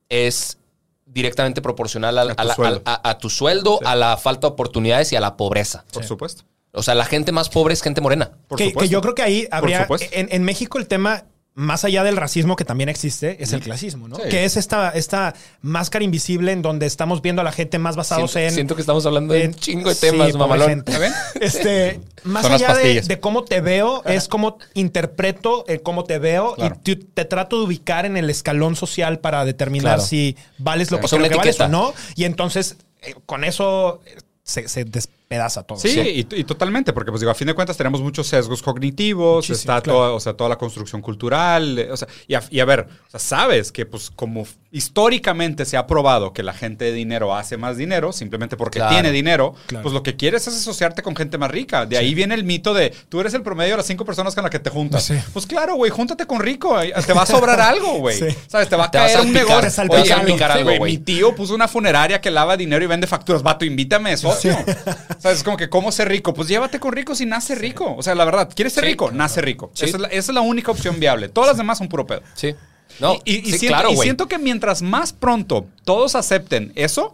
es 0.09 0.57
directamente 1.05 1.61
proporcional 1.61 2.17
al- 2.17 2.31
A 2.31 2.35
tu 2.35 2.41
a, 2.41 2.45
la- 2.45 2.55
sueldo. 2.55 2.81
a- 2.85 3.09
a 3.09 3.17
tu 3.17 3.29
sueldo, 3.29 3.77
Sí. 3.81 3.85
a 3.87 3.95
la 3.95 4.15
falta 4.17 4.47
de 4.47 4.53
oportunidades 4.53 5.11
y 5.11 5.15
a 5.17 5.19
la 5.19 5.35
pobreza. 5.37 5.83
Por 5.93 6.05
supuesto. 6.05 6.43
O 6.73 6.83
sea, 6.83 6.95
la 6.95 7.03
gente 7.03 7.33
más 7.33 7.49
pobre 7.49 7.73
es 7.73 7.81
gente 7.81 7.99
morena. 7.99 8.31
Por 8.47 8.57
que, 8.57 8.67
supuesto. 8.69 8.79
que 8.79 8.87
yo 8.93 9.01
creo 9.01 9.13
que 9.15 9.21
ahí 9.21 9.47
habría. 9.51 9.81
supuesto. 9.81 10.07
En, 10.13 10.29
en 10.31 10.43
México 10.43 10.77
el 10.79 10.87
tema 10.87 11.25
más 11.53 11.83
allá 11.83 12.03
del 12.03 12.15
racismo 12.15 12.55
que 12.55 12.63
también 12.63 12.87
existe, 12.87 13.43
es 13.43 13.51
el 13.51 13.59
clasismo, 13.61 14.07
¿no? 14.07 14.15
Sí. 14.15 14.21
Que 14.29 14.45
es 14.45 14.55
esta, 14.55 14.89
esta 14.91 15.33
máscara 15.61 16.05
invisible 16.05 16.53
en 16.53 16.61
donde 16.61 16.85
estamos 16.85 17.21
viendo 17.21 17.41
a 17.41 17.43
la 17.43 17.51
gente 17.51 17.77
más 17.77 17.97
basados 17.97 18.31
Siento, 18.31 18.47
en. 18.47 18.53
siento 18.55 18.75
que 18.75 18.81
estamos 18.81 19.05
hablando 19.05 19.33
de 19.33 19.47
un 19.47 19.53
chingo 19.55 19.89
de 19.89 19.95
Sí, 19.95 20.01
temas, 20.01 20.31
pobre 20.31 20.39
mamalón. 20.39 20.85
Este, 21.41 21.99
más 22.23 22.43
Son 22.43 22.53
las 22.53 22.61
allá 22.63 22.75
de, 22.75 23.19
cómo 23.19 23.43
te 23.43 23.59
veo, 23.59 24.01
es 24.05 24.27
cómo 24.29 24.57
interpreto 24.73 25.65
el 25.67 25.81
cómo 25.81 26.05
te 26.05 26.19
veo 26.19 26.55
Claro. 26.55 26.77
y 26.85 26.95
te, 26.95 26.95
te 26.95 27.25
trato 27.25 27.59
de 27.59 27.65
ubicar 27.65 28.05
en 28.05 28.15
el 28.15 28.29
escalón 28.29 28.75
social 28.77 29.19
para 29.19 29.43
determinar 29.43 29.95
Claro. 29.95 30.01
si 30.07 30.37
vales 30.57 30.89
lo 30.89 30.97
O 30.97 31.01
que 31.01 31.07
sea, 31.09 31.17
creo 31.19 31.27
una 31.27 31.33
que 31.33 31.37
vales 31.37 31.59
o 31.59 31.67
no. 31.67 31.93
Y 32.15 32.23
entonces, 32.23 32.77
eh, 33.01 33.15
con 33.25 33.43
eso 33.43 34.01
eh, 34.05 34.17
se, 34.43 34.67
se 34.69 34.85
despedaza 35.31 35.63
todo. 35.63 35.79
Sí, 35.79 35.99
Y, 35.99 36.27
y 36.39 36.43
totalmente, 36.43 36.91
porque 36.93 37.11
pues 37.11 37.21
digo, 37.21 37.31
a 37.31 37.35
fin 37.35 37.47
de 37.47 37.53
cuentas 37.53 37.77
tenemos 37.77 38.01
muchos 38.01 38.27
sesgos 38.27 38.61
cognitivos, 38.61 39.37
Muchísimo, 39.37 39.55
está 39.57 39.81
claro. 39.81 39.99
toda, 39.99 40.11
o 40.11 40.19
sea, 40.19 40.33
toda 40.33 40.49
la 40.49 40.57
construcción 40.57 41.01
cultural, 41.01 41.79
eh, 41.79 41.91
o 41.91 41.97
sea, 41.97 42.07
y 42.27 42.35
a, 42.35 42.43
y 42.49 42.59
a 42.59 42.65
ver, 42.65 42.81
o 43.07 43.09
sea, 43.09 43.19
sabes 43.19 43.71
que 43.71 43.85
pues 43.85 44.11
como 44.11 44.45
históricamente 44.71 45.65
se 45.65 45.77
ha 45.77 45.87
probado 45.87 46.33
que 46.33 46.43
la 46.43 46.53
gente 46.53 46.85
de 46.85 46.93
dinero 46.93 47.35
hace 47.35 47.57
más 47.57 47.77
dinero, 47.77 48.11
simplemente 48.11 48.57
porque 48.57 48.79
Claro. 48.79 48.93
tiene 48.93 49.11
dinero, 49.11 49.53
Claro. 49.67 49.83
pues 49.83 49.93
lo 49.93 50.03
que 50.03 50.15
quieres 50.15 50.47
es 50.47 50.55
asociarte 50.55 51.01
con 51.01 51.15
gente 51.15 51.37
más 51.37 51.51
rica. 51.51 51.85
De 51.85 51.97
ahí 51.97 52.13
viene 52.13 52.35
el 52.35 52.43
mito 52.43 52.73
de, 52.73 52.93
tú 53.09 53.19
eres 53.19 53.33
el 53.33 53.41
promedio 53.41 53.71
de 53.71 53.77
las 53.77 53.85
cinco 53.85 54.05
personas 54.05 54.33
con 54.35 54.43
las 54.43 54.51
que 54.51 54.59
te 54.59 54.69
juntas. 54.69 55.03
Sí. 55.03 55.15
Pues 55.33 55.45
claro, 55.45 55.75
güey, 55.75 55.91
júntate 55.91 56.25
con 56.25 56.39
rico, 56.39 56.75
te 57.05 57.13
va 57.13 57.23
a 57.23 57.25
sobrar 57.25 57.59
algo, 57.61 57.97
güey. 57.99 58.17
Sí. 58.17 58.27
¿Sabes? 58.47 58.69
Te 58.69 58.75
va 58.75 58.85
a 58.85 58.91
Te 58.91 58.97
vas 58.97 59.07
caer 59.07 59.19
a 59.19 59.21
un 59.23 59.33
negocio. 59.33 59.61
te 59.61 59.69
salpica 59.69 60.01
Oye, 60.01 60.43
algo. 60.43 60.77
güey. 60.77 60.91
mi 60.93 60.97
tío 60.97 61.35
puso 61.35 61.53
una 61.55 61.67
funeraria 61.67 62.19
que 62.21 62.31
lava 62.31 62.57
dinero 62.57 62.83
y 62.83 62.87
vende 62.87 63.07
facturas. 63.07 63.43
Vato, 63.43 63.65
invítame, 63.65 64.15
socio. 64.17 64.57
¿Sabes? 65.21 65.37
Es 65.39 65.43
como 65.43 65.55
que, 65.57 65.69
¿cómo 65.69 65.91
ser 65.91 66.09
rico? 66.09 66.33
Pues 66.33 66.47
llévate 66.47 66.79
con 66.79 66.91
rico 66.93 67.13
si 67.15 67.25
nace 67.25 67.53
rico. 67.55 67.95
O 67.95 68.01
sea, 68.03 68.15
la 68.15 68.25
verdad, 68.25 68.49
¿quieres 68.55 68.73
ser 68.73 68.83
Sí, 68.83 68.89
rico? 68.91 69.11
Nace 69.11 69.39
rico. 69.41 69.71
Esa, 69.75 69.85
es 69.85 69.99
la, 69.99 70.07
esa 70.07 70.31
es 70.31 70.35
la 70.35 70.41
única 70.41 70.71
opción 70.71 70.99
viable. 70.99 71.29
Todas 71.29 71.49
las 71.49 71.57
demás 71.57 71.77
son 71.77 71.87
puro 71.89 72.05
pedo. 72.07 72.21
Sí. 72.33 72.55
No, 72.99 73.15
y, 73.23 73.35
y- 73.49 73.55
y 73.55 73.59
claro, 73.67 73.91
y 73.91 73.97
siento 73.97 74.27
que 74.27 74.37
mientras 74.37 74.81
más 74.81 75.13
pronto 75.13 75.65
todos 75.85 76.15
acepten 76.15 76.73
eso, 76.75 77.13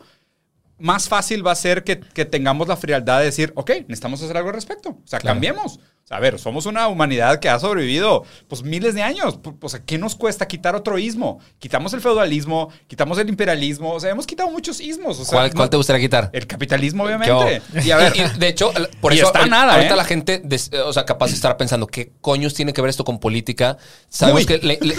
más 0.79 1.07
fácil 1.09 1.45
va 1.45 1.51
a 1.51 1.55
ser 1.55 1.83
que, 1.83 1.99
que 1.99 2.25
tengamos 2.25 2.67
la 2.67 2.77
frialdad 2.77 3.19
de 3.19 3.25
decir, 3.25 3.51
ok, 3.55 3.71
necesitamos 3.87 4.21
hacer 4.23 4.37
algo 4.37 4.49
al 4.49 4.55
respecto. 4.55 4.89
O 4.89 5.01
sea, 5.05 5.19
Claro. 5.19 5.35
cambiemos. 5.35 5.79
A 6.09 6.21
ver, 6.21 6.39
somos 6.39 6.65
una 6.65 6.87
humanidad 6.87 7.39
que 7.39 7.49
ha 7.49 7.59
sobrevivido 7.59 8.23
pues 8.47 8.63
miles 8.63 8.95
de 8.95 9.01
años. 9.03 9.37
P- 9.39 9.51
O 9.61 9.67
sea, 9.67 9.81
¿qué 9.83 9.97
nos 9.97 10.15
cuesta 10.15 10.47
quitar 10.47 10.73
otro 10.73 10.97
ismo? 10.97 11.39
Quitamos 11.59 11.93
el 11.93 11.99
feudalismo, 11.99 12.69
quitamos 12.87 13.17
el 13.17 13.27
imperialismo. 13.27 13.91
O 13.93 13.99
sea, 13.99 14.11
hemos 14.11 14.25
quitado 14.25 14.49
muchos 14.49 14.79
ismos. 14.79 15.19
O 15.19 15.25
sea, 15.25 15.37
¿Cuál, 15.39 15.49
no- 15.49 15.55
cuál 15.55 15.69
te 15.69 15.75
gustaría 15.75 16.01
quitar? 16.01 16.29
El 16.31 16.47
capitalismo, 16.47 17.05
¿Qué 17.05 17.15
obviamente. 17.15 17.61
Y 17.83 17.91
a 17.91 17.97
ver, 17.97 18.13
Y, 18.15 18.39
de 18.39 18.47
hecho, 18.47 18.71
por 19.01 19.11
Y 19.13 19.17
eso 19.17 19.27
está 19.27 19.39
ahorita, 19.39 19.55
nada, 19.57 19.73
ahorita 19.75 19.93
¿eh? 19.93 19.97
la 19.97 20.05
gente, 20.05 20.41
des- 20.43 20.71
o 20.73 20.93
sea, 20.93 21.05
capaz 21.05 21.27
de 21.27 21.33
estar 21.35 21.57
pensando, 21.57 21.87
¿qué 21.87 22.13
coños 22.21 22.53
tiene 22.53 22.71
que 22.71 22.81
ver 22.81 22.89
esto 22.89 23.03
con 23.03 23.19
política? 23.19 23.77
Sabemos 24.07 24.41
Uy. 24.41 24.45
que 24.47 24.57
le- 24.59 24.79
le- 24.81 24.95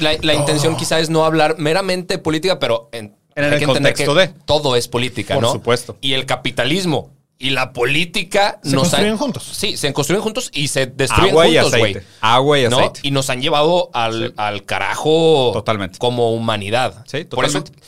la, 0.00 0.12
la 0.20 0.34
intención 0.34 0.76
quizá 0.76 1.00
es 1.00 1.08
no 1.08 1.24
hablar 1.24 1.56
meramente 1.58 2.14
de 2.14 2.18
política, 2.18 2.58
pero 2.58 2.90
en, 2.92 3.16
En 3.34 3.44
hay 3.44 3.52
el 3.54 3.58
que 3.60 3.64
contexto 3.66 4.14
que 4.14 4.20
de. 4.20 4.28
todo 4.44 4.76
es 4.76 4.88
política, 4.88 5.34
Por 5.34 5.42
¿no? 5.42 5.52
supuesto. 5.52 5.96
Y 6.02 6.12
el 6.12 6.26
capitalismo 6.26 7.12
y 7.42 7.50
la 7.50 7.72
política 7.72 8.60
Se 8.62 8.70
nos 8.72 8.82
construyen 8.82 9.12
han- 9.12 9.18
juntos. 9.18 9.42
Sí, 9.50 9.76
se 9.76 9.92
construyen 9.92 10.22
juntos 10.22 10.50
y 10.52 10.68
se 10.68 10.86
destruyen 10.86 11.30
agua 11.30 11.48
y 11.48 11.54
juntos, 11.56 11.78
güey. 11.78 11.92
aceite. 11.94 12.06
Agua 12.20 12.58
y 12.60 12.68
¿no? 12.68 12.76
aceite. 12.78 13.00
Y 13.02 13.10
nos 13.10 13.30
han 13.30 13.40
llevado 13.42 13.90
al, 13.94 14.28
Sí. 14.28 14.34
al 14.36 14.64
carajo 14.66 15.50
Totalmente. 15.54 15.98
como 15.98 16.32
humanidad. 16.34 17.04
Sí, 17.08 17.24
Por 17.24 17.44
eso 17.46 17.62
totalmente. 17.62 17.86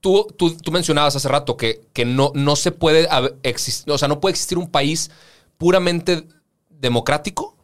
tú, 0.00 0.26
tú, 0.38 0.56
tú 0.56 0.72
mencionabas 0.72 1.16
hace 1.16 1.28
rato 1.28 1.56
que, 1.56 1.80
que 1.92 2.04
no, 2.04 2.30
no 2.34 2.56
se 2.56 2.72
puede 2.72 3.08
existir, 3.42 3.92
o 3.92 3.98
sea, 3.98 4.08
no 4.08 4.20
puede 4.20 4.32
existir 4.32 4.56
un 4.56 4.70
país 4.70 5.10
puramente 5.58 6.26
democrático 6.70 7.56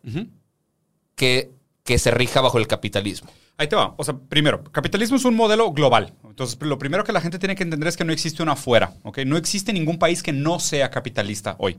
que, 1.14 1.50
que 1.84 1.98
se 1.98 2.10
rija 2.10 2.40
bajo 2.40 2.58
el 2.58 2.66
capitalismo. 2.66 3.30
Ahí 3.58 3.68
te 3.68 3.76
va. 3.76 3.94
O 3.96 4.04
sea, 4.04 4.14
primero, 4.16 4.62
capitalismo 4.64 5.16
es 5.16 5.24
un 5.24 5.34
modelo 5.34 5.72
global. 5.72 6.12
Entonces, 6.24 6.58
lo 6.60 6.78
primero 6.78 7.04
que 7.04 7.12
la 7.12 7.22
gente 7.22 7.38
tiene 7.38 7.54
que 7.54 7.62
entender 7.62 7.88
es 7.88 7.96
que 7.96 8.04
no 8.04 8.12
existe 8.12 8.42
una 8.42 8.52
afuera, 8.52 8.92
¿ok? 9.02 9.18
No 9.26 9.38
existe 9.38 9.72
ningún 9.72 9.98
país 9.98 10.22
que 10.22 10.32
no 10.32 10.58
sea 10.58 10.90
capitalista 10.90 11.56
hoy. 11.58 11.78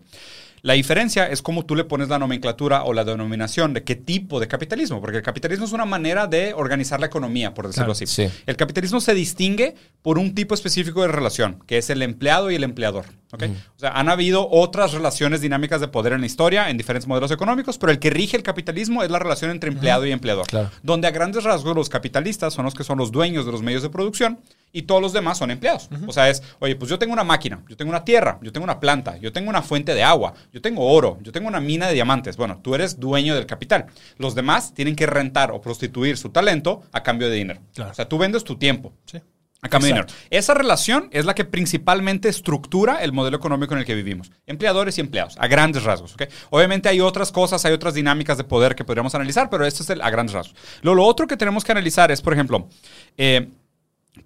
La 0.67 0.73
diferencia 0.73 1.30
es 1.30 1.41
cómo 1.41 1.65
tú 1.65 1.77
le 1.77 1.86
pones 1.86 2.10
la 2.10 2.19
nomenclatura 2.19 2.84
o 2.84 2.91
la 2.91 3.06
denominación 3.06 3.73
de 3.73 3.86
qué 3.86 3.95
tipo 3.95 4.38
de 4.41 4.49
capitalismo, 4.49 4.99
porque 4.99 5.15
el 5.15 5.23
capitalismo 5.23 5.63
es 5.63 5.71
una 5.71 5.86
manera 5.86 6.27
de 6.27 6.53
organizar 6.53 6.99
la 6.99 7.06
economía, 7.06 7.53
por 7.53 7.67
decirlo 7.67 7.86
Claro, 7.86 7.91
así. 7.93 8.06
sí. 8.06 8.27
El 8.45 8.58
capitalismo 8.58 8.99
se 8.99 9.13
distingue 9.13 9.75
por 10.01 10.17
un 10.19 10.36
tipo 10.36 10.53
específico 10.53 11.03
de 11.03 11.08
relación, 11.08 11.63
que 11.65 11.77
es 11.77 11.89
el 11.89 12.01
empleado 12.01 12.51
y 12.51 12.56
el 12.56 12.65
empleador. 12.65 13.06
¿ok? 13.32 13.43
O 13.77 13.80
sea, 13.80 13.91
han 13.91 14.10
habido 14.10 14.49
otras 14.49 14.91
relaciones 14.91 15.39
dinámicas 15.39 15.80
de 15.80 15.88
poder 15.88 16.12
en 16.12 16.19
la 16.19 16.27
historia, 16.27 16.69
en 16.69 16.77
diferentes 16.77 17.08
modelos 17.08 17.32
económicos, 17.32 17.77
pero 17.77 17.93
el 17.93 17.99
que 17.99 18.10
rige 18.10 18.36
el 18.36 18.43
capitalismo 18.43 19.03
es 19.03 19.10
la 19.10 19.19
relación 19.19 19.51
entre 19.51 19.69
empleado 19.69 20.06
y 20.06 20.12
empleador. 20.12 20.47
Claro. 20.47 20.69
Donde 20.84 21.08
a 21.08 21.12
grandes 21.12 21.45
rasgos 21.45 21.77
los 21.77 21.88
capitalistas 21.88 22.53
son 22.53 22.65
los 22.65 22.73
que 22.73 22.84
son 22.84 22.97
los 22.97 23.13
dueños 23.13 23.45
de 23.45 23.53
los 23.53 23.62
medios 23.62 23.84
de 23.84 23.89
producción 23.89 24.39
y 24.78 24.84
todos 24.84 25.02
los 25.02 25.13
demás 25.13 25.38
son 25.38 25.52
empleados. 25.52 25.90
O 26.06 26.12
sea, 26.13 26.30
es, 26.30 26.44
oye, 26.60 26.76
pues 26.76 26.90
yo 26.90 27.00
tengo 27.00 27.13
una 27.13 27.24
máquina, 27.24 27.63
yo 27.68 27.76
tengo 27.76 27.90
una 27.90 28.06
tierra, 28.06 28.38
yo 28.42 28.52
tengo 28.52 28.63
una 28.63 28.80
planta, 28.80 29.18
yo 29.18 29.32
tengo 29.34 29.50
una 29.50 29.62
fuente 29.62 29.94
de 29.96 30.04
agua, 30.04 30.34
yo 30.54 30.62
tengo 30.62 30.86
oro, 30.92 31.18
yo 31.22 31.32
tengo 31.32 31.48
una 31.48 31.60
mina 31.60 31.88
de 31.88 31.94
diamantes. 31.96 32.38
Bueno, 32.38 32.60
tú 32.62 32.76
eres 32.76 33.00
dueño 33.00 33.36
del 33.36 33.46
capital. 33.46 33.86
Los 34.18 34.36
demás 34.36 34.74
tienen 34.74 34.96
que 34.96 35.06
rentar 35.08 35.52
o 35.52 35.60
prostituir 35.62 36.18
su 36.18 36.30
talento 36.30 36.84
a 36.92 37.02
cambio 37.04 37.30
de 37.30 37.36
dinero. 37.36 37.62
Claro. 37.74 37.92
O 37.92 37.94
sea, 37.94 38.08
tú 38.08 38.18
vendes 38.18 38.44
tu 38.44 38.58
tiempo. 38.58 38.94
Sí. 39.06 39.20
A 39.63 39.70
cambio 39.70 39.90
Exacto. 39.90 40.13
de 40.13 40.18
dinero. 40.20 40.28
Esa 40.40 40.54
relación 40.54 41.10
es 41.12 41.26
la 41.26 41.34
que 41.34 41.44
principalmente 41.44 42.30
estructura 42.30 42.98
el 43.02 43.12
modelo 43.12 43.38
económico 43.38 43.74
en 43.74 43.80
el 43.80 43.86
que 43.86 43.96
vivimos. 43.96 44.32
Empleadores 44.46 45.00
y 45.00 45.02
empleados, 45.02 45.36
a 45.40 45.48
grandes 45.48 45.84
rasgos. 45.84 46.13
¿ok? 46.13 46.24
Obviamente 46.52 46.90
hay 46.90 47.02
otras 47.02 47.32
cosas, 47.32 47.66
hay 47.66 47.74
otras 47.74 47.96
dinámicas 47.96 48.38
de 48.38 48.44
poder 48.44 48.76
que 48.76 48.84
podríamos 48.86 49.16
analizar, 49.16 49.50
pero 49.50 49.66
esto 49.66 49.82
es 49.82 49.90
el- 49.90 50.02
a 50.04 50.12
grandes 50.12 50.36
rasgos. 50.36 50.56
Lo, 50.84 50.94
lo 50.94 51.04
otro 51.06 51.26
que 51.26 51.36
tenemos 51.38 51.63
que 51.63 51.72
analizar 51.72 52.12
es, 52.12 52.22
por 52.22 52.34
ejemplo, 52.34 52.70
eh, 53.18 53.50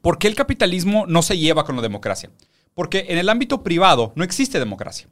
¿por 0.01 0.17
qué 0.17 0.27
el 0.27 0.35
capitalismo 0.35 1.05
no 1.07 1.21
se 1.21 1.37
lleva 1.37 1.63
con 1.65 1.75
la 1.75 1.81
democracia? 1.81 2.29
Porque 2.73 3.05
en 3.09 3.17
el 3.17 3.29
ámbito 3.29 3.63
privado 3.63 4.13
no 4.15 4.23
existe 4.23 4.59
democracia. 4.59 5.07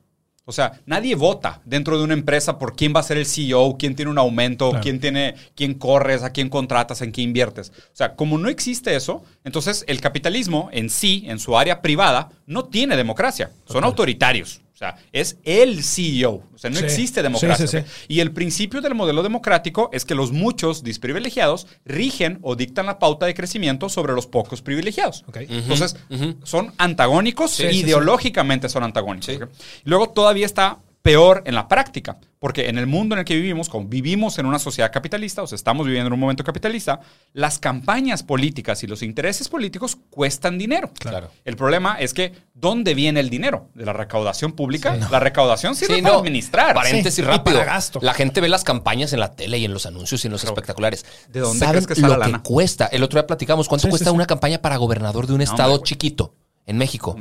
O 0.46 0.52
sea, 0.52 0.82
nadie 0.88 1.14
vota 1.14 1.62
dentro 1.64 1.96
de 2.00 2.04
una 2.04 2.16
empresa 2.16 2.58
por 2.58 2.76
quién 2.76 2.92
va 2.96 3.02
a 3.02 3.04
ser 3.04 3.18
el 3.18 3.28
CEO, 3.28 3.76
quién 3.78 3.96
tiene 3.96 4.10
un 4.10 4.18
aumento, 4.18 4.70
Claro. 4.72 4.82
quién 4.84 5.00
tiene, 5.00 5.36
quién 5.56 5.76
corres, 5.76 6.24
a 6.24 6.32
quién 6.32 6.50
contratas, 6.50 7.04
en 7.04 7.12
qué 7.12 7.22
inviertes. 7.22 7.70
O 7.70 7.96
sea, 7.96 8.16
como 8.16 8.40
no 8.40 8.50
existe 8.50 8.96
eso, 8.96 9.24
entonces 9.44 9.84
el 9.88 10.02
capitalismo 10.02 10.70
en 10.72 10.90
sí, 10.90 11.24
en 11.28 11.38
su 11.38 11.56
área 11.56 11.84
privada, 11.84 12.30
no 12.48 12.66
tiene 12.66 12.98
democracia. 12.98 13.52
Son 13.68 13.84
autoritarios. 13.84 14.62
O 14.80 14.86
sea, 14.86 14.96
es 15.12 15.38
el 15.44 15.84
CEO. 15.84 16.42
O 16.56 16.58
sea, 16.58 16.70
no 16.70 16.78
Sí. 16.78 16.86
existe 16.86 17.22
democracia. 17.22 17.68
Sí, 17.68 17.72
sí, 17.72 17.78
¿ok? 17.80 17.86
sí. 17.86 18.06
Y 18.08 18.20
el 18.22 18.32
principio 18.32 18.80
del 18.80 18.96
modelo 18.96 19.24
democrático 19.24 19.90
es 19.92 20.06
que 20.06 20.16
los 20.16 20.32
muchos 20.32 20.84
desprivilegiados 20.84 21.68
rigen 21.84 22.40
o 22.44 22.56
dictan 22.56 22.86
la 22.86 22.98
pauta 22.98 23.26
de 23.26 23.34
crecimiento 23.34 23.90
sobre 23.90 24.14
los 24.14 24.26
pocos 24.26 24.62
privilegiados. 24.62 25.26
Ok. 25.28 25.38
Entonces, 25.50 25.98
son 26.44 26.72
antagónicos, 26.78 27.52
Sí, 27.52 27.64
sí, 27.64 27.70
sí. 27.74 27.80
ideológicamente 27.82 28.70
son 28.70 28.84
antagónicos. 28.84 29.50
Luego 29.84 30.12
todavía 30.12 30.46
está 30.46 30.80
peor 31.02 31.44
en 31.46 31.56
la 31.56 31.68
práctica, 31.70 32.18
porque 32.40 32.68
en 32.68 32.78
el 32.78 32.86
mundo 32.86 33.16
en 33.16 33.20
el 33.20 33.26
que 33.26 33.36
vivimos, 33.36 33.70
como 33.70 33.88
vivimos 33.88 34.38
en 34.38 34.46
una 34.46 34.60
sociedad 34.60 34.92
capitalista, 34.92 35.42
o 35.42 35.48
sea, 35.48 35.56
estamos 35.56 35.86
viviendo 35.88 36.08
en 36.08 36.14
un 36.14 36.20
momento 36.20 36.44
capitalista, 36.44 37.00
las 37.34 37.58
campañas 37.58 38.22
políticas 38.22 38.84
y 38.84 38.88
los 38.88 39.02
intereses 39.02 39.48
políticos 39.48 39.98
cuestan 40.10 40.58
dinero. 40.58 40.92
Claro. 41.00 41.32
El 41.46 41.56
problema 41.56 41.96
es 42.00 42.14
que, 42.14 42.34
¿dónde 42.54 42.94
viene 42.96 43.22
el 43.22 43.30
dinero? 43.30 43.70
¿De 43.76 43.86
la 43.86 43.94
recaudación 43.94 44.52
pública? 44.52 44.98
La 45.10 45.20
recaudación 45.22 45.76
sirve 45.76 45.96
Sí, 45.96 46.02
para 46.02 46.16
no. 46.16 46.20
administrar. 46.20 46.76
Paréntesis 46.76 47.16
Sí, 47.16 47.22
y 47.22 47.26
rápido. 47.26 47.60
para 47.60 47.72
gasto. 47.74 48.00
La 48.02 48.14
gente 48.14 48.42
ve 48.42 48.50
las 48.50 48.66
campañas 48.66 49.14
en 49.14 49.22
la 49.22 49.32
tele 49.36 49.58
y 49.58 49.66
en 49.66 49.74
los 49.74 49.86
anuncios 49.86 50.24
y 50.26 50.28
en 50.28 50.34
los 50.34 50.44
espectaculares. 50.44 51.06
¿de 51.30 51.40
dónde 51.40 51.60
¿Saben 51.60 51.74
crees 51.74 51.88
que 51.88 51.94
está 51.94 52.08
lo 52.08 52.18
la 52.18 52.26
que 52.26 52.32
lana? 52.32 52.44
cuesta? 52.44 52.88
El 52.88 53.04
otro 53.04 53.20
día 53.20 53.26
platicamos. 53.28 53.70
¿Cuánto 53.70 53.84
Sí, 53.88 53.90
cuesta 53.90 54.06
sí, 54.06 54.12
sí. 54.12 54.16
una 54.16 54.28
campaña 54.28 54.62
para 54.62 54.76
gobernador 54.78 55.28
de 55.28 55.34
un 55.34 55.42
estado 55.42 55.78
chiquito 55.78 56.36
en 56.66 56.78
México? 56.78 57.16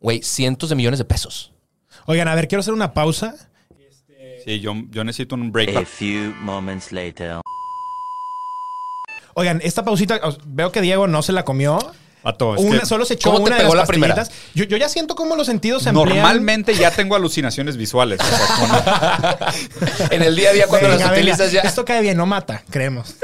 Güey, 0.00 0.22
cientos 0.22 0.68
de 0.68 0.76
millones 0.76 0.98
de 0.98 1.04
pesos. 1.04 1.50
Oigan, 2.06 2.28
a 2.28 2.34
ver, 2.34 2.48
quiero 2.48 2.60
hacer 2.60 2.74
una 2.74 2.92
pausa. 2.92 3.34
Sí, 4.44 4.60
yo, 4.60 4.74
yo 4.90 5.04
necesito 5.04 5.34
un 5.36 5.50
break. 5.50 5.74
A 5.76 5.84
few 5.86 6.34
moments 6.40 6.92
later. 6.92 7.40
Oigan, 9.34 9.60
esta 9.64 9.84
pausita, 9.84 10.20
veo 10.46 10.70
que 10.70 10.80
Diego 10.80 11.06
no 11.06 11.22
se 11.22 11.32
la 11.32 11.44
comió. 11.44 11.78
Vato, 12.22 12.54
es 12.54 12.62
Una, 12.62 12.80
que 12.80 12.86
solo 12.86 13.04
se 13.04 13.14
echó 13.14 13.32
¿Cómo 13.32 13.44
te 13.44 13.50
una 13.50 13.56
de 13.58 13.64
las 13.64 13.74
la 13.74 13.84
primera? 13.86 14.26
Yo, 14.54 14.64
yo 14.64 14.76
ya 14.78 14.88
siento 14.88 15.14
como 15.14 15.36
los 15.36 15.46
sentidos 15.46 15.82
se 15.82 15.90
amplían. 15.90 16.08
Normalmente 16.18 16.74
ya 16.74 16.90
tengo 16.90 17.16
alucinaciones 17.16 17.76
visuales. 17.76 18.18
o 18.20 18.24
sea, 18.24 19.38
con- 19.38 20.10
En 20.12 20.22
el 20.22 20.34
día 20.36 20.50
a 20.50 20.52
día 20.52 20.66
cuando 20.66 20.88
Venga, 20.88 21.00
las 21.00 21.10
venga, 21.10 21.20
utilizas 21.22 21.52
ya. 21.52 21.60
Esto 21.62 21.84
cae 21.84 22.00
bien, 22.00 22.16
no 22.16 22.24
mata, 22.26 22.62
creemos. 22.70 23.14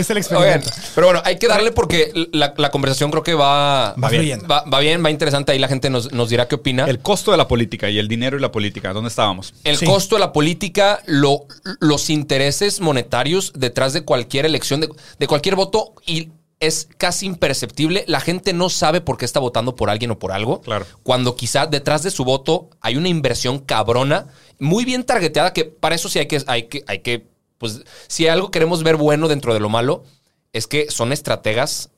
Es 0.00 0.10
el 0.10 0.18
Oigan, 0.18 0.60
experimento. 0.60 0.70
pero 0.94 1.06
bueno, 1.08 1.22
hay 1.24 1.38
que 1.38 1.48
darle 1.48 1.72
porque 1.72 2.12
la, 2.32 2.54
la 2.56 2.70
conversación 2.70 3.10
creo 3.10 3.22
que 3.22 3.34
va, 3.34 3.94
Va 3.94 4.08
bien. 4.08 4.40
Va, 4.50 4.62
va 4.64 4.80
bien, 4.80 5.04
va 5.04 5.10
interesante. 5.10 5.52
Ahí 5.52 5.58
la 5.58 5.68
gente 5.68 5.90
nos, 5.90 6.12
nos 6.12 6.28
dirá 6.28 6.46
qué 6.48 6.54
opina. 6.56 6.84
el 6.84 7.00
costo 7.00 7.30
de 7.30 7.36
la 7.36 7.48
política 7.48 7.88
y 7.90 7.98
el 7.98 8.08
dinero 8.08 8.36
y 8.36 8.40
la 8.40 8.52
política. 8.52 8.92
¿Dónde 8.92 9.08
estábamos? 9.08 9.54
El 9.64 9.76
Sí. 9.76 9.86
costo 9.86 10.16
de 10.16 10.20
la 10.20 10.32
política, 10.32 11.00
lo- 11.06 11.46
los 11.80 12.10
intereses 12.10 12.80
monetarios 12.80 13.52
detrás 13.54 13.92
de 13.92 14.02
cualquier 14.04 14.46
elección, 14.46 14.80
de, 14.80 14.88
de 15.18 15.26
cualquier 15.26 15.54
voto, 15.56 15.94
y 16.06 16.30
es 16.58 16.88
casi 16.96 17.26
imperceptible. 17.26 18.04
La 18.08 18.20
gente 18.20 18.52
no 18.54 18.70
sabe 18.70 19.00
por 19.02 19.18
qué 19.18 19.24
está 19.26 19.40
votando 19.40 19.76
por 19.76 19.90
alguien 19.90 20.10
o 20.10 20.18
por 20.18 20.32
algo. 20.32 20.62
Claro. 20.62 20.86
Cuando 21.02 21.36
quizá 21.36 21.66
detrás 21.66 22.02
de 22.02 22.10
su 22.10 22.24
voto 22.24 22.70
hay 22.80 22.96
una 22.96 23.08
inversión 23.08 23.58
cabrona, 23.58 24.26
muy 24.58 24.84
bien 24.86 25.04
targeteada, 25.04 25.52
que 25.52 25.64
para 25.66 25.94
eso 25.94 26.08
sí 26.08 26.18
hay 26.18 26.26
que, 26.26 26.42
hay 26.46 26.62
que, 26.64 26.82
hay 26.86 27.00
que 27.00 27.26
pues 27.58 27.82
si 28.08 28.28
algo 28.28 28.50
queremos 28.50 28.82
ver 28.82 28.96
bueno 28.96 29.28
dentro 29.28 29.54
de 29.54 29.60
lo 29.60 29.68
malo, 29.68 30.04
es 30.52 30.66
que 30.66 30.90
son 30.90 31.12
estrategas 31.12 31.90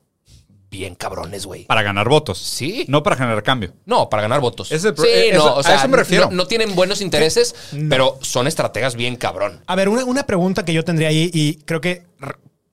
bien 0.70 0.94
cabrones, 0.94 1.46
güey. 1.46 1.64
Para 1.64 1.82
ganar 1.82 2.08
votos. 2.08 2.38
Sí. 2.38 2.84
No 2.88 3.02
para 3.02 3.16
generar 3.16 3.42
cambio. 3.42 3.72
No, 3.86 4.10
para 4.10 4.22
ganar 4.22 4.40
votos. 4.40 4.70
Es 4.70 4.84
el 4.84 4.94
sí, 4.96 5.06
eh, 5.06 5.30
eso- 5.30 5.38
no, 5.38 5.54
o 5.54 5.58
a 5.66 5.74
eso 5.74 5.88
me 5.88 5.96
refiero. 5.96 6.26
No, 6.26 6.36
no 6.36 6.46
tienen 6.46 6.74
buenos 6.74 7.00
intereses, 7.00 7.54
pero 7.88 8.18
son 8.20 8.46
estrategas 8.46 8.94
bien 8.94 9.16
cabrón. 9.16 9.62
A 9.66 9.74
ver, 9.76 9.88
una, 9.88 10.04
una 10.04 10.26
pregunta 10.26 10.64
que 10.64 10.72
yo 10.74 10.84
tendría 10.84 11.08
ahí 11.08 11.30
y 11.32 11.54
creo 11.64 11.80
que 11.80 12.02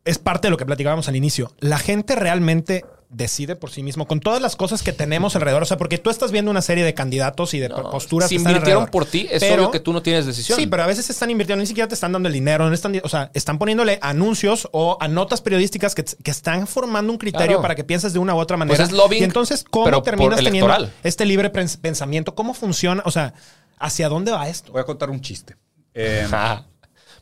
es 0.04 0.18
parte 0.20 0.48
de 0.48 0.52
lo 0.52 0.58
que 0.58 0.66
platicábamos 0.66 1.08
al 1.08 1.16
inicio. 1.16 1.54
¿La 1.60 1.78
gente 1.80 2.16
realmente 2.16 2.84
decide 3.10 3.56
por 3.56 3.72
sí 3.72 3.84
mismo 3.84 4.08
con 4.08 4.20
todas 4.20 4.42
las 4.42 4.56
cosas 4.56 4.84
que 4.84 4.92
tenemos 4.94 5.36
alrededor? 5.36 5.62
O 5.64 5.66
sea, 5.66 5.78
porque 5.78 5.98
tú 5.98 6.10
estás 6.10 6.32
viendo 6.32 6.52
una 6.52 6.62
serie 6.62 6.84
de 6.84 6.94
candidatos 6.94 7.54
y 7.54 7.60
de 7.60 7.70
No, 7.70 7.90
posturas 7.90 8.30
si 8.30 8.36
que 8.36 8.38
están 8.40 8.52
invirtieron 8.54 8.84
alrededor. 8.84 8.92
por 8.92 9.06
ti, 9.10 9.28
es 9.32 9.40
Pero- 9.42 9.56
obvio 9.64 9.72
que 9.72 9.80
tú 9.80 9.94
no 9.94 10.02
tienes 10.02 10.26
decisión. 10.26 10.58
Sí, 10.60 10.68
pero 10.68 10.84
a 10.84 10.88
veces 10.88 11.10
están 11.10 11.30
invirtiendo, 11.30 11.62
ni 11.62 11.68
siquiera 11.68 11.88
te 11.88 11.94
están 11.94 12.12
dando 12.12 12.28
el 12.28 12.34
dinero, 12.34 12.68
no 12.68 12.74
están, 12.74 13.00
o 13.04 13.10
sea, 13.10 13.32
están 13.34 13.58
poniéndole 13.58 14.00
anuncios 14.02 14.68
o 14.72 14.98
a 15.00 15.08
notas 15.08 15.42
periodísticas 15.42 15.96
que, 15.96 16.04
que 16.04 16.32
están 16.32 16.68
formando 16.68 17.12
un 17.12 17.18
criterio 17.18 17.48
Claro. 17.48 17.62
para 17.62 17.76
que 17.76 17.84
pienses 17.84 18.14
de 18.14 18.20
una 18.20 18.36
u 18.36 18.38
otra 18.40 18.58
manera. 18.58 18.76
Pues 18.78 18.90
es 18.90 18.96
lobbying, 18.96 19.22
y 19.22 19.26
entonces, 19.26 19.64
¿cómo 19.70 19.86
pero 19.86 19.98
por 19.98 20.04
terminas 20.06 20.44
teniendo 20.44 20.90
este 21.04 21.26
libre 21.26 21.52
pens- 21.52 21.80
pensamiento? 21.80 22.36
¿Cómo 22.36 22.54
funciona? 22.54 23.02
O 23.06 23.12
sea, 23.12 23.34
¿hacia 23.80 24.10
dónde 24.10 24.32
va 24.32 24.48
esto? 24.50 24.72
Voy 24.72 24.82
a 24.82 24.86
contar 24.86 25.10
un 25.10 25.22
chiste. 25.22 25.56
Eh, 25.94 26.28
Ah, 26.34 26.64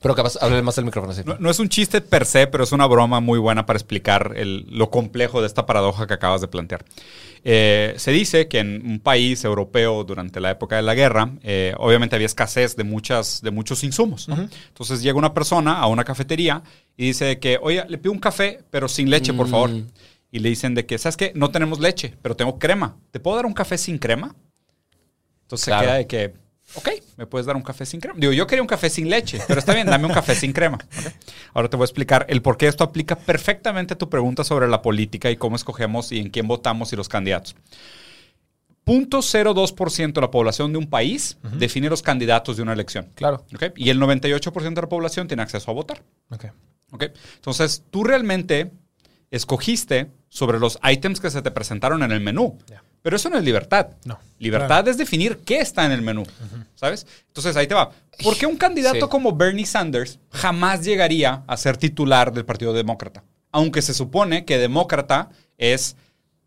pero 0.04 0.14
capaz, 0.14 0.38
hable 0.42 0.62
más 0.62 0.76
del 0.76 0.86
micrófono. 0.86 1.14
sí. 1.14 1.22
no, 1.26 1.38
no 1.40 1.50
es 1.50 1.58
un 1.60 1.68
chiste 1.70 2.02
per 2.02 2.26
se, 2.28 2.46
pero 2.46 2.64
es 2.64 2.72
una 2.72 2.86
broma 2.86 3.20
muy 3.22 3.40
buena 3.40 3.66
para 3.66 3.78
explicar 3.78 4.34
el- 4.36 4.68
lo 4.70 4.92
complejo 4.92 5.42
de 5.42 5.48
esta 5.48 5.66
paradoja 5.66 6.06
que 6.06 6.14
acabas 6.14 6.42
de 6.42 6.48
plantear. 6.48 6.86
Eh, 7.46 7.94
se 7.98 8.12
dice 8.12 8.48
que 8.48 8.60
en 8.60 8.86
un 8.86 9.00
país 9.00 9.44
europeo 9.44 10.04
durante 10.04 10.40
la 10.40 10.52
época 10.52 10.76
de 10.76 10.82
la 10.84 10.94
guerra, 10.94 11.32
eh, 11.42 11.74
obviamente 11.78 12.16
había 12.16 12.26
escasez 12.28 12.76
de, 12.76 12.84
muchas, 12.84 13.42
de 13.42 13.50
muchos 13.52 13.84
insumos. 13.84 14.28
¿no? 14.30 14.36
Entonces 14.68 15.02
llega 15.02 15.18
una 15.18 15.34
persona 15.34 15.80
a 15.80 15.88
una 15.88 16.04
cafetería 16.04 16.62
y 16.96 17.08
dice 17.08 17.40
que, 17.40 17.58
oye, 17.62 17.84
le 17.90 17.98
pido 17.98 18.12
un 18.12 18.20
café, 18.20 18.60
pero 18.70 18.88
sin 18.88 19.10
leche, 19.10 19.34
por 19.34 19.48
favor. 19.50 19.72
Y 20.32 20.40
le 20.40 20.50
dicen 20.50 20.74
de 20.76 20.86
que, 20.86 20.98
¿sabes 20.98 21.16
qué? 21.18 21.32
No 21.36 21.50
tenemos 21.52 21.80
leche, 21.80 22.14
pero 22.22 22.36
tengo 22.36 22.60
crema. 22.60 22.98
¿Te 23.12 23.20
puedo 23.20 23.36
dar 23.38 23.46
un 23.46 23.54
café 23.54 23.78
sin 23.78 23.98
crema? 23.98 24.36
Entonces 25.44 25.66
Claro. 25.68 25.82
se 25.82 25.86
queda 25.88 25.96
de 25.98 26.08
que, 26.08 26.34
ok, 26.76 26.90
me 27.18 27.26
puedes 27.26 27.46
dar 27.46 27.56
un 27.56 27.62
café 27.62 27.86
sin 27.86 28.00
crema. 28.00 28.18
Digo, 28.20 28.34
yo 28.34 28.48
quería 28.48 28.62
un 28.62 28.68
café 28.68 28.90
sin 28.90 29.10
leche, 29.10 29.40
pero 29.48 29.60
está 29.60 29.74
bien, 29.74 29.88
dame 29.88 30.06
un 30.06 30.14
café 30.14 30.36
sin 30.36 30.54
crema. 30.54 30.78
Ahora 31.54 31.70
te 31.70 31.78
voy 31.78 31.84
a 31.84 31.86
explicar 31.86 32.26
el 32.30 32.42
por 32.42 32.58
qué 32.58 32.68
esto 32.68 32.84
aplica 32.84 33.18
perfectamente 33.18 33.94
a 33.94 33.98
tu 33.98 34.10
pregunta 34.10 34.44
sobre 34.44 34.68
la 34.68 34.82
política 34.82 35.30
y 35.32 35.38
cómo 35.38 35.56
escogemos 35.56 36.12
y 36.12 36.20
en 36.20 36.30
quién 36.30 36.48
votamos 36.48 36.94
y 36.94 36.96
los 36.96 37.10
candidatos. 37.10 37.56
0.02% 38.86 40.14
de 40.14 40.22
la 40.22 40.30
población 40.30 40.74
de 40.74 40.78
un 40.78 40.88
país 40.88 41.38
define 41.58 41.90
los 41.90 42.02
candidatos 42.02 42.58
de 42.58 42.64
una 42.64 42.74
elección. 42.74 43.10
Claro. 43.16 43.46
Y 43.78 43.90
el 43.90 44.00
98% 44.00 44.74
de 44.74 44.82
la 44.82 44.90
población 44.90 45.28
tiene 45.28 45.44
acceso 45.44 45.72
a 45.72 45.74
votar. 45.74 46.04
Ok. 46.32 46.46
¿ok? 46.92 47.04
Entonces, 47.36 47.84
tú 47.90 48.04
realmente 48.04 48.72
escogiste 49.32 50.12
sobre 50.30 50.60
los 50.60 50.80
ítems 50.84 51.20
que 51.20 51.30
se 51.30 51.42
te 51.42 51.52
presentaron 51.52 52.04
en 52.04 52.12
el 52.12 52.22
menú. 52.22 52.60
Pero 53.04 53.18
eso 53.18 53.30
no 53.30 53.38
es 53.38 53.44
libertad. 53.44 53.90
No. 54.06 54.18
Libertad 54.40 54.88
es 54.88 54.98
definir 54.98 55.38
qué 55.46 55.60
está 55.60 55.86
en 55.86 55.92
el 55.92 56.02
menú. 56.02 56.24
¿Sabes? 56.74 57.06
Entonces 57.28 57.56
ahí 57.56 57.68
te 57.68 57.76
va. 57.76 57.92
¿Por 58.24 58.36
qué 58.38 58.46
un 58.48 58.58
candidato 58.58 59.06
Sí. 59.06 59.10
como 59.10 59.34
Bernie 59.36 59.66
Sanders 59.66 60.20
jamás 60.32 60.84
llegaría 60.84 61.44
a 61.46 61.58
ser 61.58 61.78
titular 61.78 62.34
del 62.34 62.46
Partido 62.46 62.74
Demócrata? 62.74 63.24
Aunque 63.52 63.82
se 63.82 63.94
supone 63.94 64.46
que 64.46 64.58
demócrata 64.58 65.30
es, 65.58 65.96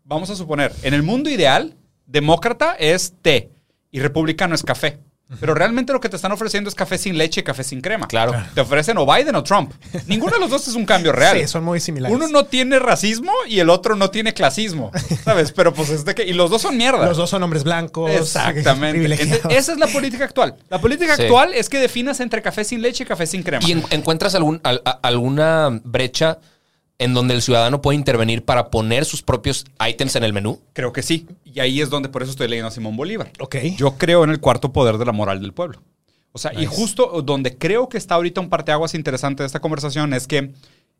vamos 0.03 0.29
a 0.31 0.35
suponer, 0.35 0.73
en 0.81 0.93
el 0.93 1.03
mundo 1.03 1.29
ideal, 1.29 1.75
demócrata 2.07 2.73
es 2.73 3.13
té 3.21 3.49
y 3.91 3.99
republicano 3.99 4.53
es 4.55 4.63
café. 4.63 4.99
Pero 5.41 5.53
realmente 5.53 5.91
lo 5.91 5.99
que 5.99 6.07
te 6.07 6.15
están 6.15 6.31
ofreciendo 6.31 6.69
es 6.69 6.75
café 6.75 6.97
sin 6.97 7.17
leche 7.17 7.41
y 7.41 7.43
café 7.43 7.63
sin 7.63 7.81
crema. 7.81 8.07
Claro. 8.07 8.33
Te 8.55 8.61
ofrecen 8.61 8.97
o 8.97 9.05
Biden 9.05 9.35
o 9.35 9.43
Trump. 9.43 9.73
Ninguno 10.07 10.33
de 10.33 10.39
los 10.39 10.49
dos 10.49 10.67
es 10.69 10.75
un 10.75 10.85
cambio 10.85 11.11
real. 11.11 11.37
Sí, 11.37 11.47
son 11.47 11.65
muy 11.65 11.81
similares. 11.81 12.15
Uno 12.15 12.29
no 12.29 12.45
tiene 12.45 12.79
racismo 12.79 13.31
y 13.47 13.59
el 13.59 13.69
otro 13.69 13.95
no 13.97 14.09
tiene 14.09 14.33
clasismo. 14.33 14.91
¿Sabes? 15.25 15.51
Pero 15.51 15.73
pues 15.73 15.89
es 15.89 16.05
de 16.05 16.15
que. 16.15 16.23
Y 16.23 16.31
los 16.31 16.49
dos 16.49 16.61
son 16.61 16.77
mierda. 16.77 17.05
Los 17.05 17.17
dos 17.17 17.29
son 17.29 17.43
hombres 17.43 17.63
blancos. 17.65 18.09
Exactamente. 18.11 19.03
Entonces, 19.21 19.41
esa 19.49 19.73
es 19.73 19.77
la 19.79 19.87
política 19.87 20.23
actual. 20.23 20.55
La 20.69 20.79
política 20.79 21.15
Sí. 21.17 21.23
actual 21.23 21.53
es 21.53 21.67
que 21.69 21.79
definas 21.79 22.19
entre 22.21 22.41
café 22.41 22.63
sin 22.63 22.81
leche 22.81 23.03
y 23.03 23.07
café 23.07 23.25
sin 23.27 23.43
crema. 23.43 23.65
¿Y 23.67 23.73
en- 23.73 23.83
encuentras 23.89 24.33
algún, 24.35 24.61
al- 24.63 24.81
a- 24.85 24.91
alguna 25.03 25.81
brecha 25.83 26.37
en 26.99 27.13
donde 27.13 27.35
el 27.35 27.41
ciudadano 27.41 27.81
puede 27.81 27.97
intervenir 27.97 28.43
para 28.43 28.69
poner 28.69 29.05
sus 29.05 29.21
propios 29.21 29.65
ítems 29.87 30.15
en 30.15 30.23
el 30.23 30.33
menú? 30.33 30.59
Creo 30.73 30.93
que 30.93 31.03
sí. 31.03 31.27
Y 31.45 31.59
ahí 31.59 31.81
es 31.81 31.89
donde 31.89 32.09
por 32.09 32.23
eso 32.23 32.31
estoy 32.31 32.47
leyendo 32.47 32.67
a 32.67 32.71
Simón 32.71 32.97
Bolívar. 32.97 33.31
Ok. 33.39 33.55
Yo 33.77 33.97
creo 33.97 34.23
en 34.23 34.31
el 34.31 34.39
cuarto 34.39 34.73
poder 34.73 34.97
de 34.97 35.05
la 35.05 35.11
moral 35.11 35.41
del 35.41 35.53
pueblo. 35.53 35.81
O 36.31 36.39
sea, 36.39 36.53
y 36.53 36.65
justo 36.65 37.21
donde 37.23 37.57
creo 37.57 37.89
que 37.89 37.97
está 37.97 38.15
ahorita 38.15 38.41
un 38.41 38.49
parteaguas 38.49 38.93
interesante 38.93 39.41
de 39.41 39.47
esta 39.47 39.59
conversación 39.59 40.13
es 40.13 40.27
que, 40.27 40.53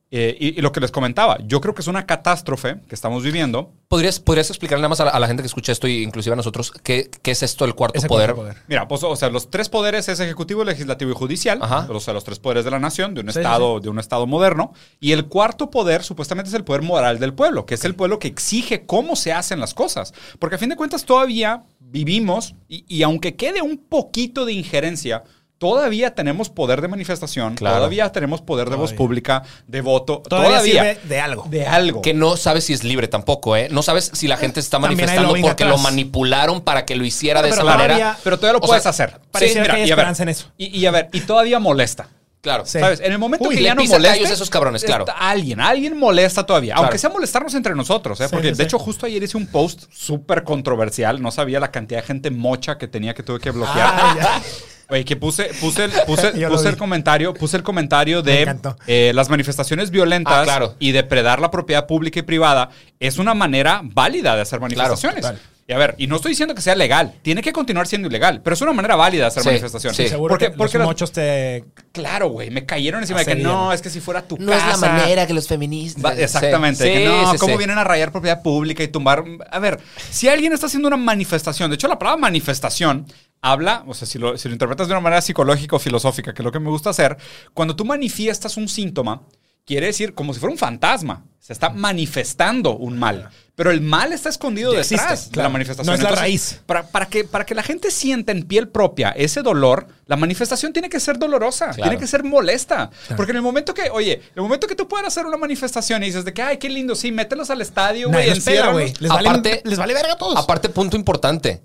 eh, 0.09 0.37
y, 0.39 0.57
y 0.57 0.61
lo 0.61 0.71
que 0.71 0.79
les 0.79 0.91
comentaba, 0.91 1.37
yo 1.45 1.59
creo 1.59 1.73
que 1.75 1.81
es 1.81 1.87
una 1.87 2.05
catástrofe 2.05 2.77
que 2.87 2.95
estamos 2.95 3.23
viviendo. 3.23 3.73
¿Podrías, 3.89 4.19
¿Podrías 4.19 4.49
explicarle 4.49 4.81
nada 4.81 4.89
más 4.89 4.99
a 5.01 5.05
la, 5.05 5.11
a 5.11 5.19
la 5.19 5.27
gente 5.27 5.43
que 5.43 5.47
escucha 5.47 5.71
esto 5.71 5.87
y 5.87 6.03
inclusive 6.03 6.33
a 6.33 6.35
nosotros 6.37 6.71
qué, 6.83 7.09
qué 7.21 7.31
es 7.31 7.43
esto 7.43 7.65
del 7.65 7.73
cuarto 7.75 7.99
poder? 8.07 8.33
cuarto 8.33 8.35
poder. 8.35 8.57
Mira, 8.67 8.87
pues, 8.87 9.03
o 9.03 9.15
sea, 9.15 9.29
los 9.29 9.49
tres 9.49 9.69
poderes 9.69 10.07
es 10.09 10.19
ejecutivo, 10.19 10.63
legislativo 10.63 11.11
y 11.11 11.13
judicial. 11.13 11.59
Ajá. 11.61 11.87
O 11.89 11.99
sea, 11.99 12.13
los 12.13 12.23
tres 12.23 12.39
poderes 12.39 12.63
de 12.65 12.71
la 12.71 12.79
nación, 12.79 13.13
de 13.15 13.21
un 13.21 13.31
Sí, 13.31 13.39
estado, 13.39 13.79
de 13.79 13.89
un 13.89 13.99
estado 13.99 14.27
moderno. 14.27 14.73
Y 14.99 15.11
el 15.11 15.25
cuarto 15.25 15.69
poder, 15.69 16.03
supuestamente, 16.03 16.49
es 16.49 16.55
el 16.55 16.63
poder 16.63 16.81
moral 16.81 17.19
del 17.19 17.33
pueblo, 17.33 17.65
que 17.65 17.75
es 17.75 17.83
el 17.85 17.95
pueblo 17.95 18.19
que 18.19 18.27
exige 18.27 18.85
cómo 18.85 19.15
se 19.15 19.33
hacen 19.33 19.59
las 19.59 19.73
cosas. 19.73 20.13
Porque 20.39 20.55
a 20.55 20.59
fin 20.59 20.69
de 20.69 20.75
cuentas 20.75 21.05
todavía 21.05 21.63
vivimos, 21.79 22.55
y, 22.67 22.83
y 22.87 23.03
aunque 23.03 23.35
quede 23.35 23.61
un 23.61 23.77
poquito 23.77 24.45
de 24.45 24.53
injerencia, 24.53 25.23
todavía 25.57 26.13
tenemos 26.13 26.49
poder 26.49 26.81
de 26.81 26.87
manifestación, 26.87 27.55
Claro. 27.55 27.77
todavía 27.77 28.11
tenemos 28.11 28.41
poder 28.41 28.69
de 28.69 28.75
voz 28.75 28.93
pública, 28.93 29.43
de 29.67 29.81
voto, 29.81 30.21
Todavía, 30.27 30.49
todavía. 30.49 30.83
sirve 30.95 30.99
de 31.07 31.19
algo. 31.19 31.45
de 31.49 31.65
algo. 31.65 32.01
Que 32.01 32.13
no 32.13 32.37
sabes 32.37 32.65
si 32.65 32.73
es 32.73 32.83
libre 32.83 33.07
tampoco, 33.07 33.55
¿eh? 33.55 33.67
No 33.71 33.81
sabes 33.81 34.11
si 34.13 34.27
la 34.27 34.37
gente 34.37 34.59
está 34.59 34.79
También 34.79 34.91
hay 35.09 35.17
manifestando 35.17 35.47
porque 35.47 35.63
atrás. 35.63 35.69
lo 35.69 35.77
manipularon 35.79 36.61
para 36.61 36.85
que 36.85 36.95
lo 36.95 37.05
hiciera 37.05 37.41
de 37.41 37.49
Pero 37.49 37.55
esa 37.55 37.61
todavía- 37.63 37.87
manera. 37.87 38.17
Pero 38.23 38.37
todavía 38.37 38.59
lo 38.59 38.65
O 38.65 38.67
puedes 38.67 38.83
sea, 38.83 38.91
hacer. 38.91 39.19
pareciera 39.31 39.65
que 39.75 39.81
hay 39.81 39.87
y 39.87 39.91
a 39.91 39.95
ver, 39.95 39.99
esperanza 40.03 40.23
en 40.23 40.29
eso. 40.29 40.51
Y, 40.57 40.77
y 40.77 40.85
a 40.85 40.91
ver, 40.91 41.09
y 41.11 41.21
todavía 41.21 41.59
molesta. 41.59 42.09
Claro. 42.39 42.65
Sí. 42.65 42.79
¿Sabes? 42.79 42.99
En 43.01 43.11
el 43.11 43.17
momento 43.17 43.49
Uy, 43.49 43.55
que 43.55 43.61
le 43.61 43.67
ya 43.67 43.75
no 43.75 43.81
pisan 43.81 43.97
moleste. 43.97 44.17
callos 44.19 44.31
a 44.31 44.33
esos 44.35 44.49
cabrones, 44.49 44.83
claro. 44.83 45.05
está 45.05 45.13
Alguien, 45.17 45.59
alguien 45.59 45.97
molesta 45.97 46.45
todavía. 46.45 46.73
Claro. 46.75 46.83
Aunque 46.85 46.97
sea 46.99 47.09
molestarnos 47.09 47.53
entre 47.55 47.73
nosotros, 47.75 48.21
¿eh? 48.21 48.25
Sí, 48.25 48.29
Porque 48.31 48.49
sí, 48.49 48.51
de 48.51 48.55
sí. 48.57 48.61
hecho, 48.63 48.79
justo 48.79 49.05
ayer 49.07 49.21
hice 49.23 49.35
un 49.35 49.47
post 49.47 49.85
súper 49.91 50.43
controversial. 50.43 51.21
No 51.21 51.31
sabía 51.31 51.59
la 51.59 51.71
cantidad 51.71 52.01
de 52.01 52.07
gente 52.07 52.29
mocha 52.31 52.77
que 52.77 52.87
tenía 52.87 53.13
que 53.15 53.23
tuve 53.23 53.39
que 53.39 53.51
bloquear. 53.51 53.91
Ah, 53.91 54.39
Oye, 54.89 55.03
que 55.03 55.15
puse, 55.17 55.51
puse, 55.59 55.85
el- 55.85 55.91
puse, 56.05 56.31
puse 56.49 56.69
el 56.69 56.77
comentario, 56.77 57.33
puse 57.33 57.57
el 57.57 57.63
comentario 57.63 58.23
Me 58.23 58.31
de 58.31 58.55
eh, 58.87 59.11
las 59.13 59.29
manifestaciones 59.29 59.91
violentas 59.91 60.33
Ah, 60.33 60.43
claro. 60.43 60.75
y 60.79 60.91
depredar 60.93 61.39
la 61.41 61.51
propiedad 61.51 61.85
pública 61.87 62.19
y 62.19 62.23
privada 62.23 62.69
es 62.99 63.17
una 63.17 63.33
manera 63.33 63.81
válida 63.83 64.35
de 64.35 64.41
hacer 64.43 64.59
manifestaciones. 64.61 65.25
y 65.67 65.73
a 65.73 65.77
ver, 65.77 65.95
y 65.97 66.07
no 66.07 66.15
estoy 66.15 66.29
diciendo 66.31 66.55
que 66.55 66.61
sea 66.61 66.75
legal, 66.75 67.15
tiene 67.21 67.41
que 67.41 67.51
continuar 67.51 67.85
siendo 67.87 68.07
ilegal, 68.07 68.39
pero 68.41 68.53
es 68.53 68.61
una 68.61 68.71
manera 68.71 68.95
válida 68.95 69.23
de 69.23 69.27
hacer 69.27 69.43
Sí, 69.43 69.49
manifestaciones. 69.49 69.97
sí. 69.97 70.07
Seguro 70.07 70.31
Porque, 70.31 70.45
que 70.51 70.57
porque 70.57 70.77
los 70.77 70.87
mochos 70.87 71.11
te... 71.11 71.65
Claro, 71.91 72.29
güey, 72.29 72.49
me 72.49 72.65
cayeron 72.65 73.01
encima 73.01 73.19
de 73.19 73.25
que 73.25 73.35
no, 73.35 73.73
es 73.73 73.81
que 73.81 73.89
si 73.89 73.99
fuera 73.99 74.21
tu 74.21 74.37
No 74.37 74.53
es 74.53 74.59
la 74.63 74.71
casa. 74.71 74.89
manera 74.89 75.27
que 75.27 75.33
los 75.33 75.45
feministas. 75.49 76.05
Va- 76.05 76.13
exactamente. 76.15 76.85
Sí, 76.85 76.89
que 76.93 77.05
no, 77.05 77.33
sí, 77.33 77.37
¿cómo 77.39 77.53
sí. 77.55 77.57
vienen 77.57 77.77
a 77.77 77.83
rayar 77.83 78.13
propiedad 78.13 78.41
pública 78.41 78.81
y 78.83 78.87
tumbar? 78.87 79.25
A 79.51 79.59
ver, 79.59 79.79
si 80.09 80.29
alguien 80.29 80.53
está 80.53 80.67
haciendo 80.67 80.87
una 80.87 80.95
manifestación, 80.95 81.69
de 81.69 81.75
hecho, 81.75 81.89
la 81.89 81.99
palabra 81.99 82.21
manifestación 82.21 83.05
habla, 83.41 83.83
o 83.87 83.93
sea, 83.93 84.07
si 84.07 84.17
lo, 84.19 84.37
si 84.37 84.47
lo 84.47 84.53
interpretas 84.53 84.87
de 84.87 84.93
una 84.93 85.01
manera 85.01 85.21
psicológica 85.21 85.75
o 85.75 85.79
filosófica, 85.79 86.33
que 86.33 86.41
es 86.41 86.45
lo 86.45 86.51
que 86.51 86.59
me 86.59 86.69
gusta 86.69 86.89
hacer, 86.89 87.17
cuando 87.53 87.75
tú 87.75 87.85
manifiestas 87.85 88.57
un 88.57 88.67
síntoma, 88.67 89.23
quiere 89.65 89.87
decir 89.87 90.13
como 90.13 90.33
si 90.33 90.39
fuera 90.39 90.51
un 90.53 90.57
fantasma. 90.59 91.25
Se 91.39 91.53
está 91.53 91.69
manifestando 91.69 92.75
un 92.75 92.99
mal. 92.99 93.29
Pero 93.55 93.71
el 93.71 93.79
mal 93.81 94.11
está 94.11 94.27
escondido 94.29 94.73
Ya 94.73 94.79
detrás 94.79 94.91
existe, 95.11 95.29
de 95.29 95.31
claro. 95.33 95.49
la 95.49 95.53
manifestación. 95.53 95.87
No 95.87 95.93
es 95.97 96.03
la 96.03 96.15
raíz. 96.15 96.61
Para, 96.65 96.87
para 96.87 97.05
que, 97.07 97.23
para 97.23 97.45
que 97.45 97.55
la 97.55 97.63
gente 97.63 97.89
sienta 97.89 98.33
en 98.33 98.43
piel 98.43 98.67
propia 98.67 99.11
ese 99.11 99.41
dolor, 99.41 99.87
la 100.07 100.17
manifestación 100.17 100.73
tiene 100.73 100.89
que 100.89 100.99
ser 100.99 101.17
dolorosa, 101.17 101.67
Claro. 101.67 101.83
tiene 101.83 101.97
que 101.97 102.05
ser 102.07 102.23
molesta. 102.23 102.89
Porque 103.15 103.31
en 103.31 103.37
el 103.37 103.41
momento 103.43 103.73
que, 103.73 103.89
oye, 103.89 104.13
en 104.15 104.21
el 104.35 104.41
momento 104.41 104.67
que 104.67 104.75
tú 104.75 104.87
puedas 104.89 105.07
hacer 105.07 105.25
una 105.25 105.37
manifestación 105.37 106.03
y 106.03 106.07
dices 106.07 106.25
de 106.25 106.33
que, 106.33 106.41
ay, 106.41 106.57
qué 106.57 106.69
lindo, 106.69 106.95
sí, 106.95 107.11
mételos 107.13 107.49
al 107.49 107.61
estadio, 107.61 108.09
güey, 108.09 108.29
güey. 108.73 108.93
Les 108.99 109.09
vale, 109.09 109.61
les 109.63 109.77
vale 109.77 109.93
verga 109.93 110.13
a 110.13 110.17
todos. 110.17 110.37
Aparte, 110.37 110.67
punto 110.69 110.97
importante. 110.97 111.61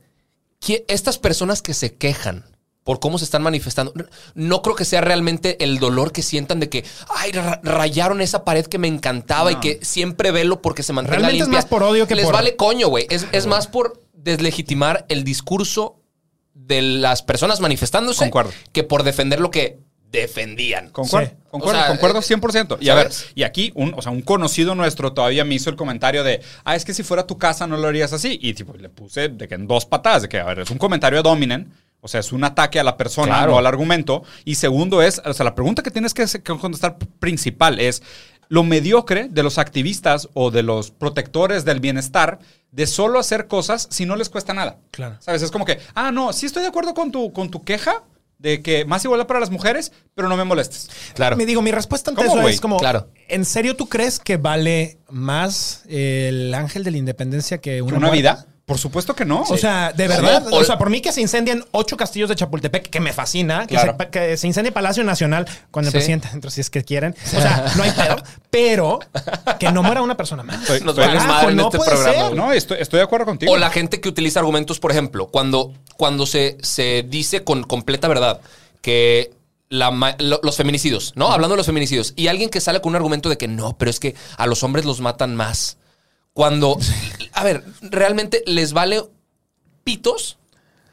Estas 0.88 1.18
personas 1.18 1.62
que 1.62 1.74
se 1.74 1.94
quejan 1.94 2.44
por 2.84 2.98
cómo 2.98 3.16
se 3.18 3.24
están 3.24 3.42
manifestando, 3.42 3.92
no 4.34 4.60
creo 4.62 4.74
que 4.74 4.84
sea 4.84 5.00
realmente 5.00 5.62
el 5.62 5.78
dolor 5.78 6.10
que 6.10 6.20
sientan 6.22 6.58
de 6.58 6.68
que, 6.68 6.84
ay, 7.08 7.30
ra- 7.30 7.60
rayaron 7.62 8.20
esa 8.20 8.44
pared 8.44 8.66
que 8.66 8.78
me 8.78 8.88
encantaba 8.88 9.52
y 9.52 9.56
que 9.56 9.78
siempre 9.82 10.32
velo 10.32 10.60
porque 10.62 10.82
se 10.82 10.92
mantenga 10.92 11.18
Realmente 11.18 11.42
es 11.42 11.46
limpia. 11.48 11.58
más 11.58 11.66
por 11.66 11.82
odio 11.84 12.08
que 12.08 12.16
Les 12.16 12.24
por- 12.24 12.34
vale 12.34 12.56
coño, 12.56 12.88
güey. 12.88 13.06
Es, 13.08 13.26
es 13.30 13.46
más 13.46 13.68
por 13.68 14.02
deslegitimar 14.14 15.06
el 15.08 15.22
discurso 15.22 16.00
de 16.54 16.82
las 16.82 17.22
personas 17.22 17.60
manifestándose 17.60 18.18
Concuerdo. 18.20 18.50
que 18.72 18.82
por 18.82 19.04
defender 19.04 19.38
lo 19.40 19.50
que 19.50 19.78
defendían. 20.12 20.90
Concuerdo, 20.90 21.28
Sí. 21.30 21.34
concuerdo, 21.50 21.78
O 21.78 21.82
sea, 21.82 21.88
concuerdo 21.90 22.18
eh, 22.20 22.22
100%. 22.22 22.78
Y 22.80 22.88
a 22.90 22.94
ver, 22.94 23.10
y 23.34 23.42
aquí, 23.42 23.72
un, 23.74 23.94
o 23.96 24.02
sea, 24.02 24.12
un 24.12 24.22
conocido 24.22 24.74
nuestro 24.74 25.12
todavía 25.12 25.44
me 25.44 25.54
hizo 25.56 25.70
el 25.70 25.76
comentario 25.76 26.22
de, 26.22 26.40
ah, 26.64 26.76
es 26.76 26.84
que 26.84 26.94
si 26.94 27.02
fuera 27.02 27.26
tu 27.26 27.38
casa 27.38 27.66
no 27.66 27.76
lo 27.76 27.88
harías 27.88 28.12
así. 28.12 28.38
Y 28.40 28.54
tipo, 28.54 28.74
le 28.76 28.88
puse 28.88 29.28
de 29.30 29.48
que 29.48 29.54
en 29.56 29.66
dos 29.66 29.86
patadas, 29.86 30.22
de 30.22 30.28
que, 30.28 30.38
a 30.38 30.44
ver, 30.44 30.60
es 30.60 30.70
un 30.70 30.78
comentario 30.78 31.18
a 31.18 31.22
Dominen. 31.22 31.72
O 32.04 32.08
sea, 32.08 32.18
es 32.20 32.32
un 32.32 32.42
ataque 32.42 32.80
a 32.80 32.84
la 32.84 32.96
persona 32.96 33.36
Claro. 33.38 33.54
o 33.54 33.58
al 33.58 33.66
argumento. 33.66 34.24
Y 34.44 34.56
segundo 34.56 35.02
es, 35.02 35.22
o 35.24 35.32
sea, 35.32 35.44
la 35.44 35.54
pregunta 35.54 35.82
que 35.82 35.90
tienes 35.92 36.12
que 36.14 36.26
que 36.26 36.42
contestar 36.58 36.98
principal 37.20 37.78
es 37.78 38.02
lo 38.48 38.64
mediocre 38.64 39.28
de 39.30 39.42
los 39.44 39.56
activistas 39.56 40.28
o 40.34 40.50
de 40.50 40.62
los 40.64 40.90
protectores 40.90 41.64
del 41.64 41.78
bienestar 41.80 42.40
de 42.72 42.86
solo 42.86 43.18
hacer 43.20 43.46
cosas 43.46 43.86
si 43.90 44.04
no 44.04 44.16
les 44.16 44.28
cuesta 44.30 44.52
nada. 44.52 44.78
Claro. 44.90 45.16
¿Sabes? 45.20 45.42
Es 45.42 45.50
como 45.52 45.64
que, 45.64 45.78
ah, 45.94 46.10
no, 46.10 46.32
sí 46.32 46.46
estoy 46.46 46.62
de 46.62 46.68
acuerdo 46.68 46.92
con 46.92 47.12
tu, 47.12 47.32
con 47.32 47.50
tu 47.50 47.62
queja 47.62 48.02
de 48.43 48.61
que 48.61 48.84
más 48.84 49.05
igualdad 49.05 49.26
para 49.26 49.40
las 49.40 49.51
mujeres, 49.51 49.93
pero 50.14 50.28
no 50.28 50.36
me 50.36 50.45
molestes. 50.45 50.90
Claro. 51.14 51.36
Me 51.36 51.47
digo, 51.47 51.62
mi 51.62 51.70
respuesta 51.70 52.11
ante 52.11 52.24
¿Cómo, 52.26 52.40
eso 52.40 52.49
es 52.49 52.61
como, 52.61 52.76
Claro. 52.76 53.09
¿en 53.28 53.45
serio 53.45 53.76
tú 53.76 53.88
crees 53.88 54.18
que 54.18 54.36
vale 54.36 54.99
más 55.09 55.84
el 55.88 56.53
ángel 56.53 56.82
de 56.84 56.90
la 56.90 56.97
independencia 56.99 57.59
que 57.59 57.76
¿Que 57.76 57.82
una, 57.82 57.97
una 57.99 58.09
muerta? 58.09 58.16
vida? 58.43 58.47
Por 58.64 58.78
supuesto 58.78 59.14
que 59.16 59.24
no. 59.24 59.42
O 59.42 59.56
sea, 59.56 59.92
de 59.92 60.06
verdad, 60.06 60.46
O- 60.52 60.58
o, 60.58 60.64
sea, 60.64 60.78
por 60.78 60.88
mí 60.88 61.00
que 61.00 61.10
se 61.12 61.20
incendien 61.20 61.64
ocho 61.72 61.96
castillos 61.96 62.28
de 62.28 62.36
Chapultepec, 62.36 62.88
que 62.90 63.00
me 63.00 63.12
fascina, 63.12 63.66
que, 63.66 63.76
se, 63.76 63.92
que 64.10 64.36
se 64.36 64.46
incendie 64.46 64.70
Palacio 64.70 65.02
Nacional 65.02 65.46
con 65.72 65.84
el 65.84 65.90
Sí. 65.90 65.96
presidente 65.96 66.28
dentro, 66.30 66.48
si 66.48 66.60
es 66.60 66.70
que 66.70 66.84
quieren. 66.84 67.14
O 67.26 67.40
sea, 67.40 67.66
no 67.76 67.82
hay 67.82 67.90
pedo, 67.90 68.16
pero 68.50 69.00
que 69.58 69.72
no 69.72 69.82
muera 69.82 70.00
una 70.00 70.16
persona 70.16 70.44
más. 70.44 70.60
Estoy- 70.62 70.80
Nos 70.82 70.94
Carajo, 70.94 71.26
madre 71.26 71.50
en 71.50 71.56
no 71.56 71.64
este 71.66 71.78
programa. 71.78 72.28
ser. 72.28 72.36
no, 72.36 72.52
estoy, 72.52 72.78
estoy 72.80 72.98
de 72.98 73.04
acuerdo 73.04 73.26
contigo. 73.26 73.52
O 73.52 73.56
la 73.56 73.70
gente 73.70 74.00
que 74.00 74.08
utiliza 74.08 74.38
argumentos, 74.38 74.78
por 74.78 74.92
ejemplo, 74.92 75.26
cuando, 75.26 75.72
cuando 75.96 76.24
se, 76.24 76.56
se 76.62 77.04
dice 77.08 77.42
con 77.42 77.64
completa 77.64 78.06
verdad 78.06 78.40
que 78.80 79.32
la 79.68 79.90
lo- 80.18 80.40
los 80.42 80.56
feminicidios, 80.56 81.12
¿no? 81.16 81.32
Hablando 81.32 81.54
de 81.54 81.58
los 81.58 81.66
feminicidios. 81.66 82.12
Y 82.14 82.28
alguien 82.28 82.48
que 82.48 82.60
sale 82.60 82.80
con 82.80 82.90
un 82.90 82.96
argumento 82.96 83.28
de 83.28 83.38
que 83.38 83.48
no, 83.48 83.76
pero 83.76 83.90
es 83.90 83.98
que 83.98 84.14
a 84.36 84.46
los 84.46 84.62
hombres 84.62 84.84
los 84.84 85.00
matan 85.00 85.34
más. 85.34 85.78
Cuando, 86.35 86.78
a 87.33 87.45
ver, 87.45 87.62
realmente 87.83 88.43
les 88.47 88.72
vale 88.72 89.03
pitos 89.85 90.39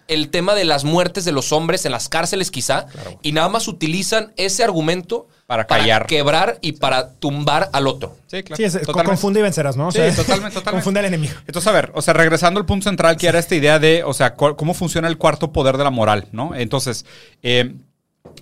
el 0.07 0.29
tema 0.29 0.55
de 0.55 0.65
las 0.65 0.85
muertes 0.85 1.23
de 1.23 1.31
los 1.31 1.51
hombres 1.51 1.85
en 1.85 1.91
las 1.91 2.09
cárceles 2.09 2.49
quizá 2.49 2.87
y 3.21 3.31
nada 3.31 3.47
más 3.47 3.67
utilizan 3.67 4.33
ese 4.37 4.63
argumento 4.63 5.27
Para 5.45 5.67
callar. 5.67 6.07
quebrar 6.07 6.57
y 6.61 6.71
para 6.73 7.13
tumbar 7.13 7.69
al 7.73 7.85
otro. 7.85 8.17
Sí, 8.25 8.41
claro. 8.41 8.57
Sí, 8.57 8.63
es, 8.63 8.73
Totalmente. 8.73 9.03
confunde 9.05 9.39
y 9.39 9.43
vencerás, 9.43 9.77
¿no? 9.77 9.89
O 9.89 9.91
Sí, 9.91 9.99
sea, 9.99 10.07
totalmente, 10.15 10.55
totalmente. 10.55 10.71
Confunde 10.71 10.99
al 11.01 11.05
enemigo. 11.05 11.33
Entonces, 11.45 11.67
a 11.67 11.71
ver, 11.73 11.91
o 11.93 12.01
sea, 12.01 12.15
regresando 12.15 12.59
al 12.59 12.65
punto 12.65 12.89
central, 12.89 13.17
que 13.17 13.27
era 13.27 13.37
esta 13.37 13.53
idea 13.53 13.77
de, 13.77 14.03
o 14.03 14.13
sea, 14.13 14.33
cómo 14.33 14.73
funciona 14.73 15.07
el 15.07 15.17
cuarto 15.19 15.53
poder 15.53 15.77
de 15.77 15.83
la 15.83 15.91
moral, 15.91 16.27
¿no? 16.31 16.55
Entonces, 16.55 17.05
eh, 17.43 17.75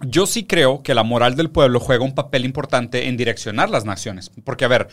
yo 0.06 0.26
sí 0.26 0.46
creo 0.46 0.84
que 0.84 0.94
la 0.94 1.04
moral 1.04 1.36
del 1.36 1.50
pueblo 1.50 1.82
juega 1.82 2.06
un 2.06 2.16
papel 2.16 2.46
importante 2.46 3.08
en 3.10 3.18
direccionar 3.18 3.70
las 3.70 3.84
naciones. 3.84 4.32
Porque, 4.46 4.64
a 4.64 4.70
ver, 4.70 4.88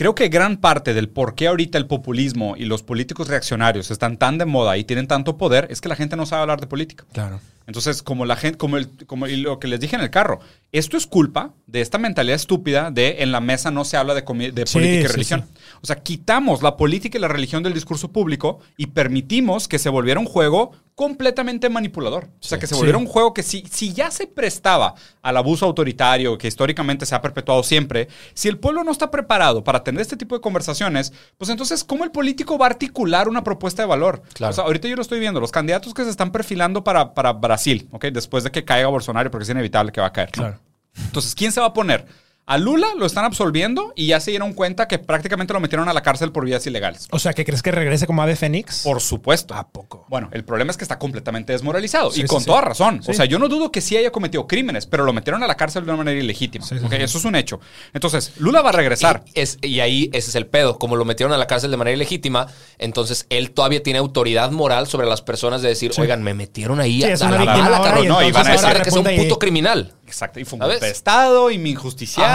creo 0.00 0.14
que 0.14 0.30
gran 0.30 0.56
parte 0.56 0.94
del 0.94 1.10
por 1.10 1.34
qué 1.34 1.46
ahorita 1.46 1.76
el 1.76 1.86
populismo 1.86 2.54
y 2.56 2.64
los 2.64 2.82
políticos 2.82 3.28
reaccionarios 3.28 3.90
están 3.90 4.16
tan 4.16 4.38
de 4.38 4.46
moda 4.46 4.78
y 4.78 4.84
tienen 4.84 5.06
tanto 5.06 5.36
poder 5.36 5.66
es 5.68 5.82
que 5.82 5.90
la 5.90 5.94
gente 5.94 6.16
no 6.16 6.24
sabe 6.24 6.40
hablar 6.40 6.58
de 6.58 6.66
política. 6.66 7.04
Claro. 7.12 7.38
Entonces, 7.70 8.02
como 8.02 8.26
la 8.26 8.34
gente, 8.34 8.58
como, 8.58 8.78
el, 8.78 8.88
como 9.06 9.28
y 9.28 9.36
lo 9.36 9.60
que 9.60 9.68
les 9.68 9.78
dije 9.78 9.94
en 9.94 10.02
el 10.02 10.10
carro, 10.10 10.40
esto 10.72 10.96
es 10.96 11.06
culpa 11.06 11.52
de 11.68 11.80
esta 11.80 11.98
mentalidad 11.98 12.34
estúpida 12.34 12.90
de 12.90 13.22
en 13.22 13.30
la 13.30 13.40
mesa 13.40 13.70
no 13.70 13.84
se 13.84 13.96
habla 13.96 14.12
de, 14.12 14.22
de 14.22 14.66
Sí, 14.66 14.72
política 14.72 14.98
y 14.98 15.06
sí, 15.06 15.12
religión. 15.12 15.44
sí. 15.46 15.60
O 15.80 15.86
sea, 15.86 15.96
quitamos 16.02 16.62
la 16.62 16.76
política 16.76 17.16
y 17.16 17.20
la 17.20 17.28
religión 17.28 17.62
del 17.62 17.72
discurso 17.72 18.10
público 18.10 18.58
y 18.76 18.86
permitimos 18.86 19.68
que 19.68 19.78
se 19.78 19.88
volviera 19.88 20.18
un 20.18 20.26
juego 20.26 20.72
completamente 20.96 21.70
manipulador. 21.70 22.24
O 22.24 22.46
sea, 22.46 22.58
que 22.58 22.66
se 22.66 22.74
volviera 22.74 22.98
un 22.98 23.06
juego 23.06 23.32
que 23.32 23.42
si, 23.42 23.64
si 23.70 23.94
ya 23.94 24.10
se 24.10 24.26
prestaba 24.26 24.94
al 25.22 25.36
abuso 25.38 25.64
autoritario 25.64 26.36
que 26.36 26.48
históricamente 26.48 27.06
se 27.06 27.14
ha 27.14 27.22
perpetuado 27.22 27.62
siempre, 27.62 28.08
si 28.34 28.48
el 28.48 28.58
pueblo 28.58 28.84
no 28.84 28.90
está 28.92 29.10
preparado 29.10 29.64
para 29.64 29.82
tener 29.82 30.02
este 30.02 30.16
tipo 30.18 30.34
de 30.34 30.42
conversaciones, 30.42 31.12
pues 31.38 31.48
entonces, 31.50 31.84
¿cómo 31.84 32.04
el 32.04 32.10
político 32.10 32.58
va 32.58 32.66
a 32.66 32.70
articular 32.70 33.28
una 33.28 33.42
propuesta 33.44 33.82
de 33.82 33.88
valor? 33.88 34.22
Claro. 34.34 34.50
O 34.50 34.54
sea, 34.54 34.64
ahorita 34.64 34.88
yo 34.88 34.96
lo 34.96 35.02
estoy 35.02 35.20
viendo, 35.20 35.40
los 35.40 35.52
candidatos 35.52 35.94
que 35.94 36.04
se 36.04 36.10
están 36.10 36.32
perfilando 36.32 36.84
para, 36.84 37.14
para 37.14 37.32
Brasil, 37.32 37.59
¿ok? 37.90 38.06
Después 38.06 38.44
de 38.44 38.50
que 38.50 38.64
caiga 38.64 38.88
Bolsonaro, 38.88 39.30
porque 39.30 39.44
es 39.44 39.50
inevitable 39.50 39.92
que 39.92 40.00
va 40.00 40.08
a 40.08 40.12
caer. 40.12 40.30
¿no? 40.36 40.42
Claro. 40.42 40.60
Entonces, 41.04 41.34
¿quién 41.34 41.52
se 41.52 41.60
va 41.60 41.66
a 41.66 41.72
poner? 41.72 42.06
A 42.50 42.58
Lula 42.58 42.88
lo 42.98 43.06
están 43.06 43.24
absolviendo 43.24 43.92
y 43.94 44.08
ya 44.08 44.18
se 44.18 44.32
dieron 44.32 44.54
cuenta 44.54 44.88
que 44.88 44.98
prácticamente 44.98 45.52
lo 45.52 45.60
metieron 45.60 45.88
a 45.88 45.92
la 45.92 46.02
cárcel 46.02 46.32
por 46.32 46.44
vías 46.44 46.66
ilegales. 46.66 47.06
O 47.12 47.20
sea, 47.20 47.32
¿que 47.32 47.44
crees 47.44 47.62
que 47.62 47.70
regrese 47.70 48.08
como 48.08 48.22
ave 48.22 48.34
fénix? 48.34 48.82
Por 48.82 49.00
supuesto. 49.00 49.54
¿A 49.54 49.68
poco? 49.68 50.04
Bueno, 50.08 50.28
el 50.32 50.42
problema 50.44 50.72
es 50.72 50.76
que 50.76 50.82
está 50.82 50.98
completamente 50.98 51.52
desmoralizado 51.52 52.10
Sí, 52.10 52.18
y 52.18 52.22
sí, 52.22 52.26
con 52.28 52.40
sí. 52.40 52.46
toda 52.46 52.60
razón. 52.62 53.04
Sí. 53.04 53.12
O 53.12 53.14
sea, 53.14 53.24
yo 53.26 53.38
no 53.38 53.46
dudo 53.46 53.70
que 53.70 53.80
sí 53.80 53.96
haya 53.96 54.10
cometido 54.10 54.48
crímenes, 54.48 54.86
pero 54.86 55.04
lo 55.04 55.12
metieron 55.12 55.44
a 55.44 55.46
la 55.46 55.56
cárcel 55.56 55.84
de 55.84 55.90
una 55.92 55.98
manera 55.98 56.18
ilegítima. 56.18 56.66
Sí, 56.66 56.76
sí, 56.76 56.84
¿ok? 56.84 56.90
sí. 56.92 57.02
Eso 57.02 57.18
es 57.18 57.24
un 57.24 57.36
hecho. 57.36 57.60
Entonces, 57.94 58.32
Lula 58.38 58.62
va 58.62 58.70
a 58.70 58.72
regresar. 58.72 59.22
Y, 59.32 59.40
es- 59.40 59.58
y 59.62 59.78
ahí 59.78 60.10
ese 60.12 60.30
es 60.30 60.34
el 60.34 60.46
pedo. 60.48 60.76
Como 60.76 60.96
lo 60.96 61.04
metieron 61.04 61.32
a 61.32 61.36
la 61.38 61.46
cárcel 61.46 61.70
de 61.70 61.76
manera 61.76 61.94
ilegítima, 61.94 62.48
entonces 62.78 63.26
él 63.30 63.52
todavía 63.52 63.80
tiene 63.82 64.00
autoridad 64.00 64.50
moral 64.50 64.88
sobre 64.88 65.06
las 65.06 65.22
personas 65.22 65.62
de 65.62 65.68
decir, 65.68 65.92
Sí. 65.94 66.00
oigan, 66.00 66.24
me 66.24 66.34
metieron 66.34 66.80
ahí 66.80 66.98
Sí, 67.00 67.04
a, 67.04 67.12
es 67.12 67.20
la 67.20 67.28
cabrón. 67.30 68.04
y 68.04 68.08
No, 68.08 68.22
y 68.26 68.32
van 68.32 68.46
a 68.48 68.50
decir 68.50 68.68
de 68.74 68.82
que 68.82 68.90
sea 68.90 69.00
un 69.02 69.10
y- 69.10 69.18
puto 69.18 69.38
criminal. 69.38 69.94
Exacto, 70.06 70.40
y 70.40 70.44
fue 70.44 70.58
un 70.58 70.66
golpe 70.66 70.84
de 70.86 70.90
Estado 70.90 71.52
y 71.52 71.58
me 71.58 71.68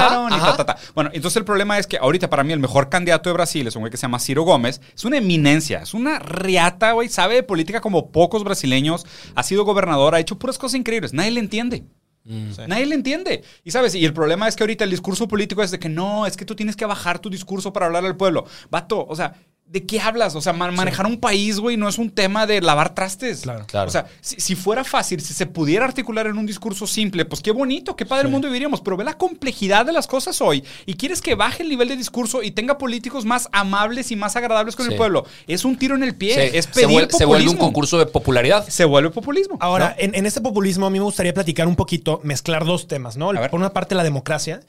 Ajá, 0.08 0.28
y 0.30 0.34
ajá. 0.34 0.58
ta, 0.58 0.66
ta, 0.66 0.76
ta. 0.76 0.82
Bueno, 0.93 1.10
entonces 1.14 1.38
el 1.38 1.45
problema 1.45 1.78
es 1.78 1.88
que 1.88 1.97
ahorita 1.97 2.30
para 2.30 2.43
mí 2.43 2.53
el 2.53 2.60
mejor 2.60 2.89
candidato 2.89 3.30
de 3.30 3.34
Brasil 3.34 3.68
es 3.68 3.76
un 3.76 3.82
güey 3.82 3.91
que 3.91 3.97
se 3.97 4.03
llama 4.03 4.20
Ciro 4.20 4.43
Gómez. 4.43 4.82
Es 4.95 5.06
una 5.06 5.18
eminencia, 5.18 5.80
es 5.82 5.93
una 5.93 6.20
riata, 6.20 6.91
güey. 6.91 7.10
Sabe 7.10 7.36
de 7.36 7.43
política 7.43 7.82
como 7.82 8.12
pocos 8.12 8.43
brasileños. 8.43 9.06
Ha 9.36 9.43
sido 9.43 9.66
gobernador, 9.66 10.16
ha 10.16 10.20
hecho 10.20 10.38
puras 10.38 10.58
cosas 10.58 10.80
increíbles. 10.80 11.14
Nadie 11.14 11.32
le 11.32 11.39
entiende. 11.39 11.86
Nadie 12.26 12.88
le 12.88 12.95
entiende. 12.95 13.43
Y 13.64 13.72
sabes, 13.72 13.93
y 13.93 14.03
el 14.03 14.14
problema 14.14 14.47
es 14.47 14.56
que 14.56 14.64
ahorita 14.64 14.84
el 14.84 14.89
discurso 14.89 15.28
político 15.28 15.62
es 15.62 15.70
de 15.72 15.80
que 15.80 15.89
no, 15.89 16.26
es 16.26 16.36
que 16.36 16.45
tú 16.45 16.56
tienes 16.56 16.76
que 16.76 16.86
bajar 16.86 17.20
tu 17.20 17.30
discurso 17.30 17.72
para 17.72 17.86
hablar 17.86 18.03
al 18.03 18.18
pueblo. 18.18 18.45
Vato, 18.72 19.06
o 19.08 19.16
sea, 19.16 19.36
¿de 19.68 19.86
qué 19.86 19.99
hablas? 19.99 20.36
O 20.36 20.41
sea, 20.41 20.53
ma- 20.53 20.72
manejar 20.72 21.05
un 21.05 21.20
país, 21.20 21.59
güey, 21.59 21.76
no 21.76 21.89
es 21.89 21.97
un 21.97 22.09
tema 22.09 22.45
de 22.45 22.61
lavar 22.61 22.93
trastes. 22.95 23.41
Claro. 23.41 23.66
Claro. 23.68 23.88
O 23.88 23.91
sea, 23.91 24.05
si, 24.22 24.39
si 24.39 24.55
fuera 24.55 24.84
fácil, 24.84 25.20
si 25.22 25.34
se 25.34 25.45
pudiera 25.47 25.84
articular 25.86 26.28
en 26.28 26.38
un 26.38 26.45
discurso 26.45 26.88
simple, 26.88 27.26
pues 27.26 27.41
qué 27.41 27.51
bonito, 27.51 27.95
qué 27.95 28.05
padre 28.05 28.30
mundo 28.30 28.47
viviríamos. 28.47 28.80
Pero 28.82 28.95
ve 28.95 29.03
la 29.03 29.18
complejidad 29.18 29.86
de 29.86 29.91
las 29.91 30.07
cosas 30.07 30.39
hoy 30.41 30.63
y 30.86 30.93
quieres 30.93 31.22
que 31.22 31.36
baje 31.36 31.63
el 31.63 31.70
nivel 31.70 31.89
de 31.89 31.97
discurso 31.97 32.41
y 32.43 32.51
tenga 32.51 32.78
políticos 32.78 33.26
más 33.26 33.49
amables 33.51 34.11
y 34.11 34.16
más 34.16 34.36
agradables 34.36 34.76
con 34.76 34.86
Sí. 34.86 34.91
el 34.93 34.97
pueblo. 34.97 35.26
Es 35.47 35.66
un 35.66 35.78
tiro 35.78 35.95
en 35.95 36.03
el 36.03 36.16
pie, 36.16 36.49
Sí, 36.51 36.57
es 36.57 36.66
se, 36.66 36.72
pedir 36.72 36.88
vuelve, 36.89 37.11
se 37.13 37.26
vuelve 37.26 37.49
un 37.49 37.57
concurso 37.57 37.97
de 37.97 38.05
popularidad. 38.05 38.68
Se 38.70 38.86
vuelve 38.86 39.09
populismo. 39.09 39.57
Ahora, 39.59 39.89
¿no? 39.89 39.95
en, 40.03 40.16
en 40.16 40.26
este 40.26 40.41
populismo 40.41 40.86
a 40.86 40.89
mí 40.89 40.99
me 40.99 41.05
gustaría 41.05 41.34
platicar 41.34 41.68
un 41.68 41.76
poquito, 41.76 42.22
mezclar 42.24 42.66
dos 42.66 42.88
temas, 42.88 43.18
¿no? 43.18 43.32
A 43.32 43.34
ver. 43.41 43.49
Por 43.49 43.59
una 43.59 43.74
parte 43.74 43.95
la 43.95 44.03
democracia, 44.03 44.61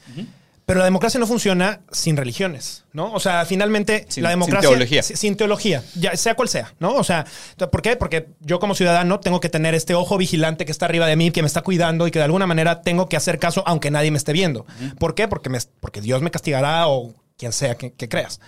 pero 0.67 0.81
la 0.81 0.85
democracia 0.85 1.21
no 1.21 1.27
funciona 1.29 1.81
sin 1.93 2.17
religiones, 2.17 2.85
¿no? 2.93 3.12
O 3.12 3.21
sea, 3.21 3.45
finalmente 3.47 4.05
Sin- 4.09 4.25
la 4.25 4.31
sin 4.31 4.41
democracia... 4.41 4.69
teología. 4.69 5.03
si- 5.03 5.17
Sin 5.17 5.37
teología, 5.37 5.83
ya 5.95 6.17
sea 6.17 6.35
cual 6.35 6.49
sea, 6.49 6.75
¿no? 6.81 6.93
O 6.95 7.05
sea, 7.05 7.25
¿por 7.71 7.83
qué? 7.83 7.95
Porque 7.97 8.29
yo 8.41 8.59
como 8.59 8.75
ciudadano 8.75 9.21
tengo 9.21 9.39
que 9.41 9.49
tener 9.49 9.75
este 9.75 9.95
ojo 9.95 10.19
vigilante 10.19 10.64
que 10.67 10.73
está 10.73 10.87
arriba 10.87 11.07
de 11.07 11.14
mí, 11.17 11.31
que 11.31 11.41
me 11.43 11.47
está 11.47 11.62
cuidando 11.62 12.07
y 12.09 12.11
que 12.11 12.19
de 12.19 12.25
alguna 12.25 12.47
manera 12.49 12.83
tengo 12.83 13.09
que 13.09 13.17
hacer 13.17 13.39
caso 13.39 13.62
aunque 13.64 13.91
nadie 13.93 14.11
me 14.11 14.19
esté 14.19 14.33
viendo. 14.33 14.67
¿Por 14.99 15.14
qué? 15.14 15.29
Porque, 15.29 15.49
me- 15.51 15.59
porque 15.81 16.01
Dios 16.01 16.21
me 16.21 16.31
castigará 16.33 16.89
o 16.89 17.14
quien 17.39 17.53
sea 17.53 17.77
que, 17.77 17.93
que 17.93 18.09
creas. 18.09 18.41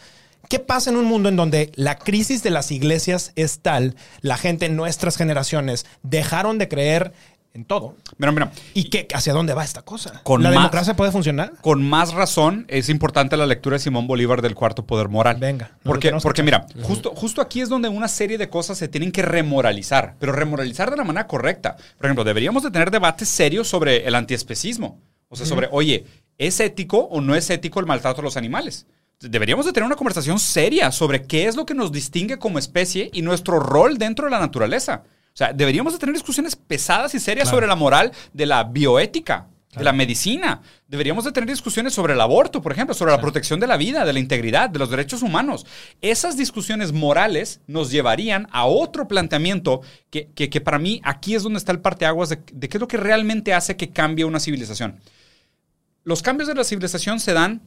¿Qué 0.49 0.59
pasa 0.61 0.89
en 0.91 0.97
un 0.97 1.05
mundo 1.05 1.29
en 1.29 1.37
donde 1.37 1.71
la 1.75 1.99
crisis 1.99 2.43
de 2.43 2.51
las 2.51 2.71
iglesias 2.73 3.33
es 3.37 3.61
tal, 3.61 3.97
la 4.23 4.39
gente 4.39 4.67
en 4.67 4.77
nuestras 4.77 5.17
generaciones 5.17 5.85
dejaron 6.03 6.57
de 6.59 6.69
creer 6.69 7.13
en 7.59 7.65
todo? 7.65 7.97
Mira, 8.17 8.33
mira. 8.33 8.53
¿Y 8.75 8.85
qué, 8.85 9.07
hacia 9.13 9.33
dónde 9.33 9.53
va 9.55 9.65
esta 9.65 9.83
cosa? 9.83 10.21
Con 10.23 10.43
¿La 10.43 10.49
más- 10.51 10.59
democracia 10.59 10.95
puede 10.97 11.13
funcionar? 11.13 11.53
Con 11.61 11.83
más 11.89 12.13
razón 12.15 12.65
es 12.69 12.89
importante 12.89 13.37
la 13.37 13.47
lectura 13.47 13.75
de 13.75 13.81
Simón 13.81 14.07
Bolívar 14.07 14.41
del 14.43 14.55
cuarto 14.55 14.87
poder 14.87 15.09
moral. 15.09 15.37
Venga, 15.39 15.73
Porque, 15.83 16.13
porque 16.23 16.43
mira, 16.43 16.67
justo, 16.83 17.13
justo 17.15 17.43
aquí 17.43 17.61
es 17.61 17.69
donde 17.69 17.89
una 17.89 18.09
serie 18.09 18.39
de 18.39 18.49
cosas 18.49 18.79
se 18.79 18.89
tienen 18.89 19.13
que 19.13 19.23
remoralizar, 19.23 20.15
pero 20.19 20.33
remoralizar 20.33 20.91
de 20.91 20.97
la 20.97 21.05
manera 21.05 21.27
correcta. 21.27 21.77
Por 21.97 22.07
ejemplo, 22.07 22.25
deberíamos 22.25 22.63
de 22.63 22.71
tener 22.71 22.91
debates 22.91 23.29
serios 23.29 23.69
sobre 23.69 24.07
el 24.07 24.15
antiespecismo. 24.15 25.01
O 25.29 25.37
sea, 25.37 25.45
sobre, 25.45 25.69
oye, 25.73 26.07
¿es 26.39 26.59
ético 26.61 26.99
o 27.11 27.21
no 27.21 27.35
es 27.35 27.51
ético 27.51 27.81
el 27.81 27.87
maltrato 27.87 28.21
a 28.21 28.25
los 28.25 28.37
animales? 28.39 28.87
Deberíamos 29.21 29.67
de 29.67 29.73
tener 29.73 29.85
una 29.85 29.97
conversación 29.97 30.39
seria 30.39 30.93
sobre 30.93 31.25
qué 31.25 31.47
es 31.49 31.57
lo 31.57 31.67
que 31.67 31.75
nos 31.75 31.91
distingue 31.91 32.39
como 32.39 32.59
especie 32.59 33.11
y 33.13 33.23
nuestro 33.23 33.59
rol 33.59 33.99
dentro 33.99 34.27
de 34.27 34.31
la 34.31 34.39
naturaleza. 34.39 35.03
O 35.39 35.43
sea, 35.45 35.53
deberíamos 35.53 35.93
de 35.93 36.01
tener 36.01 36.17
discusiones 36.17 36.57
pesadas 36.57 37.15
y 37.15 37.21
serias 37.21 37.45
Claro. 37.45 37.57
sobre 37.59 37.67
la 37.69 37.77
moral 37.77 38.11
de 38.33 38.45
la 38.45 38.65
bioética, 38.65 39.47
de 39.77 39.85
la 39.85 39.93
medicina. 39.93 40.63
Deberíamos 40.89 41.25
de 41.25 41.31
tener 41.31 41.49
discusiones 41.49 41.95
sobre 41.95 42.15
el 42.15 42.21
aborto, 42.21 42.61
por 42.61 42.73
ejemplo, 42.73 42.93
sobre 42.93 43.13
la 43.13 43.21
protección 43.21 43.61
de 43.61 43.69
la 43.69 43.77
vida, 43.77 44.05
de 44.05 44.13
la 44.13 44.19
integridad, 44.19 44.69
de 44.69 44.81
los 44.81 44.91
derechos 44.91 45.23
humanos. 45.23 45.65
Esas 46.01 46.37
discusiones 46.37 46.93
morales 46.93 47.61
nos 47.69 47.93
llevarían 47.93 48.49
a 48.51 48.65
otro 48.67 49.07
planteamiento 49.07 49.83
que, 50.11 50.29
que- 50.35 50.51
que 50.51 50.61
para 50.61 50.81
mí 50.81 51.01
aquí 51.05 51.37
es 51.37 51.45
donde 51.45 51.59
está 51.59 51.71
el 51.71 51.79
parteaguas 51.83 52.31
de, 52.31 52.41
de 52.53 52.69
qué 52.69 52.79
es 52.79 52.81
lo 52.81 52.89
que 52.89 52.97
realmente 52.97 53.55
hace 53.55 53.77
que 53.77 53.91
cambie 53.91 54.25
una 54.25 54.41
civilización. 54.41 54.99
Los 56.03 56.21
cambios 56.21 56.49
de 56.49 56.57
la 56.57 56.65
civilización 56.65 57.21
se 57.21 57.33
dan 57.33 57.63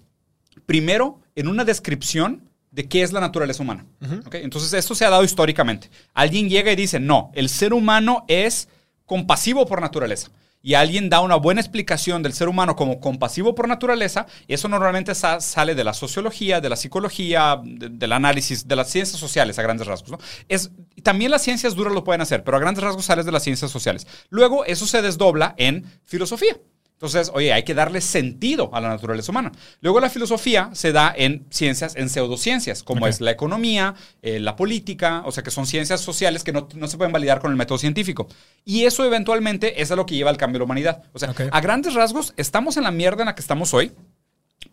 primero 0.65 1.21
en 1.35 1.47
una 1.47 1.63
descripción 1.63 2.49
de 2.71 2.87
qué 2.87 3.01
es 3.03 3.11
la 3.11 3.19
naturaleza 3.19 3.61
humana. 3.63 3.85
¿ok? 4.25 4.35
Entonces, 4.35 4.73
esto 4.73 4.95
se 4.95 5.05
ha 5.05 5.09
dado 5.09 5.23
históricamente. 5.23 5.89
Alguien 6.13 6.49
llega 6.49 6.71
y 6.71 6.75
dice, 6.75 6.99
no, 6.99 7.29
el 7.33 7.49
ser 7.49 7.73
humano 7.73 8.23
es 8.27 8.67
compasivo 9.05 9.65
por 9.65 9.81
naturaleza. 9.81 10.29
y 10.63 10.75
alguien 10.75 11.09
da 11.09 11.21
una 11.21 11.37
buena 11.37 11.59
explicación 11.59 12.21
del 12.21 12.33
ser 12.33 12.47
humano 12.47 12.75
como 12.75 12.99
compasivo 12.99 13.55
por 13.55 13.67
naturaleza, 13.67 14.27
eso 14.47 14.67
normalmente 14.67 15.15
sa- 15.15 15.41
sale 15.41 15.73
de 15.73 15.83
la 15.83 15.95
sociología, 15.95 16.61
de 16.61 16.69
la 16.69 16.75
psicología, 16.75 17.59
de- 17.63 17.89
del 17.89 18.11
análisis, 18.11 18.67
de 18.67 18.75
las 18.75 18.87
ciencias 18.91 19.19
sociales 19.19 19.57
a 19.57 19.63
grandes 19.63 19.87
rasgos. 19.87 20.11
¿no? 20.11 20.19
Es, 20.49 20.69
también 21.01 21.31
las 21.31 21.41
ciencias 21.41 21.73
duras 21.73 21.93
lo 21.95 22.03
pueden 22.03 22.21
hacer, 22.21 22.43
pero 22.43 22.57
a 22.57 22.59
grandes 22.59 22.83
rasgos 22.83 23.05
sales 23.05 23.25
de 23.25 23.31
las 23.31 23.41
ciencias 23.41 23.71
sociales. 23.71 24.05
Luego 24.29 24.63
eso 24.63 24.85
se 24.85 25.01
desdobla 25.01 25.55
en 25.57 25.83
filosofía. 26.05 26.55
Entonces, 27.01 27.31
oye, 27.33 27.51
hay 27.51 27.63
que 27.63 27.73
darle 27.73 27.99
sentido 27.99 28.69
a 28.73 28.79
la 28.79 28.89
naturaleza 28.89 29.31
humana. 29.31 29.51
Luego 29.79 29.99
la 29.99 30.07
filosofía 30.07 30.69
se 30.73 30.91
da 30.91 31.11
en 31.17 31.47
ciencias, 31.49 31.95
en 31.95 32.09
pseudociencias, 32.09 32.83
como 32.83 33.07
es 33.07 33.21
la 33.21 33.31
economía, 33.31 33.95
eh, 34.21 34.39
la 34.39 34.55
política, 34.55 35.23
o 35.25 35.31
sea, 35.31 35.41
que 35.41 35.49
son 35.49 35.65
ciencias 35.65 35.99
sociales 35.99 36.43
que 36.43 36.51
no, 36.51 36.67
no 36.75 36.87
se 36.87 36.97
pueden 36.97 37.11
validar 37.11 37.39
con 37.39 37.49
el 37.49 37.57
método 37.57 37.79
científico. 37.79 38.27
Y 38.65 38.83
eso 38.83 39.03
eventualmente 39.03 39.81
es 39.81 39.89
a 39.89 39.95
lo 39.95 40.05
que 40.05 40.13
lleva 40.13 40.29
al 40.29 40.37
cambio 40.37 40.57
de 40.57 40.59
la 40.59 40.65
humanidad. 40.65 41.03
O 41.11 41.17
sea, 41.17 41.33
a 41.51 41.61
grandes 41.61 41.95
rasgos, 41.95 42.35
estamos 42.37 42.77
en 42.77 42.83
la 42.83 42.91
mierda 42.91 43.23
en 43.23 43.25
la 43.25 43.33
que 43.33 43.41
estamos 43.41 43.73
hoy, 43.73 43.93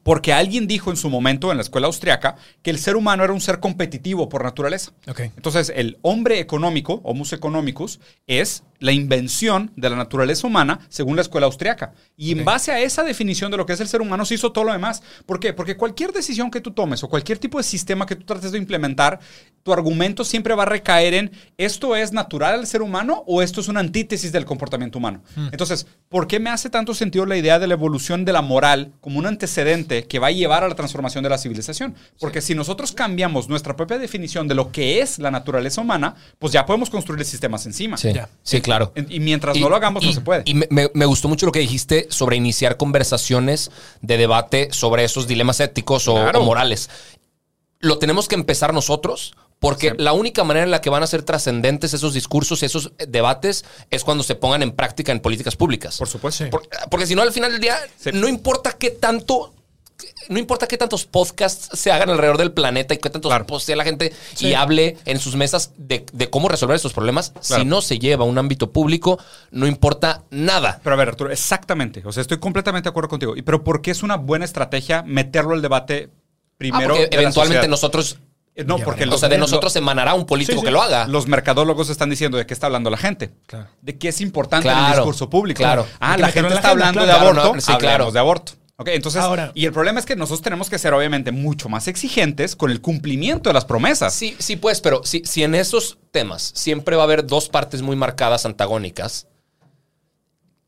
porque 0.03 0.35
alguien 0.35 0.67
dijo 0.67 0.91
en 0.91 0.99
su 0.99 1.09
momento 1.09 1.51
en 1.51 1.57
la 1.57 1.63
escuela 1.63 1.87
austriaca 1.87 2.37
que 2.61 2.69
el 2.69 2.79
ser 2.79 2.97
humano 2.97 3.25
era 3.25 3.33
un 3.33 3.41
ser 3.41 3.59
competitivo 3.59 4.29
por 4.29 4.45
naturaleza. 4.45 4.93
Entonces, 5.17 5.73
el 5.75 5.97
hombre 6.03 6.41
económico, 6.41 7.01
Homus 7.05 7.33
economicus, 7.33 8.01
es 8.27 8.65
la 8.81 8.93
invención 8.93 9.73
de 9.77 9.91
la 9.91 9.97
naturaleza 9.97 10.47
humana 10.47 10.81
según 10.89 11.17
la 11.17 11.23
escuela 11.23 11.47
austriaca. 11.47 11.93
Y 12.17 12.33
en 12.33 12.45
base 12.45 12.73
a 12.73 12.81
esa 12.81 13.05
definición 13.05 13.51
de 13.51 13.57
lo 13.57 13.67
que 13.67 13.73
es 13.73 13.81
el 13.81 13.89
ser 13.89 14.01
humano 14.01 14.25
se 14.25 14.35
hizo 14.35 14.53
todo 14.53 14.65
lo 14.65 14.73
demás. 14.73 15.03
¿Por 15.27 15.41
qué? 15.41 15.53
Porque 15.53 15.77
cualquier 15.77 16.13
decisión 16.13 16.51
que 16.51 16.61
tú 16.61 16.73
tomes 16.73 17.03
o 17.03 17.09
cualquier 17.09 17.39
tipo 17.39 17.59
de 17.59 17.65
sistema 17.65 18.07
que 18.07 18.17
tú 18.17 18.25
trates 18.25 18.53
de 18.53 18.59
implementar, 18.59 19.21
tu 19.63 19.73
argumento 19.73 20.25
siempre 20.25 20.55
va 20.55 20.63
a 20.63 20.67
recaer 20.67 21.15
en 21.15 21.33
esto 21.57 21.97
es 21.97 22.13
natural 22.13 22.61
al 22.61 22.67
ser 22.67 22.83
humano 22.83 23.25
o 23.27 23.43
esto 23.43 23.61
es 23.61 23.69
una 23.69 23.81
antítesis 23.81 24.33
del 24.33 24.45
comportamiento 24.45 24.99
humano. 24.99 25.23
Entonces, 25.53 25.87
¿por 26.09 26.27
qué 26.27 26.41
me 26.41 26.51
hace 26.51 26.71
tanto 26.71 26.95
sentido 26.95 27.27
la 27.27 27.37
idea 27.37 27.59
de 27.59 27.67
la 27.67 27.75
evolución 27.75 28.25
de 28.25 28.33
la 28.33 28.43
moral 28.43 28.93
como 29.01 29.19
un 29.19 29.27
antecedente 29.27 30.05
que 30.05 30.19
va 30.19 30.29
a 30.29 30.33
llevar 30.33 30.65
a 30.65 30.69
la 30.69 30.75
transformación 30.75 31.23
de 31.23 31.31
la 31.31 31.39
civilización? 31.39 31.95
Porque 32.19 32.41
si 32.41 32.55
nosotros 32.55 32.93
cambiamos 32.93 33.49
nuestra 33.49 33.77
propia 33.77 33.99
definición 33.99 34.49
de 34.49 34.55
lo 34.55 34.73
que 34.73 35.01
es 35.01 35.19
la 35.19 35.31
naturaleza 35.31 35.81
humana, 35.81 36.15
pues 36.39 36.53
ya 36.53 36.65
podemos 36.67 36.91
construir 36.91 37.25
sistemas 37.25 37.67
encima. 37.67 37.97
Sí, 38.43 38.61
claro. 38.69 38.93
Y 39.09 39.21
mientras 39.21 39.57
no 39.59 39.69
lo 39.69 39.77
hagamos, 39.77 40.03
no 40.05 40.11
y- 40.11 40.15
se 40.15 40.21
puede. 40.21 40.43
Y 40.47 40.55
me, 40.55 41.07
gustó 41.07 41.29
mucho 41.29 41.47
lo 41.47 41.53
que 41.53 41.61
dijiste 41.61 42.07
sobre 42.11 42.37
iniciar 42.37 42.77
conversaciones 42.77 43.71
de 44.03 44.17
debate 44.17 44.69
sobre 44.73 45.05
esos 45.05 45.27
dilemas 45.27 45.61
éticos 45.61 46.07
o, 46.09 46.15
Claro. 46.15 46.41
o 46.41 46.45
morales. 46.45 46.89
Lo 47.81 47.99
tenemos 47.99 48.29
que 48.29 48.35
empezar 48.35 48.73
nosotros. 48.75 49.35
Porque 49.61 49.89
Sí. 49.91 49.97
la 49.99 50.13
única 50.13 50.45
manera 50.45 50.63
en 50.65 50.71
la 50.71 50.81
que 50.81 50.89
van 50.89 51.03
a 51.03 51.09
ser 51.09 51.25
trascendentes 51.25 51.93
esos 51.93 52.15
discursos, 52.15 52.63
esos 52.63 52.93
eh, 52.99 53.07
debates, 53.09 53.65
es 53.91 54.05
cuando 54.05 54.23
se 54.23 54.37
pongan 54.37 54.63
en 54.63 54.71
práctica 54.71 55.11
en 55.11 55.19
políticas 55.19 55.57
públicas. 55.57 55.97
Por 55.99 56.07
supuesto. 56.07 56.45
Sí. 56.45 56.51
Por- 56.51 56.63
porque 56.89 57.07
si 57.09 57.17
no, 57.17 57.23
al 57.23 57.33
final 57.33 57.51
del 57.51 57.61
día, 57.61 57.77
Sí. 57.99 58.11
no 58.15 58.29
importa 58.29 58.75
qué 58.79 58.91
tanto. 58.91 59.53
No 60.29 60.39
importa 60.39 60.67
qué 60.67 60.77
tantos 60.77 61.05
podcasts 61.07 61.71
se 61.79 61.91
hagan 61.91 62.11
alrededor 62.11 62.39
del 62.39 62.53
planeta 62.53 62.95
y 62.95 62.99
qué 62.99 63.11
tantos 63.11 63.31
Claro. 63.31 63.47
postea 63.47 63.75
la 63.77 63.85
gente 63.85 64.13
Sí. 64.35 64.49
y 64.49 64.55
hable 64.55 64.97
en 65.07 65.19
sus 65.19 65.35
mesas 65.37 65.73
de, 65.77 66.05
de 66.13 66.31
cómo 66.31 66.49
resolver 66.49 66.77
estos 66.77 66.93
problemas. 66.93 67.31
Claro. 67.47 67.63
Si 67.63 67.69
no 67.69 67.81
se 67.83 67.99
lleva 67.99 68.25
a 68.25 68.29
un 68.29 68.39
ámbito 68.39 68.71
público, 68.73 69.19
no 69.51 69.67
importa 69.67 70.23
nada. 70.31 70.81
Pero 70.85 70.95
a 70.95 70.97
ver, 70.99 71.09
Arturo, 71.09 71.31
exactamente. 71.31 72.03
O 72.05 72.13
sea, 72.13 72.21
estoy 72.21 72.39
completamente 72.39 72.87
de 72.87 72.91
acuerdo 72.91 73.09
contigo. 73.09 73.35
Pero 73.45 73.65
¿por 73.65 73.81
qué 73.83 73.91
es 73.91 74.03
una 74.03 74.17
buena 74.17 74.45
estrategia 74.45 75.03
meterlo 75.03 75.55
al 75.55 75.63
debate 75.63 76.11
Ah, 76.13 76.55
primero? 76.59 76.89
porque 76.95 77.07
de 77.09 77.17
la 77.17 77.23
eventualmente 77.23 77.69
nosotros. 77.69 78.19
Eh, 78.55 78.65
No, 78.65 78.77
Ya 78.79 78.85
porque 78.85 79.01
veremos. 79.01 79.15
O 79.17 79.19
sea, 79.21 79.29
de 79.29 79.37
lo- 79.37 79.43
nosotros 79.43 79.75
emanará 79.77 80.15
un 80.15 80.27
político 80.27 80.55
Sí, 80.55 80.59
sí. 80.61 80.65
que 80.65 80.73
lo 80.73 80.83
haga. 80.83 81.07
Los 81.07 81.29
mercadólogos 81.29 81.91
están 81.91 82.11
diciendo 82.11 82.37
de 82.39 82.45
qué 82.45 82.53
está 82.55 82.67
hablando 82.67 82.91
la 82.91 82.97
gente. 82.97 83.31
Claro. 83.47 83.69
De 83.83 83.97
qué 83.99 84.09
es 84.09 84.21
importante 84.21 84.69
en 84.69 84.77
el 84.77 84.93
discurso 84.97 85.31
público. 85.31 85.59
claro. 85.59 85.87
Ah, 86.01 86.17
la 86.19 86.27
gente 86.33 86.51
la 86.51 86.57
está 86.57 86.69
agenda, 86.71 86.89
hablando 86.89 87.05
claro. 87.05 87.21
de 87.21 87.25
aborto. 87.41 87.55
no, 87.55 87.61
sí, 87.61 87.73
claro. 87.79 88.11
de 88.11 88.19
aborto. 88.19 88.53
Ok, 88.81 88.89
entonces, 88.93 89.21
Ahora- 89.21 89.51
y 89.55 89.67
el 89.67 89.73
problema 89.73 89.99
es 89.99 90.07
que 90.07 90.15
nosotros 90.15 90.41
tenemos 90.41 90.71
que 90.71 90.79
ser 90.79 90.95
obviamente 90.95 91.33
mucho 91.33 91.69
más 91.69 91.89
exigentes 91.89 92.55
con 92.55 92.71
el 92.71 92.81
cumplimiento 92.81 93.51
de 93.51 93.55
las 93.55 93.65
promesas. 93.65 94.15
Sí, 94.15 94.37
sí, 94.39 94.55
pues, 94.55 94.81
pero 94.81 95.03
si, 95.05 95.23
si 95.25 95.43
en 95.43 95.57
esos 95.57 95.99
temas 96.13 96.53
siempre 96.55 96.95
va 96.95 97.03
a 97.03 97.05
haber 97.05 97.27
dos 97.27 97.49
partes 97.49 97.83
muy 97.83 97.97
marcadas 97.97 98.47
antagónicas, 98.47 99.27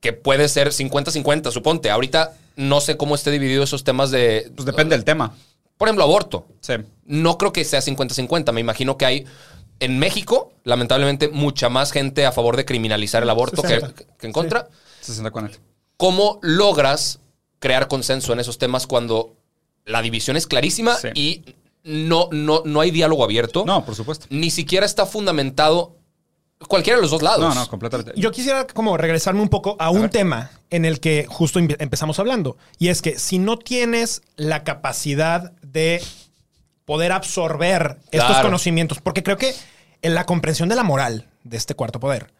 que 0.00 0.12
puede 0.12 0.48
ser 0.48 0.72
50-50, 0.72 1.52
suponte. 1.52 1.88
Ahorita 1.90 2.36
no 2.56 2.80
sé 2.80 2.96
cómo 2.96 3.14
esté 3.14 3.30
dividido 3.30 3.62
esos 3.62 3.84
temas 3.84 4.10
de. 4.10 4.50
Pues 4.56 4.66
depende 4.66 4.96
del 4.96 5.04
tema. 5.04 5.36
Por 5.78 5.86
ejemplo, 5.88 6.02
aborto. 6.04 6.46
Sí. 6.60 6.74
No 7.04 7.38
creo 7.38 7.52
que 7.52 7.64
sea 7.64 7.80
50-50. 7.80 8.50
Me 8.52 8.60
imagino 8.60 8.98
que 8.98 9.06
hay. 9.06 9.26
En 9.78 9.98
México, 9.98 10.52
lamentablemente, 10.64 11.28
mucha 11.28 11.68
más 11.68 11.92
gente 11.92 12.26
a 12.26 12.32
favor 12.32 12.56
de 12.56 12.64
criminalizar 12.64 13.22
el 13.22 13.30
aborto 13.30 13.62
que, 13.62 13.68
60. 13.68 14.04
que 14.18 14.26
en 14.26 14.32
contra. 14.32 14.68
60-40. 15.06 15.58
¿Cómo 15.96 16.38
logras 16.42 17.20
crear 17.60 17.86
consenso 17.86 18.32
en 18.32 18.40
esos 18.40 18.58
temas 18.58 18.86
cuando 18.88 19.36
la 19.84 20.02
división 20.02 20.36
es 20.36 20.46
clarísima 20.48 20.96
Sí. 20.96 21.08
y 21.14 21.44
no, 21.84 22.28
no, 22.32 22.62
no 22.64 22.80
hay 22.80 22.90
diálogo 22.90 23.22
abierto? 23.24 23.64
No, 23.64 23.84
por 23.84 23.94
supuesto. 23.94 24.26
Ni 24.30 24.50
siquiera 24.50 24.84
está 24.84 25.06
fundamentado 25.06 25.96
cualquiera 26.68 26.96
de 26.98 27.02
los 27.02 27.10
dos 27.10 27.22
lados. 27.22 27.40
No, 27.40 27.54
no, 27.54 27.68
completamente. 27.68 28.12
Yo 28.16 28.30
quisiera 28.32 28.66
como 28.66 28.96
regresarme 28.98 29.40
un 29.40 29.48
poco 29.48 29.76
a 29.78 29.90
un 29.90 30.02
ver. 30.02 30.10
tema 30.10 30.50
en 30.70 30.84
el 30.84 31.00
que 31.00 31.26
justo 31.28 31.58
empe- 31.60 31.76
empezamos 31.78 32.18
hablando. 32.18 32.56
Y 32.78 32.88
es 32.88 33.00
que 33.00 33.18
si 33.18 33.38
no 33.38 33.58
tienes 33.58 34.20
la 34.36 34.62
capacidad 34.64 35.52
de 35.62 36.02
poder 36.84 37.12
absorber 37.12 37.98
estos 38.10 38.28
Claro. 38.30 38.48
conocimientos, 38.48 38.98
porque 39.00 39.22
creo 39.22 39.38
que 39.38 39.54
en 40.02 40.14
la 40.14 40.26
comprensión 40.26 40.68
de 40.68 40.74
la 40.76 40.82
moral 40.82 41.28
de 41.44 41.56
este 41.56 41.74
cuarto 41.74 42.00
poder 42.00 42.32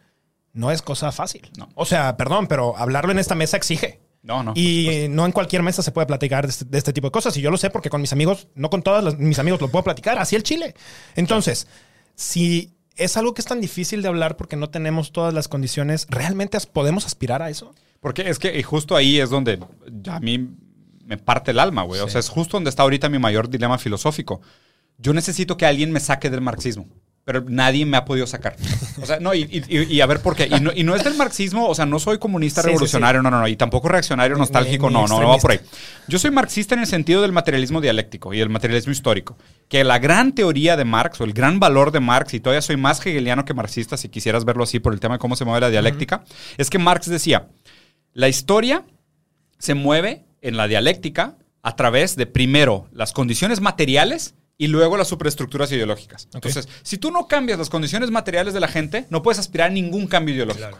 no 0.53 0.69
es 0.71 0.81
cosa 0.81 1.11
fácil. 1.11 1.49
No. 1.57 1.69
O 1.75 1.85
sea, 1.85 2.17
perdón, 2.17 2.47
pero 2.47 2.77
hablarlo 2.77 3.11
en 3.11 3.19
esta 3.19 3.33
mesa 3.35 3.57
exige. 3.57 4.01
No, 4.23 4.43
no. 4.43 4.53
Y 4.55 5.07
no 5.09 5.25
en 5.25 5.31
cualquier 5.31 5.63
mesa 5.63 5.81
se 5.81 5.91
puede 5.91 6.07
platicar 6.07 6.45
de 6.45 6.51
este, 6.51 6.65
de 6.65 6.77
este 6.77 6.93
tipo 6.93 7.07
de 7.07 7.11
cosas. 7.11 7.35
Y 7.37 7.41
yo 7.41 7.49
lo 7.49 7.57
sé 7.57 7.69
porque 7.69 7.89
con 7.89 8.01
mis 8.01 8.13
amigos, 8.13 8.47
no 8.55 8.69
con 8.69 8.83
todos 8.83 9.17
mis 9.17 9.39
amigos 9.39 9.61
lo 9.61 9.69
puedo 9.69 9.83
platicar, 9.83 10.19
así 10.19 10.35
el 10.35 10.43
Chile. 10.43 10.75
Entonces, 11.15 11.67
si 12.15 12.73
es 12.95 13.17
algo 13.17 13.33
que 13.33 13.41
es 13.41 13.47
tan 13.47 13.61
difícil 13.61 14.01
de 14.01 14.07
hablar 14.07 14.37
porque 14.37 14.55
no 14.55 14.69
tenemos 14.69 15.11
todas 15.11 15.33
las 15.33 15.47
condiciones, 15.47 16.05
¿realmente 16.09 16.57
podemos 16.71 17.05
aspirar 17.05 17.41
a 17.41 17.49
eso? 17.49 17.73
Porque 17.99 18.29
es 18.29 18.39
que 18.39 18.61
justo 18.63 18.95
ahí 18.95 19.19
es 19.19 19.29
donde 19.29 19.59
a 20.07 20.19
mí 20.19 20.49
me 21.05 21.17
parte 21.17 21.51
el 21.51 21.59
alma, 21.59 21.83
güey. 21.83 22.01
O 22.01 22.07
sea, 22.07 22.19
es 22.19 22.29
justo 22.29 22.57
donde 22.57 22.69
está 22.69 22.83
ahorita 22.83 23.09
mi 23.09 23.19
mayor 23.19 23.49
dilema 23.49 23.77
filosófico. 23.77 24.41
Yo 24.97 25.13
necesito 25.13 25.57
que 25.57 25.65
alguien 25.65 25.91
me 25.91 25.99
saque 25.99 26.29
del 26.29 26.41
marxismo. 26.41 26.87
Pero 27.23 27.43
nadie 27.47 27.85
me 27.85 27.97
ha 27.97 28.03
podido 28.05 28.25
sacar. 28.25 28.55
O 28.99 29.05
sea, 29.05 29.19
no, 29.19 29.35
y, 29.35 29.41
y- 29.69 29.83
y 29.95 30.01
a 30.01 30.05
ver 30.07 30.21
por 30.21 30.35
qué. 30.35 30.47
Y 30.47 30.59
no, 30.59 30.71
y 30.73 30.83
no 30.83 30.95
es 30.95 31.03
del 31.03 31.13
marxismo, 31.13 31.67
o 31.67 31.75
sea, 31.75 31.85
no 31.85 31.99
soy 31.99 32.17
comunista 32.17 32.61
Sí, 32.61 32.65
sí, 32.65 32.69
revolucionario, 32.69 33.21
no, 33.21 33.29
no, 33.29 33.39
no. 33.41 33.47
Y 33.47 33.55
tampoco 33.55 33.89
reaccionario 33.89 34.35
nostálgico, 34.37 34.87
ni 34.89 34.95
no, 34.95 35.07
no, 35.07 35.21
no 35.21 35.27
va 35.29 35.37
por 35.37 35.51
ahí. 35.51 35.59
Yo 36.07 36.17
soy 36.17 36.31
marxista 36.31 36.73
en 36.73 36.81
el 36.81 36.87
sentido 36.87 37.21
del 37.21 37.31
materialismo 37.31 37.79
dialéctico 37.79 38.33
y 38.33 38.41
el 38.41 38.49
materialismo 38.49 38.91
histórico. 38.91 39.37
Que 39.69 39.83
la 39.83 39.99
gran 39.99 40.33
teoría 40.33 40.75
de 40.77 40.83
Marx 40.85 41.21
o 41.21 41.23
el 41.23 41.33
gran 41.33 41.59
valor 41.59 41.91
de 41.91 41.99
Marx, 41.99 42.33
y 42.33 42.39
todavía 42.39 42.61
soy 42.63 42.77
más 42.77 43.05
hegeliano 43.05 43.45
que 43.45 43.53
marxista, 43.53 43.97
si 43.97 44.09
quisieras 44.09 44.43
verlo 44.43 44.63
así 44.63 44.79
por 44.79 44.91
el 44.91 44.99
tema 44.99 45.15
de 45.15 45.19
cómo 45.19 45.35
se 45.35 45.45
mueve 45.45 45.61
la 45.61 45.69
dialéctica, 45.69 46.23
es 46.57 46.71
que 46.71 46.79
Marx 46.79 47.07
decía, 47.07 47.49
la 48.13 48.29
historia 48.29 48.83
se 49.59 49.75
mueve 49.75 50.25
en 50.41 50.57
la 50.57 50.67
dialéctica 50.67 51.35
a 51.61 51.75
través 51.75 52.15
de 52.15 52.25
primero 52.25 52.87
las 52.91 53.13
condiciones 53.13 53.61
materiales 53.61 54.33
y 54.61 54.67
luego 54.67 54.95
las 54.95 55.07
superestructuras 55.07 55.71
ideológicas. 55.71 56.27
Entonces, 56.35 56.69
si 56.83 56.99
tú 56.99 57.09
no 57.09 57.27
cambias 57.27 57.57
las 57.57 57.67
condiciones 57.67 58.11
materiales 58.11 58.53
de 58.53 58.59
la 58.59 58.67
gente, 58.67 59.07
no 59.09 59.23
puedes 59.23 59.39
aspirar 59.39 59.71
a 59.71 59.73
ningún 59.73 60.05
cambio 60.05 60.35
ideológico. 60.35 60.77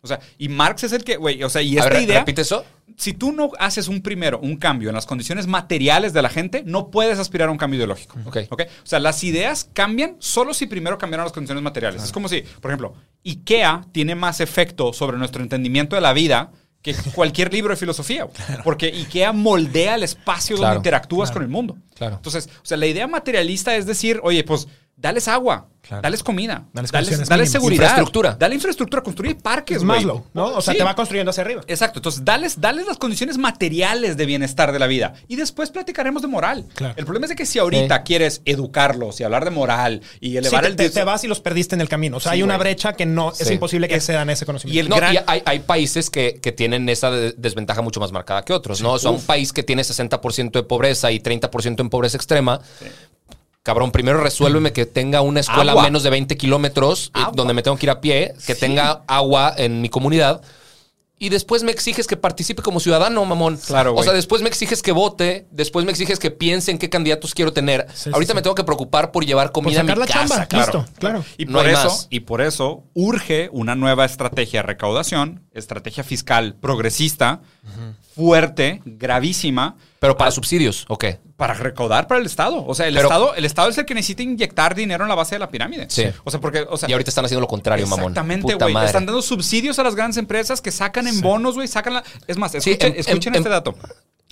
O 0.00 0.08
sea, 0.08 0.18
y 0.36 0.48
Marx 0.48 0.82
es 0.82 0.92
el 0.92 1.04
que, 1.04 1.16
güey, 1.16 1.40
o 1.44 1.48
sea, 1.48 1.62
y 1.62 1.78
esta 1.78 1.90
ver, 1.90 2.02
idea, 2.02 2.18
repite 2.18 2.42
eso. 2.42 2.64
si 2.96 3.12
tú 3.12 3.30
no 3.30 3.52
haces 3.60 3.86
un 3.86 4.02
primero, 4.02 4.40
un 4.40 4.56
cambio 4.56 4.88
en 4.88 4.96
las 4.96 5.06
condiciones 5.06 5.46
materiales 5.46 6.12
de 6.12 6.22
la 6.22 6.28
gente, 6.28 6.64
no 6.66 6.90
puedes 6.90 7.20
aspirar 7.20 7.50
a 7.50 7.52
un 7.52 7.56
cambio 7.56 7.78
ideológico. 7.78 8.18
Ok. 8.24 8.38
¿Ok? 8.50 8.62
O 8.62 8.86
sea, 8.86 8.98
las 8.98 9.22
ideas 9.22 9.70
cambian 9.72 10.16
solo 10.18 10.52
si 10.52 10.66
primero 10.66 10.98
cambiaron 10.98 11.24
las 11.24 11.32
condiciones 11.32 11.62
materiales. 11.62 12.02
Es 12.02 12.10
como 12.10 12.28
si, 12.28 12.42
por 12.60 12.72
ejemplo, 12.72 12.94
IKEA 13.24 13.86
tiene 13.92 14.16
más 14.16 14.40
efecto 14.40 14.92
sobre 14.92 15.18
nuestro 15.18 15.40
entendimiento 15.40 15.94
de 15.94 16.02
la 16.02 16.12
vida 16.12 16.50
que 16.84 16.94
cualquier 17.14 17.52
libro 17.52 17.70
de 17.72 17.76
filosofía. 17.76 18.24
güey. 18.24 18.36
Porque 18.62 18.86
IKEA 18.86 19.32
moldea 19.32 19.94
el 19.96 20.02
espacio 20.04 20.56
Claro. 20.56 20.74
donde 20.74 20.78
interactúas 20.80 21.30
con 21.32 21.42
el 21.42 21.48
mundo. 21.48 21.76
Claro. 21.96 22.16
Entonces, 22.16 22.48
o 22.62 22.64
sea, 22.66 22.76
la 22.76 22.86
idea 22.86 23.06
materialista 23.08 23.74
es 23.74 23.86
decir, 23.86 24.20
oye, 24.22 24.44
pues, 24.44 24.68
dales 24.96 25.28
agua, 25.28 25.68
Claro. 25.82 26.00
dales 26.00 26.22
comida, 26.22 26.64
Dales 26.72 27.50
seguridad. 27.50 27.82
Infraestructura. 27.84 28.36
Dale 28.38 28.54
infraestructura, 28.54 29.02
construye 29.02 29.34
parques. 29.34 29.82
Maslow, 29.82 30.24
¿no? 30.32 30.46
O 30.46 30.62
sea, 30.62 30.72
Sí. 30.72 30.78
te 30.78 30.84
va 30.84 30.94
construyendo 30.94 31.28
hacia 31.30 31.42
arriba. 31.42 31.60
Exacto, 31.66 31.98
entonces 31.98 32.24
dales, 32.24 32.58
dales 32.58 32.86
las 32.86 32.96
condiciones 32.96 33.36
materiales 33.36 34.16
de 34.16 34.24
bienestar 34.24 34.72
de 34.72 34.78
la 34.78 34.86
vida 34.86 35.12
y 35.28 35.36
después 35.36 35.70
platicaremos 35.70 36.22
de 36.22 36.28
moral. 36.28 36.64
Claro. 36.74 36.94
El 36.96 37.04
problema 37.04 37.26
es 37.26 37.30
de 37.30 37.36
que 37.36 37.44
si 37.44 37.58
ahorita 37.58 37.98
Sí. 37.98 38.02
quieres 38.06 38.40
educarlos 38.46 39.20
y 39.20 39.24
hablar 39.24 39.44
de 39.44 39.50
moral 39.50 40.00
y 40.20 40.30
Sí, 40.30 40.36
elevar 40.38 40.62
te, 40.62 40.68
el 40.70 40.76
te- 40.76 40.88
te 40.90 41.04
vas 41.04 41.22
y 41.24 41.28
los 41.28 41.40
perdiste 41.40 41.74
en 41.74 41.82
el 41.82 41.88
camino. 41.90 42.16
O 42.16 42.20
sea, 42.20 42.32
Sí, 42.32 42.36
hay 42.36 42.42
una 42.42 42.56
güey. 42.56 42.68
brecha 42.70 42.94
que 42.94 43.04
no 43.04 43.32
es 43.32 43.46
Sí. 43.46 43.52
imposible 43.52 43.86
que 43.88 43.94
a 43.94 43.98
ese 43.98 44.46
conocimiento. 44.46 44.74
y 44.76 44.78
el 44.78 44.88
No, 44.88 44.96
gran- 44.96 45.14
y 45.14 45.18
hay, 45.26 45.42
hay 45.44 45.58
países 45.60 46.08
que, 46.08 46.38
que 46.40 46.52
tienen 46.52 46.88
esa 46.88 47.10
de- 47.10 47.34
desventaja 47.36 47.82
mucho 47.82 48.00
más 48.00 48.10
marcada 48.10 48.42
que 48.42 48.54
otros, 48.54 48.80
¿no? 48.80 48.92
O 48.92 48.98
sea, 48.98 49.10
un 49.10 49.20
país 49.20 49.52
que 49.52 49.62
tiene 49.62 49.84
60% 49.84 50.58
de 50.58 50.62
pobreza 50.62 51.10
y 51.12 51.20
30% 51.20 51.82
en 51.82 51.90
pobreza 51.90 52.16
extrema. 52.16 52.60
Cabrón, 53.64 53.90
primero 53.92 54.20
resuélveme 54.22 54.72
que 54.72 54.86
tenga 54.86 55.20
una 55.22 55.40
escuela 55.40 55.72
Agua. 55.72 55.82
a 55.82 55.86
menos 55.86 56.02
de 56.04 56.10
20 56.10 56.36
kilómetros, 56.36 57.10
eh, 57.16 57.20
donde 57.34 57.54
me 57.54 57.62
tengo 57.62 57.76
que 57.76 57.86
ir 57.86 57.90
a 57.90 58.00
pie, 58.00 58.34
que 58.46 58.54
tenga 58.54 59.02
agua 59.08 59.52
en 59.56 59.80
mi 59.80 59.88
comunidad. 59.88 60.42
Y 61.16 61.30
después 61.30 61.62
me 61.62 61.72
exiges 61.72 62.06
que 62.06 62.16
participe 62.18 62.60
como 62.60 62.78
ciudadano, 62.80 63.24
mamón. 63.24 63.56
Claro, 63.56 63.94
O 63.94 64.02
sea, 64.02 64.12
después 64.12 64.42
me 64.42 64.48
exiges 64.48 64.82
que 64.82 64.92
vote, 64.92 65.46
después 65.50 65.86
me 65.86 65.92
exiges 65.92 66.18
que 66.18 66.30
piense 66.30 66.72
en 66.72 66.78
qué 66.78 66.90
candidatos 66.90 67.32
quiero 67.34 67.54
tener. 67.54 67.86
Sí, 67.94 68.10
Ahorita 68.12 68.32
sí. 68.32 68.36
me 68.36 68.42
tengo 68.42 68.54
que 68.54 68.64
preocupar 68.64 69.12
por 69.12 69.24
llevar 69.24 69.46
Por 69.46 69.62
comida 69.64 69.80
a 69.80 69.82
mi 69.84 69.88
sacar 69.90 69.98
la 69.98 70.06
casa. 70.06 70.28
chamba. 70.28 70.46
claro. 70.46 70.78
Listo, 70.80 70.98
claro. 70.98 71.24
Y 71.38 71.46
No 71.46 71.58
por 71.60 71.68
eso, 71.68 71.84
más. 71.84 72.06
y 72.10 72.20
por 72.20 72.42
eso 72.42 72.82
urge 72.92 73.48
una 73.52 73.74
nueva 73.76 74.04
estrategia 74.04 74.60
de 74.60 74.66
recaudación, 74.66 75.43
estrategia 75.54 76.04
fiscal 76.04 76.54
progresista, 76.60 77.40
fuerte, 78.14 78.82
gravísima, 78.84 79.76
Pero 79.98 80.16
para 80.16 80.30
subsidios, 80.30 80.84
ok. 80.88 81.04
para 81.36 81.54
recaudar 81.54 82.06
para 82.06 82.20
el 82.20 82.26
Estado. 82.26 82.64
O 82.64 82.74
sea, 82.74 82.86
el 82.86 82.94
Pero- 82.94 83.08
Estado, 83.08 83.34
el 83.34 83.44
Estado 83.44 83.68
es 83.70 83.78
el 83.78 83.84
que 83.86 83.94
necesita 83.94 84.22
inyectar 84.22 84.74
dinero 84.74 85.04
en 85.04 85.08
la 85.08 85.14
base 85.14 85.34
de 85.34 85.38
la 85.40 85.48
pirámide. 85.50 85.86
Sí. 85.90 86.04
O 86.24 86.30
sea, 86.30 86.40
porque, 86.40 86.64
o 86.68 86.76
sea, 86.76 86.88
Y 86.88 86.92
ahorita 86.92 87.10
están 87.10 87.24
haciendo 87.24 87.40
lo 87.40 87.48
contrario, 87.48 87.86
mamón. 87.86 88.12
Exactamente, 88.12 88.54
güey. 88.54 88.76
Están 88.84 89.06
dando 89.06 89.22
subsidios 89.22 89.78
a 89.78 89.82
las 89.82 89.94
grandes 89.94 90.16
empresas 90.18 90.60
que 90.60 90.70
sacan 90.70 91.06
en 91.08 91.20
bonos, 91.20 91.54
güey. 91.54 91.66
Sacan 91.68 91.94
la. 91.94 92.04
Es 92.26 92.36
más, 92.36 92.52
Sí, 92.52 92.58
escuchen, 92.70 92.94
escuchen 92.96 93.34
em- 93.34 93.38
este 93.38 93.48
em- 93.48 93.52
dato: 93.52 93.74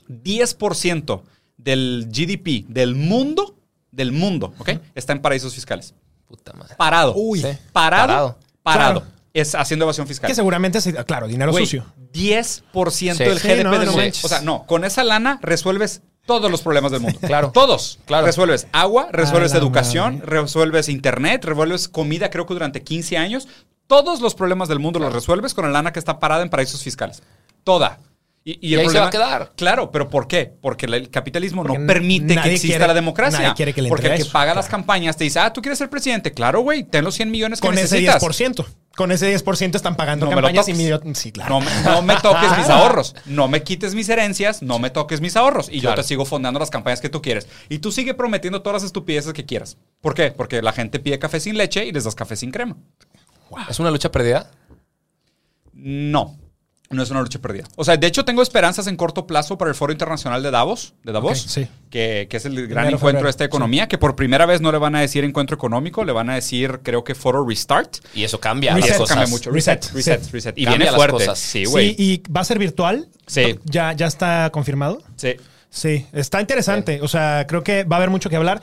10% 0.08 1.22
del 1.56 2.08
GDP 2.10 2.64
del 2.68 2.94
mundo, 2.94 3.56
del 3.90 4.12
mundo, 4.12 4.54
¿ok? 4.58 4.70
Está 4.94 5.12
en 5.12 5.20
paraísos 5.22 5.54
fiscales. 5.54 5.94
Puta 6.26 6.52
madre. 6.54 6.74
Parado. 6.76 7.14
Uy. 7.16 7.40
Sí. 7.40 7.48
Parado. 7.72 8.06
Parado. 8.06 8.38
Parado. 8.62 9.00
Claro. 9.00 9.12
Es 9.34 9.54
haciendo 9.54 9.84
evasión 9.86 10.06
fiscal. 10.06 10.28
Que 10.28 10.34
seguramente, 10.34 10.80
se- 10.80 10.92
claro, 11.04 11.26
dinero 11.26 11.52
sucio. 11.52 11.86
10% 12.12 13.16
Sí. 13.16 13.24
del 13.24 13.38
Sí, 13.38 13.48
GDP 13.48 13.64
no, 13.64 13.70
del 13.72 13.80
no 13.80 13.86
mundo. 13.92 13.96
manches. 14.02 14.24
O 14.24 14.28
sea, 14.28 14.40
no, 14.42 14.64
con 14.66 14.84
esa 14.84 15.04
lana 15.04 15.38
resuelves 15.42 16.02
todos 16.26 16.50
los 16.50 16.62
problemas 16.62 16.92
del 16.92 17.00
mundo. 17.00 17.18
Claro. 17.26 17.50
Todos. 17.52 17.98
Claro. 18.04 18.26
Resuelves 18.26 18.66
agua, 18.72 19.08
resuelves 19.10 19.54
educación, 19.54 20.16
madre. 20.20 20.26
resuelves 20.26 20.88
internet, 20.88 21.44
resuelves 21.44 21.88
comida, 21.88 22.30
creo 22.30 22.46
que 22.46 22.54
durante 22.54 22.82
15 22.82 23.16
años. 23.16 23.48
Todos 23.86 24.20
los 24.20 24.34
problemas 24.34 24.68
del 24.68 24.78
mundo 24.78 24.98
los 25.00 25.12
resuelves 25.12 25.52
con 25.54 25.64
la 25.66 25.70
lana 25.70 25.92
que 25.92 25.98
está 25.98 26.18
parada 26.18 26.42
en 26.42 26.48
paraísos 26.50 26.82
fiscales. 26.82 27.22
Toda. 27.64 27.98
Y, 28.44 28.58
Y 28.74 28.74
ahí 28.76 28.88
se 28.88 28.98
va 28.98 29.06
a 29.06 29.10
quedar. 29.10 29.52
Claro, 29.56 29.90
pero 29.92 30.08
¿por 30.08 30.26
qué? 30.26 30.52
Porque 30.60 30.86
el 30.86 31.10
capitalismo 31.10 31.62
Porque 31.62 31.78
no 31.78 31.86
permite 31.86 32.34
que 32.36 32.54
exista 32.54 32.76
quiere- 32.78 32.86
la 32.88 32.94
democracia. 32.94 33.38
nadie 33.40 33.54
quiere 33.54 33.72
que 33.74 33.82
le 33.82 33.88
Porque 33.88 34.08
el 34.08 34.16
que 34.16 34.22
eso, 34.22 34.32
paga 34.32 34.54
las 34.54 34.66
campañas 34.66 35.16
te 35.16 35.24
dice, 35.24 35.38
ah, 35.40 35.52
tú 35.52 35.60
quieres 35.62 35.78
ser 35.78 35.88
presidente. 35.90 36.32
Claro, 36.32 36.60
güey, 36.60 36.84
ten 36.84 37.04
los 37.04 37.14
100 37.14 37.30
millones 37.30 37.60
que 37.60 37.66
Con 37.68 37.74
ese 37.74 37.82
necesitas. 38.00 38.20
10%. 38.22 38.66
Con 38.96 39.10
ese 39.10 39.34
10% 39.34 39.74
están 39.74 39.96
pagando 39.96 40.26
No 40.26 40.30
me 40.30 40.36
lo 40.36 40.48
campañas 40.48 40.68
y 40.68 41.14
Sí, 41.14 41.32
claro. 41.32 41.54
No 41.54 41.60
me, 41.60 41.70
no 41.82 42.02
me 42.02 42.16
toques 42.16 42.56
mis 42.58 42.68
ahorros. 42.70 43.14
No 43.26 43.48
me 43.48 43.62
quites 43.62 43.94
mis 43.94 44.08
herencias. 44.08 44.62
No 44.62 44.78
me 44.78 44.90
toques 44.90 45.20
mis 45.20 45.36
ahorros. 45.36 45.68
Y 45.70 45.80
Claro. 45.80 45.96
yo 45.96 46.02
te 46.02 46.08
sigo 46.08 46.24
fondeando 46.26 46.60
las 46.60 46.68
campañas 46.70 47.00
que 47.00 47.08
tú 47.08 47.22
quieres. 47.22 47.48
Y 47.68 47.78
tú 47.78 47.90
sigue 47.90 48.12
prometiendo 48.14 48.60
todas 48.62 48.82
las 48.82 48.86
estupideces 48.86 49.32
que 49.32 49.46
quieras. 49.46 49.78
¿Por 50.00 50.14
qué? 50.14 50.30
Porque 50.30 50.60
la 50.60 50.72
gente 50.72 51.00
pide 51.00 51.18
café 51.18 51.40
sin 51.40 51.56
leche 51.56 51.86
y 51.86 51.92
les 51.92 52.04
das 52.04 52.14
café 52.14 52.36
sin 52.36 52.50
crema. 52.50 52.76
¿Es 53.68 53.80
una 53.80 53.90
lucha 53.90 54.10
perdida? 54.10 54.50
No. 55.72 56.36
No 56.92 57.02
es 57.02 57.10
una 57.10 57.20
lucha 57.20 57.38
perdida. 57.40 57.64
O 57.76 57.84
sea, 57.84 57.96
de 57.96 58.06
hecho, 58.06 58.24
tengo 58.24 58.42
esperanzas 58.42 58.86
en 58.86 58.96
corto 58.96 59.26
plazo 59.26 59.58
para 59.58 59.70
el 59.70 59.74
Foro 59.74 59.92
Internacional 59.92 60.42
de 60.42 60.50
Davos, 60.50 60.94
de 61.02 61.12
Davos, 61.12 61.40
sí. 61.40 61.66
que, 61.90 62.26
que 62.30 62.36
es 62.36 62.44
el 62.44 62.54
gran 62.68 62.84
encuentro 62.86 62.98
febrero, 63.08 63.24
de 63.24 63.30
esta 63.30 63.44
economía, 63.44 63.88
que 63.88 63.98
por 63.98 64.14
primera 64.14 64.46
vez 64.46 64.60
no 64.60 64.70
le 64.70 64.78
van 64.78 64.94
a 64.94 65.00
decir 65.00 65.24
encuentro 65.24 65.56
económico, 65.56 66.04
le 66.04 66.12
van 66.12 66.30
a 66.30 66.34
decir, 66.34 66.80
creo 66.82 67.02
que 67.04 67.14
Foro 67.14 67.46
Restart. 67.46 67.96
Y 68.14 68.24
eso 68.24 68.38
cambia 68.38 68.72
Y 68.72 68.74
las 68.74 68.82
Reset, 68.82 68.94
eso 68.94 69.02
cosas. 69.04 69.16
cambia 69.16 69.30
mucho. 69.30 69.50
Reset, 69.50 69.84
Reset, 69.92 69.94
reset, 69.94 70.22
sí. 70.24 70.30
reset. 70.32 70.58
Y 70.58 70.64
Cambia 70.64 70.76
viene 70.78 70.84
las 70.92 70.94
fuerte. 70.96 71.12
cosas. 71.18 71.38
Sí, 71.38 71.64
güey. 71.64 71.94
Sí, 71.94 72.22
y 72.26 72.32
va 72.32 72.42
a 72.42 72.44
ser 72.44 72.58
virtual. 72.58 73.08
Sí. 73.26 73.58
¿Ya, 73.64 73.92
ya 73.94 74.06
está 74.06 74.50
confirmado? 74.52 75.02
Sí. 75.16 75.36
Sí, 75.70 76.06
está 76.12 76.40
interesante. 76.40 77.00
O 77.00 77.08
sea, 77.08 77.46
creo 77.48 77.62
que 77.64 77.84
va 77.84 77.96
a 77.96 77.98
haber 77.98 78.10
mucho 78.10 78.28
que 78.28 78.36
hablar. 78.36 78.60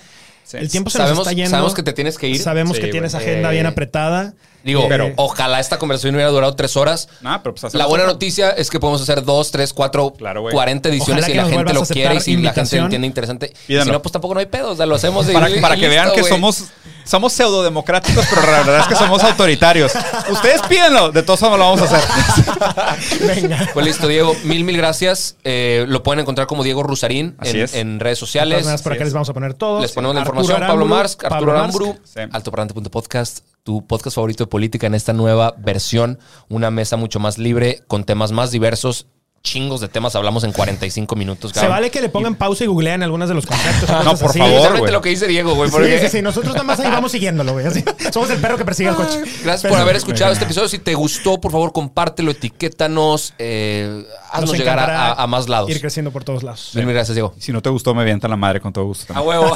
Sí. 0.49 0.57
El 0.57 0.67
tiempo 0.69 0.89
se 0.89 0.97
Sabemos- 0.97 1.19
nos 1.19 1.27
está 1.27 1.35
yendo. 1.35 1.51
sabemos 1.51 1.75
que 1.75 1.83
te 1.83 1.93
tienes 1.93 2.17
que 2.17 2.27
ir. 2.27 2.39
Sabemos 2.41 2.77
Sí, 2.77 2.81
que 2.83 2.89
tienes 2.89 3.13
güey. 3.13 3.23
agenda 3.23 3.49
Eh, 3.49 3.53
bien 3.53 3.65
apretada. 3.67 4.33
Digo, 4.63 4.81
Eh, 4.83 4.85
pero 4.89 5.13
ojalá 5.15 5.59
esta 5.59 5.77
conversación 5.77 6.15
hubiera 6.15 6.31
durado 6.31 6.55
tres 6.55 6.75
horas. 6.75 7.07
Pero 7.21 7.53
pues 7.55 7.73
La 7.75 7.85
buena 7.85 8.05
otra. 8.05 8.13
noticia 8.13 8.49
es 8.49 8.69
que 8.71 8.79
podemos 8.79 8.99
hacer 9.01 9.23
dos, 9.23 9.51
tres, 9.51 9.73
cuatro, 9.73 10.11
Claro. 10.17 10.43
40 10.51 10.89
ediciones 10.89 11.23
Ojalá 11.23 11.25
si 11.27 11.31
que 11.33 11.37
la 11.37 11.45
gente 11.57 11.73
lo 11.73 11.85
quiere 11.85 12.15
y 12.15 12.19
si 12.19 12.35
la 12.37 12.51
gente 12.53 12.77
lo 12.77 12.83
entiende 12.85 13.07
interesante. 13.07 13.53
Y 13.67 13.79
si 13.79 13.89
no, 13.91 14.01
pues 14.01 14.11
tampoco 14.11 14.33
no 14.33 14.39
hay 14.39 14.47
pedo. 14.47 14.71
O 14.71 14.75
sea, 14.75 14.85
lo 14.87 14.95
hacemos 14.95 15.29
y- 15.29 15.33
Para, 15.33 15.49
y 15.51 15.61
para 15.61 15.75
que 15.75 15.81
listo, 15.81 15.93
vean 15.93 16.11
que 16.15 16.21
güey. 16.21 16.33
somos, 16.33 16.63
somos 17.09 17.33
pseudodemocráticos, 17.33 18.25
pero 18.29 18.43
la 18.43 18.57
verdad 18.59 18.79
es 18.81 18.87
que 18.87 18.95
somos 18.95 19.23
autoritarios. 19.23 19.91
Ustedes 20.29 20.61
pídenlo, 20.63 21.11
de 21.11 21.23
todos 21.23 21.41
modos 21.41 21.57
lo 21.59 21.65
vamos 21.65 21.81
a 21.81 21.97
hacer. 21.97 23.27
Venga. 23.27 23.69
Pues 23.73 23.85
listo, 23.85 24.07
Diego. 24.07 24.35
Mil, 24.43 24.63
mil 24.63 24.77
gracias. 24.77 25.35
Eh, 25.43 25.85
lo 25.87 26.03
pueden 26.03 26.19
encontrar 26.19 26.47
como 26.47 26.63
Diego 26.63 26.83
Rusarín 26.83 27.35
en, 27.41 27.61
es. 27.61 27.73
en 27.73 27.99
redes 27.99 28.19
sociales. 28.19 28.59
maneras, 28.63 28.81
por 28.83 28.93
acá 28.93 29.01
es. 29.01 29.07
les 29.07 29.13
vamos 29.13 29.29
a 29.29 29.33
poner 29.33 29.53
todo. 29.55 29.81
Les 29.81 29.91
ponemos 29.91 30.13
la 30.15 30.21
Arturo 30.21 30.39
información. 30.41 30.67
Pablo 30.67 30.85
Mars, 30.85 31.13
Arturo 31.13 31.29
Pablo 31.29 31.51
Mars. 31.53 31.75
Aramburu, 31.75 31.99
Sí. 32.03 32.19
altoparlante.podcast, 32.31 33.39
tu 33.63 33.85
podcast 33.87 34.15
favorito 34.15 34.43
de 34.43 34.47
política 34.47 34.87
en 34.87 34.93
esta 34.95 35.13
nueva 35.13 35.55
versión. 35.57 36.19
Una 36.47 36.69
mesa 36.71 36.95
mucho 36.97 37.19
más 37.19 37.37
libre, 37.37 37.81
con 37.87 38.03
temas 38.03 38.31
más 38.31 38.51
diversos. 38.51 39.07
Chingos 39.41 39.79
de 39.79 39.87
temas 39.87 40.15
hablamos 40.15 40.43
en 40.43 40.51
45 40.51 41.15
minutos. 41.15 41.51
Se 41.51 41.55
cabrón. 41.55 41.71
vale 41.71 41.89
que 41.91 42.01
le 42.01 42.09
pongan 42.09 42.35
pausa 42.35 42.65
y 42.65 42.67
googleen 42.67 43.03
algunos 43.03 43.29
de 43.29 43.35
los 43.35 43.45
conceptos. 43.45 43.89
No, 44.03 44.15
por 44.17 44.29
así. 44.31 44.39
favor, 44.39 44.79
güey. 44.79 44.91
lo 44.91 45.01
que 45.01 45.09
dice 45.09 45.27
Diego, 45.27 45.55
güey. 45.55 45.69
Sí, 45.69 45.75
porque- 45.77 45.99
sí, 45.99 46.09
sí. 46.17 46.21
Nosotros 46.21 46.53
nada 46.53 46.63
más 46.65 46.79
ahí 46.79 46.91
vamos 46.91 47.11
siguiéndolo, 47.11 47.53
güey. 47.53 47.65
así. 47.65 47.83
Somos 48.13 48.29
el 48.31 48.39
perro 48.39 48.57
que 48.57 48.65
persigue 48.65 48.89
al 48.89 48.95
coche. 48.95 49.23
Gracias 49.43 49.71
por 49.71 49.79
haber 49.79 49.95
escuchado 49.95 50.33
este 50.33 50.43
episodio. 50.45 50.67
Si 50.67 50.79
te 50.79 50.93
gustó, 50.93 51.39
por 51.39 51.51
favor, 51.51 51.71
compártelo, 51.71 52.31
etiquétanos, 52.31 53.33
eh, 53.39 54.05
haznos 54.31 54.51
Nos 54.51 54.59
llegar 54.59 54.79
a, 54.79 55.25
más 55.27 55.47
lados. 55.47 55.69
Ir 55.69 55.79
creciendo 55.79 56.11
por 56.11 56.23
todos 56.25 56.43
lados. 56.43 56.71
Mil, 56.73 56.85
mil 56.85 56.93
gracias, 56.93 57.15
Diego. 57.15 57.33
Si 57.39 57.51
no 57.53 57.61
te 57.61 57.69
gustó, 57.69 57.95
me 57.95 58.01
avientan 58.01 58.29
la 58.31 58.37
madre 58.37 58.59
con 58.59 58.73
todo 58.73 58.85
gusto. 58.85 59.13
A 59.15 59.21
huevo. 59.21 59.55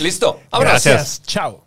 Listo. 0.00 0.40
Vámonos. 0.50 0.72
Gracias. 0.84 1.22
Chao. 1.26 1.64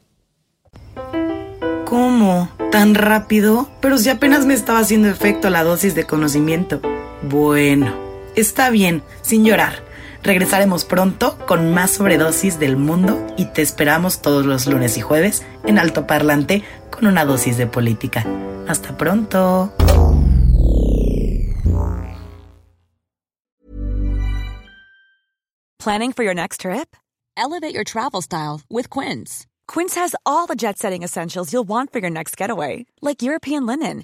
¿Cómo? 1.86 2.50
¿Tan 2.72 2.94
rápido? 2.94 3.68
Pero 3.82 3.98
si 3.98 4.10
apenas 4.10 4.46
me 4.46 4.54
estaba 4.54 4.80
haciendo 4.80 5.08
efecto 5.10 5.50
la 5.50 5.64
dosis 5.64 5.96
de 5.96 6.06
conocimiento. 6.06 6.80
Bueno, 7.24 7.94
está 8.36 8.70
bien, 8.70 9.04
sin 9.22 9.44
llorar. 9.46 9.84
Regresaremos 10.24 10.86
pronto 10.86 11.38
con 11.48 11.74
más 11.74 11.92
sobredosis 11.92 12.60
del 12.60 12.78
mundo 12.78 13.26
y 13.38 13.46
te 13.46 13.62
esperamos 13.62 14.22
todos 14.22 14.46
los 14.46 14.68
lunes 14.68 14.98
y 14.98 15.02
jueves 15.02 15.46
en 15.66 15.80
Alto 15.80 16.08
Parlante 16.08 16.64
con 16.92 17.08
una 17.08 17.26
dosis 17.26 17.58
de 17.58 17.68
política. 17.68 18.26
Hasta 18.68 18.98
pronto. 18.98 19.74
Planning 25.80 26.12
for 26.12 26.24
your 26.24 26.36
next 26.36 26.62
trip? 26.62 26.96
Elevate 27.38 27.74
your 27.74 27.86
travel 27.86 28.22
style 28.22 28.62
with 28.70 28.90
Quince. 28.90 29.48
Quince 29.66 29.96
has 29.96 30.14
all 30.26 30.46
the 30.46 30.56
jet 30.56 30.78
setting 30.78 31.04
essentials 31.04 31.54
you'll 31.54 31.68
want 31.68 31.94
for 31.94 32.00
your 32.00 32.10
next 32.12 32.36
getaway, 32.36 32.86
like 33.02 33.22
European 33.22 33.66
linen, 33.66 34.04